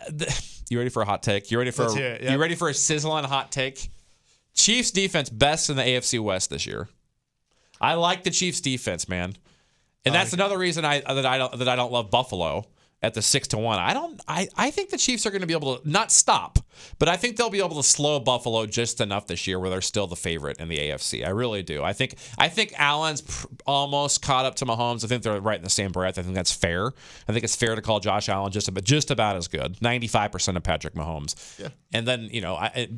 Uh, 0.00 0.24
you 0.68 0.78
ready 0.78 0.90
for 0.90 1.02
a 1.02 1.06
hot 1.06 1.22
take? 1.22 1.50
You 1.50 1.58
ready 1.58 1.70
for 1.70 1.84
a, 1.86 1.94
it, 1.94 2.22
you 2.22 2.38
ready 2.38 2.56
for 2.56 2.68
a 2.68 2.74
sizzling 2.74 3.24
hot 3.24 3.52
take? 3.52 3.90
Chiefs 4.54 4.90
defense 4.90 5.30
best 5.30 5.70
in 5.70 5.76
the 5.76 5.82
AFC 5.82 6.18
West 6.20 6.50
this 6.50 6.66
year. 6.66 6.88
I 7.80 7.94
like 7.94 8.24
the 8.24 8.30
Chiefs 8.30 8.60
defense, 8.60 9.08
man. 9.08 9.34
And 10.04 10.14
that's 10.14 10.32
another 10.32 10.58
reason 10.58 10.84
I 10.84 11.00
that 11.00 11.24
I 11.24 11.38
don't 11.38 11.58
that 11.58 11.68
I 11.68 11.76
don't 11.76 11.92
love 11.92 12.10
Buffalo 12.10 12.66
at 13.04 13.14
the 13.14 13.22
six 13.22 13.48
to 13.48 13.58
one. 13.58 13.78
I 13.78 13.92
don't. 13.92 14.20
I 14.26 14.48
I 14.56 14.70
think 14.70 14.90
the 14.90 14.96
Chiefs 14.96 15.26
are 15.26 15.30
going 15.30 15.42
to 15.42 15.46
be 15.46 15.52
able 15.52 15.76
to 15.76 15.88
not 15.88 16.10
stop, 16.10 16.58
but 16.98 17.08
I 17.08 17.16
think 17.16 17.36
they'll 17.36 17.50
be 17.50 17.58
able 17.58 17.76
to 17.76 17.82
slow 17.82 18.18
Buffalo 18.18 18.64
just 18.66 19.00
enough 19.00 19.26
this 19.26 19.46
year 19.46 19.58
where 19.60 19.68
they're 19.68 19.82
still 19.82 20.06
the 20.06 20.16
favorite 20.16 20.58
in 20.58 20.68
the 20.68 20.78
AFC. 20.78 21.24
I 21.24 21.30
really 21.30 21.62
do. 21.62 21.84
I 21.84 21.92
think 21.92 22.16
I 22.38 22.48
think 22.48 22.72
Allen's 22.78 23.20
pr- 23.20 23.46
almost 23.66 24.22
caught 24.22 24.46
up 24.46 24.54
to 24.56 24.66
Mahomes. 24.66 25.04
I 25.04 25.08
think 25.08 25.22
they're 25.22 25.40
right 25.40 25.58
in 25.58 25.64
the 25.64 25.70
same 25.70 25.92
breath. 25.92 26.18
I 26.18 26.22
think 26.22 26.34
that's 26.34 26.52
fair. 26.52 26.92
I 27.28 27.32
think 27.32 27.44
it's 27.44 27.56
fair 27.56 27.74
to 27.74 27.82
call 27.82 28.00
Josh 28.00 28.28
Allen 28.28 28.50
just 28.52 28.68
about 28.68 28.84
just 28.84 29.10
about 29.10 29.36
as 29.36 29.48
good. 29.48 29.80
Ninety 29.82 30.06
five 30.06 30.32
percent 30.32 30.56
of 30.56 30.62
Patrick 30.62 30.94
Mahomes. 30.94 31.58
Yeah. 31.58 31.68
And 31.92 32.08
then 32.08 32.28
you 32.32 32.40
know, 32.40 32.56
I 32.56 32.88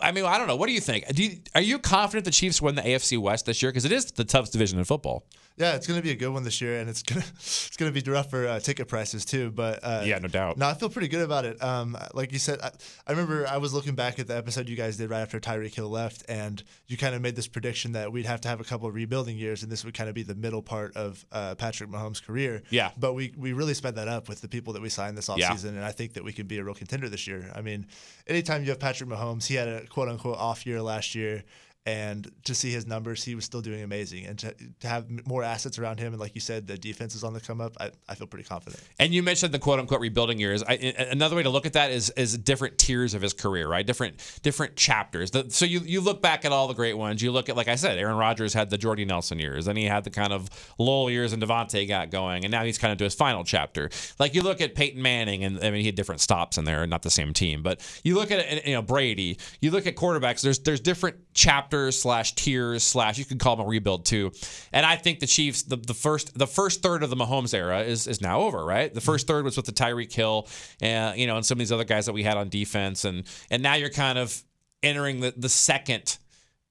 I 0.00 0.12
mean, 0.12 0.24
I 0.24 0.38
don't 0.38 0.46
know. 0.46 0.56
What 0.56 0.68
do 0.68 0.72
you 0.72 0.80
think? 0.80 1.06
Do 1.08 1.24
you, 1.24 1.38
are 1.56 1.60
you 1.60 1.80
confident 1.80 2.24
the 2.24 2.30
Chiefs 2.30 2.62
win 2.62 2.76
the 2.76 2.82
AFC 2.82 3.18
West 3.18 3.46
this 3.46 3.62
year? 3.62 3.72
Because 3.72 3.84
it 3.84 3.92
is 3.92 4.12
the 4.12 4.24
toughest 4.24 4.52
division 4.52 4.78
in 4.78 4.84
football. 4.84 5.26
Yeah, 5.58 5.74
it's 5.74 5.86
going 5.86 5.98
to 5.98 6.02
be 6.04 6.10
a 6.10 6.14
good 6.16 6.28
one 6.28 6.42
this 6.44 6.60
year, 6.60 6.78
and 6.80 6.90
it's 6.90 7.02
gonna 7.10 7.24
it's 7.36 7.76
going 7.76 7.92
to 7.92 8.02
be 8.02 8.10
rough 8.10 8.28
for 8.30 8.46
uh, 8.46 8.60
ticket 8.60 8.88
prices 8.88 9.24
too. 9.24 9.50
But 9.50 9.80
uh, 9.82 10.02
Yeah, 10.04 10.18
no 10.18 10.28
doubt. 10.28 10.58
No, 10.58 10.68
I 10.68 10.74
feel 10.74 10.90
pretty 10.90 11.08
good 11.08 11.22
about 11.22 11.44
it. 11.44 11.62
Um, 11.62 11.96
like 12.14 12.32
you 12.32 12.38
said, 12.38 12.60
I, 12.60 12.70
I 13.06 13.12
remember 13.12 13.46
I 13.46 13.56
was 13.56 13.72
looking 13.72 13.94
back 13.94 14.18
at 14.18 14.26
the 14.28 14.36
episode 14.36 14.68
you 14.68 14.76
guys 14.76 14.96
did 14.98 15.08
right 15.10 15.20
after 15.20 15.40
Tyreek 15.40 15.74
Hill 15.74 15.88
left, 15.88 16.24
and 16.28 16.62
you 16.86 16.96
kind 16.96 17.14
of 17.14 17.22
made 17.22 17.36
this 17.36 17.48
prediction 17.48 17.92
that 17.92 18.12
we'd 18.12 18.26
have 18.26 18.40
to 18.42 18.48
have 18.48 18.60
a 18.60 18.64
couple 18.64 18.86
of 18.88 18.94
rebuilding 18.94 19.38
years, 19.38 19.62
and 19.62 19.72
this 19.72 19.84
would 19.84 19.94
kind 19.94 20.08
of 20.08 20.14
be 20.14 20.22
the 20.22 20.34
middle 20.34 20.62
part 20.62 20.94
of 20.96 21.24
uh, 21.32 21.54
Patrick 21.54 21.88
Mahomes' 21.90 22.22
career. 22.22 22.62
Yeah. 22.70 22.90
But 22.98 23.14
we 23.14 23.32
we 23.36 23.52
really 23.54 23.74
sped 23.74 23.96
that 23.96 24.08
up 24.08 24.28
with 24.28 24.40
the 24.42 24.48
people 24.48 24.74
that 24.74 24.82
we 24.82 24.90
signed 24.90 25.16
this 25.16 25.28
offseason, 25.28 25.64
Yeah. 25.64 25.68
and 25.70 25.84
I 25.84 25.92
think 25.92 26.12
that 26.14 26.24
we 26.24 26.32
could 26.32 26.48
be 26.48 26.58
a 26.58 26.64
real 26.64 26.74
contender 26.74 27.08
this 27.08 27.26
year. 27.26 27.50
I 27.54 27.62
mean, 27.62 27.86
anytime 28.26 28.62
you 28.62 28.70
have 28.70 28.80
Patrick 28.80 29.08
Mahomes, 29.08 29.46
he 29.46 29.54
had 29.54 29.68
a 29.68 29.86
quote 29.86 30.08
unquote 30.08 30.36
off 30.36 30.66
year 30.66 30.82
last 30.82 31.14
year. 31.14 31.44
And 31.86 32.28
to 32.42 32.52
see 32.52 32.72
his 32.72 32.84
numbers, 32.84 33.22
he 33.22 33.36
was 33.36 33.44
still 33.44 33.60
doing 33.60 33.80
amazing. 33.80 34.26
And 34.26 34.36
to, 34.40 34.52
to 34.80 34.88
have 34.88 35.06
more 35.24 35.44
assets 35.44 35.78
around 35.78 36.00
him, 36.00 36.12
and 36.12 36.20
like 36.20 36.34
you 36.34 36.40
said, 36.40 36.66
the 36.66 36.76
defense 36.76 37.14
is 37.14 37.22
on 37.22 37.32
the 37.32 37.40
come 37.40 37.60
up. 37.60 37.76
I, 37.78 37.92
I 38.08 38.16
feel 38.16 38.26
pretty 38.26 38.48
confident. 38.48 38.82
And 38.98 39.14
you 39.14 39.22
mentioned 39.22 39.54
the 39.54 39.60
quote 39.60 39.78
unquote 39.78 40.00
rebuilding 40.00 40.40
years. 40.40 40.64
I, 40.64 40.74
another 40.74 41.36
way 41.36 41.44
to 41.44 41.48
look 41.48 41.64
at 41.64 41.74
that 41.74 41.92
is 41.92 42.10
is 42.16 42.36
different 42.36 42.78
tiers 42.78 43.14
of 43.14 43.22
his 43.22 43.32
career, 43.32 43.68
right? 43.68 43.86
Different 43.86 44.16
different 44.42 44.74
chapters. 44.74 45.30
The, 45.30 45.48
so 45.48 45.64
you 45.64 45.78
you 45.78 46.00
look 46.00 46.20
back 46.20 46.44
at 46.44 46.50
all 46.50 46.66
the 46.66 46.74
great 46.74 46.98
ones. 46.98 47.22
You 47.22 47.30
look 47.30 47.48
at 47.48 47.56
like 47.56 47.68
I 47.68 47.76
said, 47.76 47.98
Aaron 47.98 48.16
Rodgers 48.16 48.52
had 48.52 48.68
the 48.68 48.78
Jordy 48.78 49.04
Nelson 49.04 49.38
years. 49.38 49.66
Then 49.66 49.76
he 49.76 49.84
had 49.84 50.02
the 50.02 50.10
kind 50.10 50.32
of 50.32 50.48
lull 50.78 51.08
years, 51.08 51.32
and 51.32 51.40
Davante 51.40 51.86
got 51.86 52.10
going, 52.10 52.44
and 52.44 52.50
now 52.50 52.64
he's 52.64 52.78
kind 52.78 52.90
of 52.90 52.98
to 52.98 53.04
his 53.04 53.14
final 53.14 53.44
chapter. 53.44 53.90
Like 54.18 54.34
you 54.34 54.42
look 54.42 54.60
at 54.60 54.74
Peyton 54.74 55.00
Manning, 55.00 55.44
and 55.44 55.58
I 55.60 55.70
mean 55.70 55.82
he 55.82 55.86
had 55.86 55.94
different 55.94 56.20
stops 56.20 56.58
in 56.58 56.64
there, 56.64 56.84
not 56.88 57.02
the 57.02 57.10
same 57.10 57.32
team. 57.32 57.62
But 57.62 57.80
you 58.02 58.16
look 58.16 58.32
at 58.32 58.66
you 58.66 58.74
know 58.74 58.82
Brady. 58.82 59.38
You 59.60 59.70
look 59.70 59.86
at 59.86 59.94
quarterbacks. 59.94 60.40
There's 60.40 60.58
there's 60.58 60.80
different 60.80 61.18
chapters 61.32 61.75
slash 61.90 62.34
tiers 62.34 62.82
slash 62.82 63.18
you 63.18 63.24
can 63.24 63.38
call 63.38 63.56
them 63.56 63.66
a 63.66 63.68
rebuild 63.68 64.04
too. 64.04 64.32
And 64.72 64.84
I 64.84 64.96
think 64.96 65.20
the 65.20 65.26
Chiefs 65.26 65.62
the, 65.62 65.76
the 65.76 65.94
first 65.94 66.36
the 66.38 66.46
first 66.46 66.82
third 66.82 67.02
of 67.02 67.10
the 67.10 67.16
Mahomes 67.16 67.54
era 67.54 67.80
is 67.80 68.06
is 68.06 68.20
now 68.20 68.40
over, 68.40 68.64
right? 68.64 68.92
The 68.92 69.00
first 69.00 69.26
third 69.26 69.44
was 69.44 69.56
with 69.56 69.66
the 69.66 69.72
Tyreek 69.72 70.12
Hill 70.12 70.48
and 70.80 71.18
you 71.18 71.26
know 71.26 71.36
and 71.36 71.44
some 71.44 71.56
of 71.56 71.60
these 71.60 71.72
other 71.72 71.84
guys 71.84 72.06
that 72.06 72.12
we 72.12 72.22
had 72.22 72.36
on 72.36 72.48
defense 72.48 73.04
and 73.04 73.24
and 73.50 73.62
now 73.62 73.74
you're 73.74 73.90
kind 73.90 74.18
of 74.18 74.42
entering 74.82 75.20
the 75.20 75.34
the 75.36 75.48
second 75.48 76.18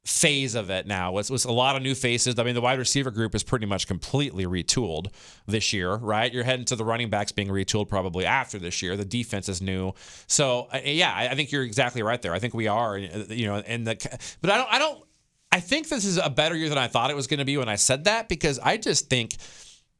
phase 0.05 0.53
of 0.53 0.69
it 0.69 0.85
now 0.85 1.11
was 1.11 1.31
was 1.31 1.45
a 1.45 1.51
lot 1.51 1.75
of 1.75 1.81
new 1.81 1.95
faces. 1.95 2.37
I 2.37 2.43
mean, 2.43 2.53
the 2.53 2.61
wide 2.61 2.77
receiver 2.77 3.09
group 3.09 3.33
is 3.33 3.43
pretty 3.43 3.65
much 3.65 3.87
completely 3.87 4.45
retooled 4.45 5.07
this 5.47 5.73
year, 5.73 5.95
right? 5.95 6.31
You're 6.31 6.43
heading 6.43 6.65
to 6.65 6.75
the 6.75 6.85
running 6.85 7.09
backs 7.09 7.31
being 7.31 7.47
retooled 7.47 7.89
probably 7.89 8.25
after 8.25 8.59
this 8.59 8.81
year. 8.83 8.95
The 8.95 9.05
defense 9.05 9.49
is 9.49 9.61
new, 9.61 9.93
so 10.27 10.67
yeah, 10.83 11.11
I, 11.13 11.29
I 11.29 11.35
think 11.35 11.51
you're 11.51 11.63
exactly 11.63 12.03
right 12.03 12.21
there. 12.21 12.33
I 12.33 12.39
think 12.39 12.53
we 12.53 12.67
are, 12.67 12.97
uh, 12.97 13.23
you 13.29 13.47
know, 13.47 13.55
and 13.55 13.87
the 13.87 13.95
but 14.41 14.51
I 14.51 14.57
don't, 14.57 14.73
I 14.73 14.79
don't, 14.79 15.03
I 15.51 15.59
think 15.59 15.89
this 15.89 16.05
is 16.05 16.17
a 16.17 16.29
better 16.29 16.55
year 16.55 16.69
than 16.69 16.77
I 16.77 16.87
thought 16.87 17.09
it 17.09 17.15
was 17.15 17.27
going 17.27 17.39
to 17.39 17.45
be 17.45 17.57
when 17.57 17.69
I 17.69 17.75
said 17.75 18.03
that 18.03 18.29
because 18.29 18.59
I 18.59 18.77
just 18.77 19.09
think. 19.09 19.35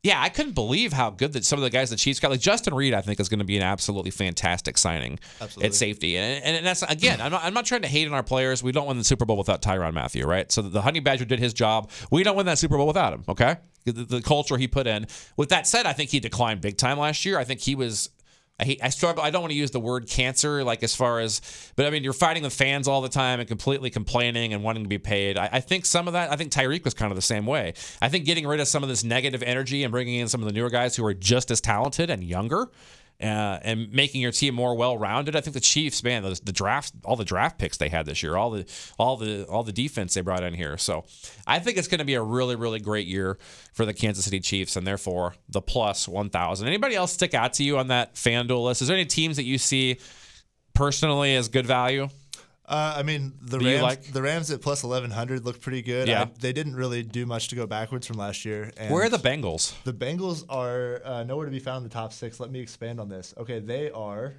Yeah, 0.06 0.22
I 0.22 0.30
couldn't 0.30 0.54
believe 0.54 0.94
how 0.94 1.10
good 1.10 1.34
that 1.34 1.44
some 1.44 1.58
of 1.58 1.64
the 1.64 1.72
guys 1.72 1.90
the 1.90 1.96
Chiefs 1.96 2.20
got. 2.20 2.30
Like 2.30 2.40
Justin 2.40 2.76
Reid, 2.76 2.94
I 2.94 3.02
think 3.02 3.20
is 3.20 3.28
going 3.28 3.40
to 3.40 3.46
be 3.46 3.58
an 3.58 3.64
absolutely 3.64 4.12
fantastic 4.12 4.78
signing 4.78 5.18
Absolutely. 5.42 5.66
at 5.66 5.74
safety. 5.74 6.16
And, 6.16 6.58
and 6.58 6.64
that's 6.64 6.84
again, 6.84 7.20
I'm 7.20 7.32
not, 7.32 7.44
I'm 7.44 7.56
not 7.56 7.66
trying 7.66 7.82
to 7.82 7.88
hate 7.88 8.08
on 8.08 8.14
our 8.14 8.22
players. 8.22 8.62
We 8.62 8.72
don't 8.72 8.86
win 8.86 9.00
the 9.00 9.04
Super 9.04 9.26
Bowl 9.26 9.36
without 9.36 9.64
Tyrann 9.64 9.96
Mathieu, 9.96 10.28
right? 10.28 10.52
So 10.52 10.62
the 10.62 10.84
Honey 10.84 11.00
Badger 11.00 11.26
did 11.26 11.40
his 11.40 11.56
job. 11.56 11.90
We 12.12 12.22
don't 12.22 12.36
win 12.36 12.46
that 12.46 12.60
Super 12.60 12.78
Bowl 12.78 12.86
without 12.86 13.14
him. 13.14 13.24
Okay, 13.28 13.56
the, 13.86 13.94
the 13.94 14.22
culture 14.22 14.58
he 14.58 14.68
put 14.68 14.86
in. 14.86 15.08
With 15.38 15.50
that 15.50 15.66
said, 15.66 15.88
I 15.88 15.94
think 15.94 16.12
he 16.12 16.20
declined 16.20 16.62
big 16.62 16.78
time 16.78 17.00
last 17.00 17.26
year. 17.26 17.40
I 17.40 17.44
think 17.44 17.62
he 17.62 17.74
was. 17.74 18.10
I 18.58 18.64
hate, 18.64 18.80
I 18.82 18.90
struggle. 18.90 19.22
I 19.22 19.32
don't 19.32 19.42
want 19.42 19.52
to 19.52 19.58
use 19.58 19.72
the 19.72 19.82
word 19.82 20.08
cancer, 20.08 20.64
like 20.64 20.82
as 20.82 20.96
far 20.96 21.20
as, 21.20 21.42
but 21.76 21.86
I 21.86 21.90
mean, 21.90 22.04
you're 22.04 22.14
fighting 22.14 22.42
the 22.42 22.50
fans 22.50 22.88
all 22.88 23.02
the 23.02 23.10
time 23.10 23.42
and 23.42 23.50
completely 23.50 23.90
complaining 23.90 24.54
and 24.54 24.64
wanting 24.64 24.84
to 24.84 24.90
be 24.90 24.98
paid. 24.98 25.38
I, 25.38 25.50
I 25.54 25.60
think 25.60 25.86
some 25.86 26.08
of 26.08 26.14
that. 26.14 26.32
I 26.32 26.38
think 26.38 26.54
Tyreek 26.54 26.86
was 26.86 26.94
kind 26.94 27.12
of 27.12 27.18
the 27.18 27.22
same 27.22 27.46
way. 27.46 27.74
I 28.02 28.08
think 28.08 28.24
getting 28.24 28.48
rid 28.48 28.62
of 28.62 28.68
some 28.70 28.82
of 28.82 28.88
this 28.88 29.04
negative 29.04 29.44
energy 29.44 29.84
and 29.84 29.92
bringing 29.92 30.22
in 30.22 30.30
some 30.30 30.42
of 30.42 30.48
the 30.48 30.54
newer 30.54 30.70
guys 30.70 30.96
who 30.96 31.06
are 31.06 31.14
just 31.14 31.52
as 31.52 31.60
talented 31.60 32.10
and 32.10 32.24
younger 32.24 32.70
uh, 33.22 33.60
and 33.62 33.92
making 33.94 34.22
your 34.22 34.32
team 34.32 34.56
more 34.56 34.76
well-rounded. 34.76 35.36
I 35.36 35.42
think 35.42 35.54
the 35.54 35.60
Chiefs, 35.60 36.04
man, 36.04 36.24
the, 36.24 36.40
the 36.44 36.52
draft, 36.52 36.94
all 37.04 37.16
the 37.16 37.26
draft 37.26 37.58
picks 37.58 37.78
they 37.78 37.90
had 37.90 38.06
this 38.06 38.22
year, 38.22 38.36
all 38.36 38.52
the 38.52 38.66
all 38.98 39.18
the 39.18 39.46
all 39.46 39.64
the 39.64 39.72
defense 39.72 40.14
they 40.14 40.22
brought 40.22 40.44
in 40.44 40.54
here. 40.54 40.78
So 40.78 41.06
I 41.48 41.60
think 41.60 41.78
it's 41.78 41.88
going 41.88 42.00
to 42.00 42.06
be 42.06 42.16
a 42.16 42.22
really 42.22 42.56
really 42.56 42.80
great 42.80 43.08
year 43.08 43.38
for 43.74 43.86
the 43.86 43.94
Kansas 43.94 44.26
City 44.26 44.40
Chiefs, 44.40 44.76
and 44.76 44.86
therefore 44.86 45.36
the 45.48 45.62
plus 45.62 46.08
one 46.08 46.30
thousand. 46.30 46.68
Anybody 46.68 46.96
else 46.96 47.14
stick 47.14 47.34
out 47.34 47.54
to 47.54 47.64
you 47.64 47.78
on 47.78 47.88
that 47.88 48.16
FanDuel 48.16 48.66
list? 48.66 48.82
Is 48.82 48.90
there 48.90 48.98
any 48.98 49.06
teams 49.06 49.38
that 49.38 49.44
you 49.46 49.58
see 49.58 49.98
personally 50.74 51.36
as 51.36 51.48
good 51.48 51.66
value? 51.66 52.10
Uh, 52.68 52.96
I 52.98 53.04
mean, 53.04 53.34
the 53.42 53.60
Rams, 53.60 53.82
like- 53.84 54.04
the 54.12 54.22
Rams 54.24 54.50
at 54.50 54.60
plus 54.62 54.84
eleven 54.84 55.12
hundred 55.12 55.46
look 55.46 55.62
pretty 55.62 55.82
good. 55.84 56.08
Yeah. 56.08 56.24
I- 56.24 56.32
they 56.40 56.52
didn't 56.52 56.76
really 56.76 57.04
do 57.04 57.26
much 57.28 57.50
to 57.50 57.56
go 57.56 57.68
backwards 57.68 58.08
from 58.08 58.18
last 58.18 58.44
year. 58.46 58.72
And 58.78 58.92
Where 58.94 59.04
are 59.04 59.10
the 59.10 59.18
Bengals? 59.20 59.74
the 59.84 59.94
Bengals 59.94 60.44
are 60.50 61.02
uh, 61.06 61.24
nowhere 61.24 61.46
to 61.46 61.52
be 61.52 61.60
found 61.60 61.84
in 61.84 61.90
the 61.90 61.94
top 61.94 62.12
six. 62.12 62.40
Let 62.40 62.50
me 62.52 62.60
expand 62.60 63.00
on 63.00 63.08
this. 63.10 63.34
Okay, 63.38 63.60
they 63.60 63.92
are. 63.92 64.34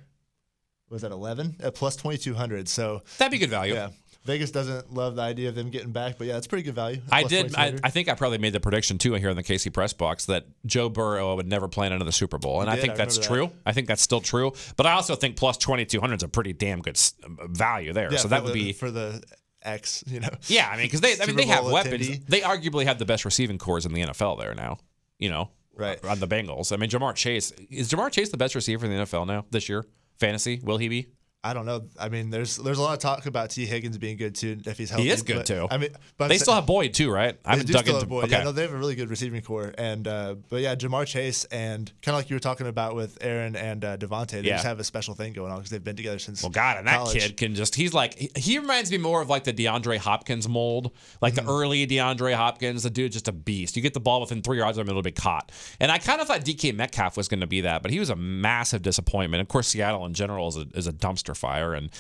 Was 0.89 1.03
that 1.03 1.11
eleven 1.13 1.57
at 1.61 1.75
plus 1.75 1.95
twenty 1.97 2.19
two 2.19 2.35
hundred? 2.35 2.69
So 2.69 3.03
That'd 3.19 3.33
be 3.33 3.39
good 3.39 3.51
value. 3.51 3.75
yeah, 3.75 3.89
Vegas 4.27 4.51
doesn't 4.51 4.93
love 4.93 5.17
the 5.17 5.23
idea 5.23 5.49
of 5.49 5.55
them 5.55 5.71
getting 5.71 5.93
back, 5.93 6.19
but 6.19 6.27
yeah, 6.27 6.37
it's 6.37 6.47
pretty 6.47 6.63
good 6.65 6.75
value. 6.75 7.01
I 7.11 7.23
did. 7.23 7.55
I, 7.55 7.79
I 7.83 7.91
think 7.91 8.09
I 8.09 8.15
probably 8.15 8.39
made 8.39 8.53
the 8.53 8.61
prediction 8.61 8.99
too 8.99 9.15
here 9.15 9.31
in 9.31 9.37
the 9.37 9.43
KC 9.43 9.73
press 9.73 9.93
box 9.93 10.27
that 10.27 10.47
Joe 10.67 10.89
Burrow 10.89 11.37
would 11.37 11.47
never 11.47 11.69
play 11.69 11.87
in 11.87 11.93
another 11.93 12.13
Super 12.13 12.39
Bowl, 12.39 12.61
and 12.61 12.69
I 12.69 12.77
think 12.77 12.93
I 12.95 12.97
that's 12.97 13.17
true. 13.19 13.51
I 13.65 13.73
think 13.73 13.87
that's 13.89 14.03
still 14.03 14.21
true. 14.21 14.53
But 14.77 14.87
I 14.87 14.93
also 14.93 15.15
think 15.15 15.37
plus 15.37 15.57
twenty 15.57 15.85
two 15.87 16.01
hundred 16.01 16.17
is 16.17 16.23
a 16.25 16.29
pretty 16.29 16.53
damn 16.53 16.81
good 16.83 17.01
uh, 17.25 17.47
value 17.49 17.93
there. 17.93 18.11
yeah, 18.13 18.19
so 18.19 18.29
that 18.29 18.43
would 18.45 18.53
the- 18.53 18.65
be. 18.67 18.73
for 18.73 18.91
the 18.91 19.23
X. 19.63 20.05
You 20.07 20.21
know. 20.21 20.29
Yeah, 20.49 20.69
I 20.69 20.77
mean, 20.77 20.87
because 20.87 21.01
they, 21.01 21.15
I 21.21 21.27
mean, 21.27 21.37
they 21.37 21.47
have 21.47 21.65
weapons. 21.65 22.09
attendee. 22.09 22.27
They 22.27 22.41
arguably 22.41 22.85
have 22.85 22.99
the 22.99 23.07
best 23.07 23.25
receiving 23.25 23.59
cores 23.59 23.87
in 23.87 23.93
the 23.93 24.03
NFL 24.03 24.39
there 24.39 24.55
now. 24.55 24.79
You 25.19 25.31
know, 25.31 25.51
Right. 25.75 26.03
on 26.05 26.21
the 26.21 26.29
Bengals. 26.29 26.73
I 26.73 26.77
mean, 26.77 26.91
Ja'Marr 26.91 27.15
Chase 27.15 27.53
is 27.71 27.91
Ja'Marr 27.91 28.11
Chase 28.11 28.31
the 28.31 28.37
best 28.37 28.55
receiver 28.55 28.87
in 28.87 28.93
the 28.93 28.99
NFL 29.05 29.27
now 29.27 29.45
this 29.51 29.69
year? 29.69 29.85
Fantasy? 30.19 30.61
Will 30.63 30.79
he 30.79 30.89
be? 30.89 31.07
I 31.51 31.55
don't 31.55 31.67
know. 31.67 31.85
I 31.99 32.09
mean, 32.09 32.31
there's 32.31 32.57
there's 32.57 32.79
a 32.79 32.83
lot 32.83 32.95
of 32.95 32.99
talk 32.99 33.27
about 33.27 33.51
Tee 33.51 33.67
Higgins 33.67 33.99
being 33.99 34.17
good 34.17 34.35
too 34.35 34.59
if 34.67 34.79
he's 34.79 34.91
healthy. 34.91 35.05
He 35.05 35.11
is 35.11 35.23
good 35.23 35.37
but, 35.37 35.47
too. 35.47 35.67
I 35.71 35.79
mean, 35.79 35.91
but 36.19 36.29
They 36.29 36.39
still 36.39 36.55
have 36.55 36.67
Boyd 36.67 36.93
too, 36.95 37.11
right? 37.11 37.39
I 37.45 37.57
They 37.57 37.59
haven't 37.59 37.73
dug 37.73 37.87
into. 37.87 37.99
have 38.01 38.09
Boyd. 38.09 38.25
Okay. 38.25 38.39
Yeah, 38.39 38.45
no, 38.45 38.53
they 38.53 38.63
have 38.63 38.73
a 38.73 38.77
really 38.77 38.95
good 38.95 39.11
receiving 39.11 39.41
core, 39.43 39.73
and 39.79 40.07
uh, 40.09 40.35
but 40.49 40.61
yeah, 40.61 40.75
Ja'Marr 40.75 41.07
Chase 41.07 41.45
and 41.47 41.91
kind 42.03 42.15
of 42.15 42.21
like 42.21 42.31
you 42.31 42.37
were 42.37 42.41
talking 42.41 42.67
about 42.67 42.95
with 42.95 43.19
Aaron 43.21 43.55
and 43.57 43.85
uh, 43.85 43.97
Davante, 43.97 44.31
they 44.33 44.41
Yeah. 44.43 44.55
just 44.55 44.65
have 44.67 44.81
a 44.81 44.85
special 44.85 45.15
thing 45.15 45.33
going 45.33 45.53
on 45.53 45.59
because 45.59 45.71
they've 45.71 45.85
been 45.85 45.97
together 45.97 46.19
since. 46.19 46.43
Well, 46.43 46.51
God, 46.51 46.79
and 46.79 46.87
that 46.89 46.97
college. 46.99 47.19
kid 47.21 47.37
can 47.37 47.55
just—he's 47.55 47.95
like—he 47.95 48.31
he 48.37 48.59
reminds 48.59 48.91
me 48.91 48.99
more 48.99 49.23
of 49.23 49.29
like 49.29 49.45
the 49.45 49.53
DeAndre 49.53 49.99
Hopkins 49.99 50.49
mold, 50.49 50.91
like 51.21 51.35
Mm-hmm. 51.35 51.47
the 51.47 51.53
early 51.53 51.87
DeAndre 51.87 52.35
Hopkins. 52.35 52.83
The 52.83 52.91
dude 52.91 53.13
just 53.13 53.29
a 53.29 53.33
beast. 53.33 53.77
You 53.77 53.83
get 53.83 53.95
the 53.95 54.01
ball 54.01 54.21
within 54.21 54.43
three 54.43 54.59
yards 54.59 54.79
of 54.79 54.87
him, 54.87 54.91
it'll 54.91 55.03
be 55.03 55.13
caught. 55.13 55.53
And 55.81 55.93
I 55.93 55.99
kind 55.99 56.21
of 56.21 56.27
thought 56.27 56.41
DK 56.41 56.75
Metcalf 56.75 57.17
was 57.17 57.29
going 57.29 57.41
to 57.41 57.47
be 57.47 57.61
that, 57.63 57.83
but 57.83 57.91
he 57.91 57.99
was 58.01 58.11
a 58.11 58.17
massive 58.17 58.83
disappointment. 58.83 59.41
Of 59.41 59.49
course, 59.49 59.69
Seattle 59.69 60.05
in 60.07 60.15
general 60.15 60.49
is 60.49 60.57
a, 60.57 60.67
is 60.75 60.87
a 60.87 60.93
dumpster 60.93 61.36
fire, 61.37 61.75
and 61.75 61.91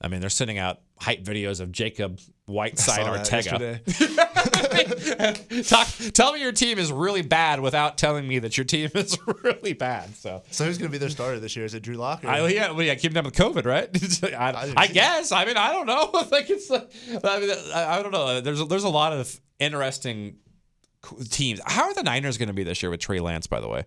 I 0.00 0.08
mean 0.08 0.20
they're 0.20 0.30
sending 0.30 0.58
out 0.58 0.80
hype 1.02 1.24
videos 1.24 1.60
of 1.60 1.72
Jacob 1.72 2.20
Whiteside 2.46 3.08
Ortega. 3.08 3.80
Talk, 5.64 5.88
tell 6.12 6.32
me 6.32 6.40
your 6.40 6.52
team 6.52 6.78
is 6.78 6.92
really 6.92 7.22
bad 7.22 7.60
without 7.60 7.98
telling 7.98 8.26
me 8.26 8.38
that 8.38 8.56
your 8.56 8.64
team 8.64 8.90
is 8.94 9.18
really 9.42 9.72
bad. 9.72 10.14
So, 10.16 10.42
So 10.50 10.64
who's 10.64 10.78
going 10.78 10.90
to 10.90 10.92
be 10.92 10.98
their 10.98 11.08
starter 11.08 11.40
this 11.40 11.56
year? 11.56 11.64
Is 11.64 11.74
it 11.74 11.82
Drew 11.82 11.96
Lock? 11.96 12.24
Or? 12.24 12.28
I, 12.28 12.48
yeah, 12.48 12.70
well, 12.70 12.82
yeah, 12.82 12.94
keep 12.94 13.12
them 13.12 13.24
with 13.24 13.34
COVID, 13.34 13.64
right? 13.64 13.88
I, 14.32 14.72
I 14.76 14.86
guess. 14.86 15.32
I 15.32 15.44
mean, 15.44 15.56
I 15.56 15.72
don't 15.72 15.86
know. 15.86 16.10
like 16.30 16.50
it's, 16.50 16.70
uh, 16.70 16.86
I 17.24 17.40
mean, 17.40 17.50
I, 17.74 17.98
I 17.98 18.02
don't 18.02 18.12
know. 18.12 18.40
There's 18.40 18.60
a, 18.60 18.64
there's 18.64 18.84
a 18.84 18.88
lot 18.88 19.12
of 19.12 19.40
interesting 19.58 20.36
teams. 21.30 21.60
How 21.64 21.84
are 21.84 21.94
the 21.94 22.02
Niners 22.02 22.38
going 22.38 22.48
to 22.48 22.54
be 22.54 22.64
this 22.64 22.82
year 22.82 22.90
with 22.90 23.00
Trey 23.00 23.20
Lance? 23.20 23.46
By 23.46 23.60
the 23.60 23.68
way, 23.68 23.84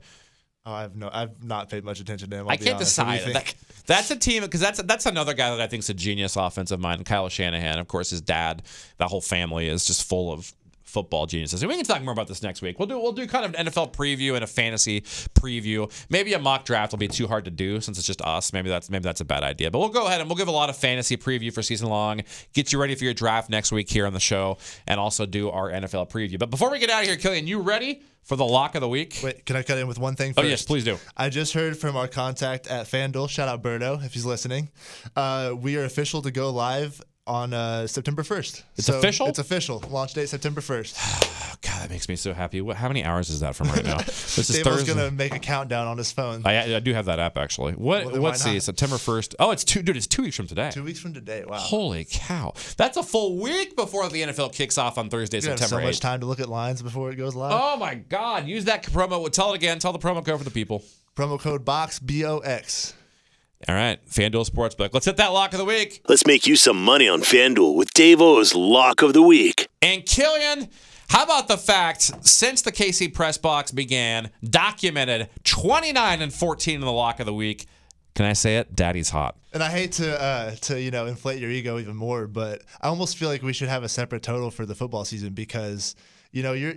oh, 0.65 0.73
I've 0.73 0.95
no, 0.95 1.09
I've 1.11 1.43
not 1.43 1.69
paid 1.69 1.83
much 1.83 1.99
attention 1.99 2.29
to 2.29 2.37
him. 2.37 2.45
I'll 2.47 2.53
I 2.53 2.57
be 2.57 2.65
can't 2.65 2.75
honest. 2.77 2.97
What 2.97 3.05
do 3.05 3.11
you 3.11 3.17
decide. 3.19 3.35
That- 3.35 3.53
that's 3.87 4.09
a 4.09 4.15
team 4.15 4.41
because 4.41 4.59
that's 4.59 4.81
that's 4.81 5.05
another 5.05 5.35
guy 5.35 5.51
that 5.51 5.61
I 5.61 5.67
think 5.67 5.81
is 5.83 5.89
a 5.89 5.93
genius 5.93 6.35
offensive 6.35 6.79
mind. 6.79 7.05
Kyle 7.05 7.29
Shanahan, 7.29 7.77
of 7.77 7.87
course, 7.87 8.09
his 8.09 8.21
dad. 8.21 8.63
That 8.97 9.09
whole 9.09 9.21
family 9.21 9.69
is 9.69 9.85
just 9.85 10.07
full 10.09 10.33
of 10.33 10.51
football 10.95 11.25
geniuses. 11.25 11.61
And 11.61 11.69
we 11.69 11.75
can 11.75 11.83
talk 11.83 12.01
more 12.03 12.13
about 12.13 12.29
this 12.29 12.41
next 12.41 12.61
week. 12.61 12.79
We'll 12.79 12.87
do 12.87 12.97
we'll 12.97 13.11
do 13.11 13.27
kind 13.27 13.43
of 13.43 13.53
an 13.55 13.65
NFL 13.67 13.93
preview 13.93 14.35
and 14.35 14.45
a 14.45 14.47
fantasy 14.47 15.01
preview. 15.01 15.91
Maybe 16.09 16.33
a 16.33 16.39
mock 16.39 16.63
draft 16.63 16.93
will 16.93 16.99
be 16.99 17.09
too 17.09 17.27
hard 17.27 17.43
to 17.45 17.51
do 17.51 17.81
since 17.81 17.97
it's 17.97 18.07
just 18.07 18.21
us. 18.21 18.53
Maybe 18.53 18.69
that's 18.69 18.89
maybe 18.89 19.03
that's 19.03 19.19
a 19.19 19.25
bad 19.25 19.43
idea. 19.43 19.69
But 19.69 19.79
we'll 19.79 19.89
go 19.89 20.07
ahead 20.07 20.21
and 20.21 20.29
we'll 20.29 20.37
give 20.37 20.47
a 20.47 20.51
lot 20.51 20.69
of 20.69 20.77
fantasy 20.77 21.17
preview 21.17 21.53
for 21.53 21.61
season 21.61 21.89
long. 21.89 22.21
Get 22.53 22.71
you 22.71 22.79
ready 22.79 22.95
for 22.95 23.03
your 23.03 23.13
draft 23.13 23.49
next 23.49 23.73
week 23.73 23.89
here 23.89 24.07
on 24.07 24.13
the 24.13 24.21
show, 24.21 24.57
and 24.87 25.01
also 25.01 25.25
do 25.25 25.49
our 25.49 25.69
NFL 25.69 26.09
preview. 26.09 26.39
But 26.39 26.49
before 26.49 26.71
we 26.71 26.79
get 26.79 26.89
out 26.89 27.01
of 27.01 27.07
here, 27.07 27.17
Killian, 27.17 27.45
you 27.45 27.59
ready 27.59 28.01
for 28.23 28.37
the 28.37 28.45
lock 28.45 28.75
of 28.75 28.81
the 28.81 28.87
week? 28.87 29.19
Wait, 29.21 29.45
can 29.45 29.57
I 29.57 29.63
cut 29.63 29.77
in 29.77 29.87
with 29.87 29.99
one 29.99 30.15
thing 30.15 30.33
oh 30.37 30.41
first? 30.41 30.49
yes, 30.49 30.65
please 30.65 30.85
do. 30.85 30.97
I 31.17 31.27
just 31.29 31.53
heard 31.53 31.77
from 31.77 31.97
our 31.97 32.07
contact 32.07 32.67
at 32.67 32.87
FanDuel. 32.87 33.29
Shout 33.29 33.49
out 33.49 33.61
Berto 33.61 34.03
if 34.03 34.13
he's 34.13 34.25
listening. 34.25 34.69
Uh, 35.13 35.53
we 35.59 35.75
are 35.75 35.83
official 35.83 36.21
to 36.21 36.31
go 36.31 36.51
live 36.51 37.01
on 37.27 37.53
uh, 37.53 37.87
September 37.87 38.21
1st. 38.21 38.63
It's 38.77 38.89
official? 38.89 39.27
It's 39.27 39.39
official. 39.39 39.83
Launch 39.89 40.13
date 40.13 40.29
September 40.29 40.61
1st. 40.61 41.61
God, 41.61 41.81
that 41.81 41.89
makes 41.89 42.07
me 42.07 42.15
so 42.15 42.33
happy. 42.33 42.61
What, 42.61 42.77
how 42.77 42.87
many 42.87 43.03
hours 43.03 43.29
is 43.29 43.39
that 43.39 43.55
from 43.55 43.69
right 43.69 43.83
now? 43.83 43.97
This 44.35 44.49
is 44.49 44.61
Thursday. 44.63 44.93
going 44.93 45.09
to 45.09 45.15
make 45.15 45.33
a 45.33 45.39
countdown 45.39 45.87
on 45.87 45.97
his 45.97 46.11
phone. 46.11 46.41
I, 46.43 46.75
I 46.75 46.79
do 46.79 46.93
have 46.93 47.05
that 47.05 47.19
app 47.19 47.37
actually. 47.37 47.71
What? 47.73 48.05
Well, 48.05 48.21
let's 48.21 48.41
see. 48.41 48.59
September 48.59 48.97
first. 48.97 49.33
Oh, 49.39 49.51
it's 49.51 49.63
two. 49.63 49.81
Dude, 49.81 49.95
it's 49.95 50.07
two 50.07 50.23
weeks 50.23 50.35
from 50.35 50.47
today. 50.47 50.71
Two 50.71 50.83
weeks 50.83 50.99
from 50.99 51.13
today. 51.13 51.45
Wow. 51.47 51.57
Holy 51.57 52.05
cow! 52.09 52.53
That's 52.75 52.97
a 52.97 53.03
full 53.03 53.37
week 53.39 53.77
before 53.77 54.09
the 54.09 54.23
NFL 54.23 54.53
kicks 54.53 54.77
off 54.77 54.97
on 54.97 55.09
Thursday, 55.09 55.37
You 55.39 55.49
have 55.49 55.59
September 55.59 55.81
so 55.81 55.87
much 55.87 55.99
time 56.01 56.19
to 56.19 56.25
look 56.25 56.41
at 56.41 56.49
lines 56.49 56.81
before 56.81 57.11
it 57.11 57.15
goes 57.15 57.33
live. 57.33 57.53
Oh 57.55 57.77
my 57.77 57.95
God! 57.95 58.45
Use 58.45 58.65
that 58.65 58.83
promo. 58.83 59.31
Tell 59.31 59.53
it 59.53 59.55
again. 59.55 59.79
Tell 59.79 59.93
the 59.93 59.99
promo 59.99 60.25
code 60.25 60.39
for 60.39 60.43
the 60.43 60.51
people. 60.51 60.83
Promo 61.15 61.39
code 61.39 61.63
BOX 61.63 61.99
B 61.99 62.25
O 62.25 62.39
X. 62.39 62.93
All 63.67 63.73
right, 63.75 63.99
FanDuel 64.05 64.47
Sportsbook. 64.47 64.91
Let's 64.93 65.07
hit 65.07 65.17
that 65.17 65.29
lock 65.33 65.53
of 65.53 65.57
the 65.59 65.65
week. 65.65 66.01
Let's 66.07 66.27
make 66.27 66.45
you 66.45 66.55
some 66.55 66.83
money 66.83 67.07
on 67.07 67.21
FanDuel 67.21 67.75
with 67.75 67.91
Dave 67.95 68.21
O's 68.21 68.53
Lock 68.53 69.01
of 69.01 69.13
the 69.13 69.23
Week. 69.23 69.67
And 69.81 70.05
Killian, 70.05 70.69
how 71.09 71.23
about 71.23 71.47
the 71.47 71.57
fact 71.57 72.25
since 72.27 72.61
the 72.61 72.71
KC 72.71 73.11
press 73.11 73.39
box 73.39 73.71
began, 73.71 74.29
documented 74.43 75.29
29 75.45 76.21
and 76.21 76.31
14 76.31 76.75
in 76.75 76.81
the 76.81 76.91
lock 76.91 77.19
of 77.19 77.25
the 77.25 77.33
week. 77.33 77.65
Can 78.13 78.25
I 78.25 78.33
say 78.33 78.57
it? 78.57 78.75
Daddy's 78.75 79.09
hot. 79.09 79.35
And 79.51 79.63
I 79.63 79.69
hate 79.69 79.93
to 79.93 80.21
uh, 80.21 80.55
to 80.61 80.79
you 80.79 80.91
know 80.91 81.05
inflate 81.05 81.39
your 81.41 81.49
ego 81.49 81.79
even 81.79 81.95
more, 81.95 82.27
but 82.27 82.61
I 82.81 82.87
almost 82.87 83.17
feel 83.17 83.29
like 83.29 83.41
we 83.41 83.51
should 83.51 83.67
have 83.67 83.83
a 83.83 83.89
separate 83.89 84.21
total 84.23 84.51
for 84.51 84.65
the 84.65 84.75
football 84.75 85.05
season 85.05 85.33
because 85.33 85.95
you 86.31 86.43
know 86.43 86.53
your 86.53 86.75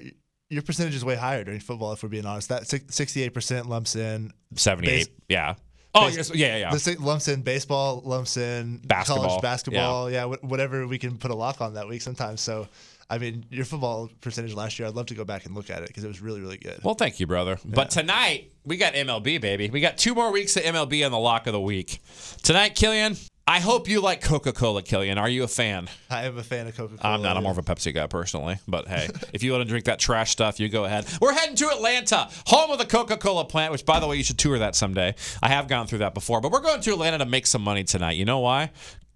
your 0.49 0.63
percentage 0.63 0.95
is 0.95 1.05
way 1.05 1.15
higher 1.17 1.45
during 1.45 1.61
football. 1.61 1.93
If 1.93 2.03
we're 2.03 2.09
being 2.09 2.27
honest, 2.27 2.49
that 2.49 2.67
sixty 2.67 3.23
eight 3.23 3.35
percent 3.35 3.69
lumps 3.69 3.95
in 3.95 4.33
78. 4.55 4.87
Base- 4.87 5.09
yeah. 5.29 5.55
Oh, 5.95 6.07
base- 6.07 6.17
yes, 6.17 6.31
yeah, 6.35 6.47
yeah, 6.49 6.57
yeah. 6.59 6.71
The 6.73 6.79
si- 6.79 6.97
lumps 6.97 7.29
in 7.29 7.43
baseball, 7.43 8.03
lumps 8.05 8.37
in 8.37 8.79
Basketball, 8.85 9.25
college 9.27 9.43
basketball. 9.43 10.11
Yeah, 10.11 10.27
wh- 10.27 10.45
whatever 10.45 10.87
we 10.87 10.99
can 10.99 11.17
put 11.19 11.31
a 11.31 11.35
lock 11.35 11.61
on 11.61 11.75
that 11.75 11.89
week 11.89 12.03
sometimes. 12.03 12.41
So, 12.41 12.69
I 13.11 13.17
mean, 13.19 13.47
your 13.51 13.65
football 13.65 14.11
percentage 14.21 14.53
last 14.55 14.79
year, 14.79 14.87
I'd 14.87 14.95
love 14.95 15.07
to 15.07 15.15
go 15.15 15.25
back 15.25 15.47
and 15.47 15.55
look 15.55 15.71
at 15.71 15.83
it 15.83 15.89
because 15.89 16.05
it 16.05 16.09
was 16.09 16.21
really, 16.21 16.41
really 16.41 16.59
good. 16.59 16.81
Well, 16.85 16.95
thank 16.95 17.19
you, 17.21 17.27
brother. 17.27 17.59
But 17.65 17.91
tonight 17.91 18.53
we 18.65 18.77
got 18.77 18.93
MLB, 18.95 19.41
baby. 19.41 19.71
We 19.71 19.81
got 19.81 19.97
two 19.97 20.15
more 20.15 20.31
weeks 20.31 20.57
of 20.57 20.63
MLB 20.65 21.05
on 21.07 21.11
the 21.11 21.19
lock 21.19 21.47
of 21.47 21.53
the 21.55 21.61
week. 21.61 22.01
Tonight, 22.43 22.75
Killian. 22.75 23.17
I 23.49 23.61
hope 23.61 23.89
you 23.89 24.03
like 24.03 24.21
Coca-Cola, 24.21 24.83
Killian. 24.83 25.17
Are 25.17 25.29
you 25.29 25.43
a 25.43 25.49
fan? 25.49 25.89
I 26.11 26.25
am 26.25 26.37
a 26.37 26.43
fan 26.43 26.67
of 26.67 26.77
Coca 26.77 26.99
Cola. 26.99 27.15
I'm 27.15 27.23
not. 27.23 27.39
I'm 27.39 27.45
more 27.45 27.53
of 27.53 27.57
a 27.57 27.63
Pepsi 27.63 27.95
guy 27.95 28.07
personally. 28.07 28.59
But 28.69 28.87
hey, 28.89 29.09
if 29.33 29.43
you 29.43 29.53
want 29.53 29.63
to 29.63 29.69
drink 29.69 29.87
that 29.87 29.99
trash 29.99 30.33
stuff, 30.33 30.61
you 30.61 30.69
go 30.69 30.85
ahead. 30.85 31.07
We're 31.19 31.33
heading 31.33 31.57
to 31.57 31.69
Atlanta, 31.71 32.29
home 32.47 32.71
of 32.71 32.79
the 32.79 32.85
Coca-Cola 32.85 33.47
plant. 33.47 33.73
Which, 33.73 33.87
by 33.87 34.01
the 34.01 34.07
way, 34.07 34.17
you 34.17 34.23
should 34.23 34.39
tour 34.39 34.59
that 34.59 34.75
someday. 34.75 35.15
I 35.43 35.49
have 35.49 35.67
gone 35.67 35.87
through 35.87 36.01
that 36.01 36.13
before. 36.13 36.43
But 36.43 36.53
we're 36.53 36.61
going 36.61 36.83
to 36.83 36.93
Atlanta 36.93 37.17
to 37.17 37.25
make 37.25 37.47
some 37.47 37.63
money 37.63 37.85
tonight. 37.85 38.19
You 38.19 38.27
know 38.27 38.41
why? 38.41 38.71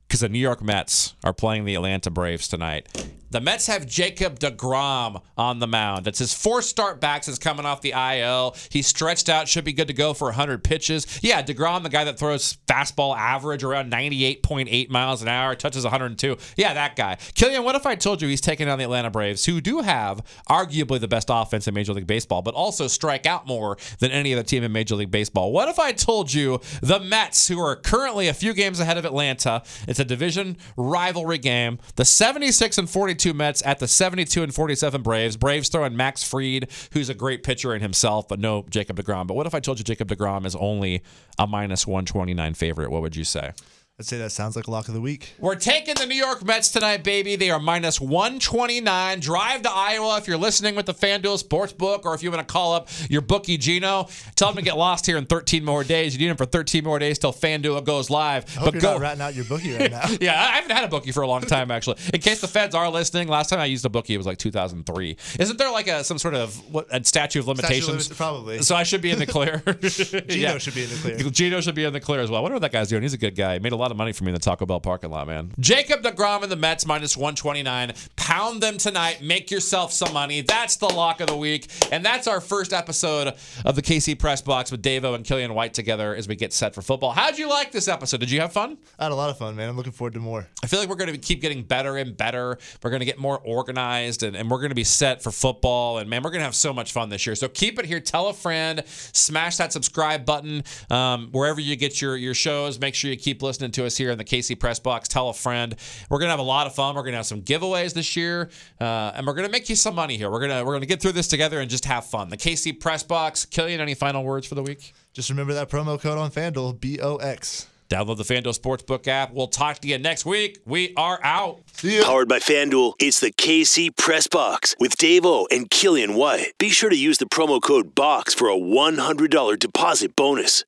Because 0.09 0.21
the 0.21 0.31
New 0.31 0.39
York 0.39 0.63
Mets 0.63 1.13
are 1.23 1.35
playing 1.35 1.67
the 1.67 1.75
Atlanta 1.75 2.11
Braves 2.11 2.49
tonight. 2.49 2.89
The 3.33 3.41
Mets 3.41 3.67
have 3.67 3.87
Jacob 3.87 4.39
DeGrom 4.39 5.23
on 5.39 5.59
the 5.59 5.67
mound. 5.67 6.05
That's 6.05 6.19
his 6.19 6.35
fourth 6.35 6.67
start 6.67 7.01
back 7.01 7.25
since 7.25 7.39
coming 7.39 7.65
off 7.65 7.81
the 7.81 7.93
IL. 7.93 8.55
He's 8.69 8.87
stretched 8.87 9.31
out, 9.31 9.49
should 9.49 9.65
be 9.65 9.73
good 9.73 9.89
to 9.89 9.95
go 9.95 10.13
for 10.13 10.27
100 10.27 10.63
pitches. 10.63 11.07
Yeah, 11.23 11.43
DeGrom, 11.43 11.83
the 11.83 11.89
guy 11.89 12.05
that 12.05 12.19
throws 12.19 12.59
fastball 12.67 13.17
average 13.17 13.65
around 13.65 13.91
98.8 13.91 14.91
miles 14.91 15.23
an 15.23 15.29
hour, 15.29 15.55
touches 15.55 15.83
102. 15.83 16.37
Yeah, 16.59 16.75
that 16.75 16.95
guy. 16.95 17.17
Killian, 17.35 17.65
what 17.65 17.75
if 17.75 17.87
I 17.87 17.95
told 17.95 18.21
you 18.21 18.29
he's 18.29 18.43
taking 18.43 18.69
on 18.69 18.77
the 18.77 18.85
Atlanta 18.85 19.09
Braves, 19.09 19.47
who 19.47 19.63
do 19.63 19.81
have 19.81 20.23
arguably 20.51 21.01
the 21.01 21.09
best 21.09 21.29
offense 21.31 21.67
in 21.67 21.73
Major 21.73 21.95
League 21.95 22.07
Baseball, 22.07 22.43
but 22.43 22.53
also 22.53 22.87
strike 22.87 23.25
out 23.25 23.47
more 23.47 23.79
than 23.99 24.11
any 24.11 24.35
other 24.35 24.43
team 24.43 24.63
in 24.63 24.73
Major 24.73 24.95
League 24.95 25.11
Baseball? 25.11 25.53
What 25.53 25.71
if 25.71 25.79
I 25.79 25.93
told 25.93 26.35
you 26.35 26.61
the 26.83 27.01
Mets, 27.01 27.49
who 27.49 27.59
are 27.61 27.77
currently 27.77 28.29
a 28.29 28.35
few 28.35 28.53
games 28.53 28.79
ahead 28.79 28.99
of 28.99 29.07
Atlanta, 29.07 29.63
it's 29.89 29.99
a 29.99 30.05
division 30.05 30.59
rivalry 30.77 31.39
game, 31.39 31.79
the 31.97 32.05
76 32.05 32.77
and 32.77 32.91
42 32.91 33.22
Mets 33.33 33.63
at 33.65 33.79
the 33.79 33.89
72 33.89 34.43
and 34.43 34.55
47 34.55 35.03
Braves. 35.03 35.37
Braves 35.37 35.69
throwing 35.69 35.97
Max 35.97 36.23
Fried, 36.23 36.69
who's 36.93 37.09
a 37.09 37.15
great 37.15 37.43
pitcher 37.43 37.75
in 37.75 37.81
himself, 37.81 38.27
but 38.29 38.39
no 38.39 38.65
Jacob 38.69 38.97
DeGrom. 38.97 39.27
But 39.27 39.35
what 39.35 39.47
if 39.47 39.55
I 39.55 39.61
told 39.61 39.79
you 39.79 39.85
Jacob 39.85 40.09
DeGrom 40.09 40.45
is 40.45 40.57
only 40.57 41.03
a 41.39 41.47
minus 41.47 41.87
129 41.87 42.55
favorite? 42.55 42.91
What 42.91 43.03
would 43.03 43.17
you 43.17 43.25
say? 43.25 43.53
I'd 43.99 44.07
say 44.07 44.17
that 44.19 44.33
sounds 44.33 44.57
like 44.57 44.69
a 44.69 44.71
lock 44.71 44.89
of 44.89 44.95
the 44.95 45.03
week. 45.03 45.35
We're 45.39 45.55
taking 45.55 45.95
the 45.97 46.07
New 46.07 46.15
York 46.17 46.43
Mets 46.47 46.71
tonight, 46.71 47.05
baby. 47.05 47.37
They 47.37 47.51
are 47.51 47.61
minus 47.61 48.01
129. 48.01 49.21
Drive 49.21 49.63
to 49.63 49.71
Iowa 49.71 50.17
if 50.17 50.27
you're 50.27 50.39
listening 50.39 50.75
with 50.75 50.87
the 50.87 50.95
FanDuel 50.95 51.41
Sportsbook 51.45 52.07
or 52.07 52.15
if 52.15 52.23
you 52.23 52.31
want 52.31 52.47
to 52.47 52.51
call 52.51 52.73
up 52.73 52.89
your 53.11 53.21
bookie 53.21 53.59
Gino. 53.59 54.09
Tell 54.35 54.49
him 54.49 54.57
to 54.57 54.63
get 54.63 54.79
lost 54.79 55.05
here 55.05 55.19
in 55.19 55.27
13 55.27 55.63
more 55.63 55.85
days. 55.85 56.15
You 56.15 56.21
need 56.21 56.31
him 56.31 56.39
for 56.39 56.47
13 56.47 56.83
more 56.83 56.99
days 56.99 57.19
till 57.19 57.35
FanDuel 57.35 57.85
goes 57.85 58.09
live. 58.09 58.47
I 58.59 58.71
you're 58.71 58.81
not 58.81 58.99
ratting 58.99 59.21
out 59.21 59.35
your 59.35 59.45
bookie 59.45 59.77
right 59.77 59.91
now. 59.91 60.09
yeah, 60.23 60.41
I 60.41 60.53
haven't 60.57 60.75
had 60.75 60.85
a 60.85 60.89
bookie 60.89 61.13
for 61.13 61.23
a 61.23 61.29
long 61.29 61.43
time 61.43 61.71
actually. 61.71 61.99
In 62.15 62.21
case 62.23 62.41
the 62.41 62.49
feds 62.49 62.75
are 62.75 62.89
listening, 62.91 63.29
last 63.29 63.51
time 63.51 63.61
I 63.61 63.67
used 63.67 63.85
a 63.85 63.91
bookie 63.91 64.15
it 64.15 64.17
was 64.17 64.27
like 64.27 64.39
2003. 64.39 65.19
Isn't 65.39 65.59
there 65.59 65.71
like 65.71 65.89
a 65.89 66.03
some 66.03 66.19
sort 66.19 66.35
of 66.35 66.57
what, 66.73 66.87
a 66.91 67.05
statute 67.05 67.41
of 67.41 67.47
limitations? 67.47 67.89
limits- 67.89 68.09
probably. 68.09 68.63
So 68.63 68.75
I 68.75 68.85
should 68.85 69.03
be 69.03 69.11
in 69.11 69.19
the 69.19 69.27
clear. 69.27 69.63
Gino 70.29 70.57
should 70.57 70.75
be 70.75 70.85
in 70.85 70.89
the 70.89 70.99
clear. 71.03 71.31
Gino 71.31 71.61
should 71.61 71.75
be 71.75 71.85
in 71.85 71.93
the 71.93 72.01
clear 72.01 72.21
as 72.21 72.31
well. 72.31 72.39
I 72.39 72.43
wonder 72.43 72.55
what 72.55 72.63
that 72.63 72.73
guy's 72.73 72.89
doing. 72.89 73.03
He's 73.03 73.13
a 73.13 73.19
good 73.19 73.37
guy. 73.37 73.53
He 73.53 73.59
made 73.61 73.73
a 73.73 73.82
lot 73.83 73.91
of 73.91 73.97
money 73.97 74.13
for 74.13 74.25
me 74.25 74.31
in 74.31 74.35
the 74.35 74.41
Taco 74.41 74.65
Bell 74.65 74.81
parking 74.81 75.11
lot, 75.11 75.27
man. 75.27 75.53
Jacob 75.59 76.03
DeGrom 76.03 76.43
and 76.43 76.53
the 76.53 76.57
Mets 76.57 76.87
minus 76.87 77.17
129. 77.17 77.93
Pound 78.17 78.63
them 78.63 78.79
tonight. 78.79 79.23
Make 79.23 79.51
yourself 79.51 79.93
some 79.93 80.13
money. 80.13 80.41
That's 80.41 80.77
the 80.77 80.87
lock 80.87 81.21
of 81.21 81.27
the 81.27 81.37
week. 81.37 81.69
And 81.91 82.05
that's 82.05 82.27
our 82.29 82.41
first 82.41 82.73
episode 82.73 83.35
of 83.65 83.75
the 83.75 83.83
KC 83.83 84.19
Press 84.19 84.41
Box 84.41 84.71
with 84.71 84.83
Dave 84.83 85.05
O 85.05 85.15
and 85.15 85.25
Killian 85.25 85.53
White 85.55 85.75
together 85.75 86.15
as 86.15 86.29
we 86.29 86.37
get 86.37 86.53
set 86.53 86.75
for 86.75 86.81
football. 86.81 87.11
How'd 87.11 87.39
you 87.39 87.49
like 87.49 87.73
this 87.73 87.89
episode? 87.89 88.21
Did 88.21 88.31
you 88.31 88.41
have 88.41 88.53
fun? 88.53 88.79
I 88.99 89.05
had 89.05 89.13
a 89.13 89.17
lot 89.17 89.31
of 89.31 89.39
fun, 89.39 89.57
man. 89.57 89.69
I'm 89.69 89.77
looking 89.77 89.93
forward 89.93 90.15
to 90.15 90.21
more. 90.21 90.47
I 90.63 90.69
feel 90.69 90.79
like 90.79 90.89
we're 90.89 90.95
going 90.95 91.13
to 91.13 91.19
keep 91.19 91.41
getting 91.41 91.65
better 91.65 91.97
and 91.97 92.17
better. 92.17 92.59
We're 92.83 92.91
going 92.91 93.01
to 93.01 93.07
get 93.07 93.19
more 93.19 93.41
organized 93.41 94.23
and, 94.23 94.37
and 94.37 94.49
we're 94.49 94.59
going 94.59 94.71
to 94.71 94.77
be 94.77 94.85
set 94.85 95.23
for 95.23 95.33
football. 95.33 95.99
And 95.99 96.09
man, 96.09 96.23
we're 96.23 96.31
going 96.31 96.41
to 96.41 96.45
have 96.45 96.55
so 96.55 96.73
much 96.73 96.93
fun 96.93 97.09
this 97.09 97.27
year. 97.27 97.35
So 97.35 97.49
keep 97.49 97.81
it 97.81 97.87
here. 97.87 97.99
Tell 97.99 98.29
a 98.29 98.35
friend. 98.35 98.85
Smash 98.87 99.57
that 99.57 99.73
subscribe 99.73 100.25
button 100.25 100.63
um, 100.91 101.31
wherever 101.33 101.61
you 101.61 101.75
get 101.75 102.01
your, 102.01 102.17
your 102.17 102.35
shows. 102.35 102.79
Make 102.79 102.95
sure 102.95 103.11
you 103.11 103.17
keep 103.17 103.43
listening 103.43 103.72
to 103.73 103.87
us 103.87 103.97
here 103.97 104.11
in 104.11 104.19
the 104.19 104.25
KC 104.25 104.59
Press 104.59 104.79
Box. 104.79 105.09
Tell 105.09 105.29
a 105.29 105.35
friend. 105.35 105.75
We're 106.09 106.19
going 106.19 106.29
to 106.29 106.33
have 106.33 106.41
a 106.41 106.43
lot 106.43 106.67
of 106.67 106.75
fun. 106.75 106.95
We're 106.95 107.03
going 107.03 107.13
to 107.13 107.19
have 107.19 107.27
some 107.27 107.43
giveaways 107.43 107.95
this 107.95 108.17
year. 108.17 108.51
Uh, 108.81 109.13
and 109.15 109.27
we're 109.27 109.35
going 109.35 109.47
to 109.47 109.53
make 109.53 109.69
you 109.69 109.77
some 109.77 109.95
money 109.95 110.17
here. 110.17 110.31
We're 110.31 110.41
going 110.41 110.51
to 110.51 110.65
we're 110.65 110.73
going 110.73 110.81
to 110.81 110.87
get 110.87 111.01
through 111.01 111.13
this 111.13 111.29
together 111.29 111.61
and 111.61 111.71
just 111.71 111.85
have 111.87 112.07
fun. 112.07 112.29
The 112.29 112.37
KC 112.37 112.81
Press 112.81 113.03
Box. 113.03 113.45
Killian, 113.45 113.81
any 113.81 113.95
final 113.95 114.25
words 114.25 114.47
for 114.47 114.55
the 114.55 114.63
week? 114.63 114.95
Just 115.13 115.31
remember 115.31 115.55
that 115.55 115.69
promo 115.69 116.01
code 116.01 116.19
on 116.19 116.31
FanDuel, 116.31 116.81
B 116.81 116.99
O 117.01 117.17
X. 117.17 117.67
Download 117.93 118.17
the 118.17 118.25
FanDuel 118.25 118.59
Sportsbook 118.59 119.07
app. 119.07 119.35
We'll 119.35 119.49
talk 119.49 119.81
to 119.81 119.89
you 119.89 119.99
next 119.99 120.25
week. 120.25 120.61
We 120.65 120.95
are 120.97 121.21
out. 121.23 121.61
See 121.75 121.99
ya. 121.99 122.05
Powered 122.05 122.27
by 122.27 122.39
FanDuel, 122.39 122.95
it's 122.99 123.21
the 123.21 123.31
KC 123.33 123.95
Press 123.99 124.27
Box 124.27 124.75
with 124.81 124.97
Dave 124.97 125.27
O 125.27 125.47
and 125.51 125.69
Killian 125.69 126.15
White. 126.15 126.55
Be 126.57 126.71
sure 126.71 126.89
to 126.89 126.97
use 126.97 127.19
the 127.19 127.27
promo 127.27 127.61
code 127.61 127.95
BOX 127.95 128.33
for 128.33 128.49
a 128.49 128.57
$100 128.57 129.59
deposit 129.59 130.17
bonus. 130.17 130.61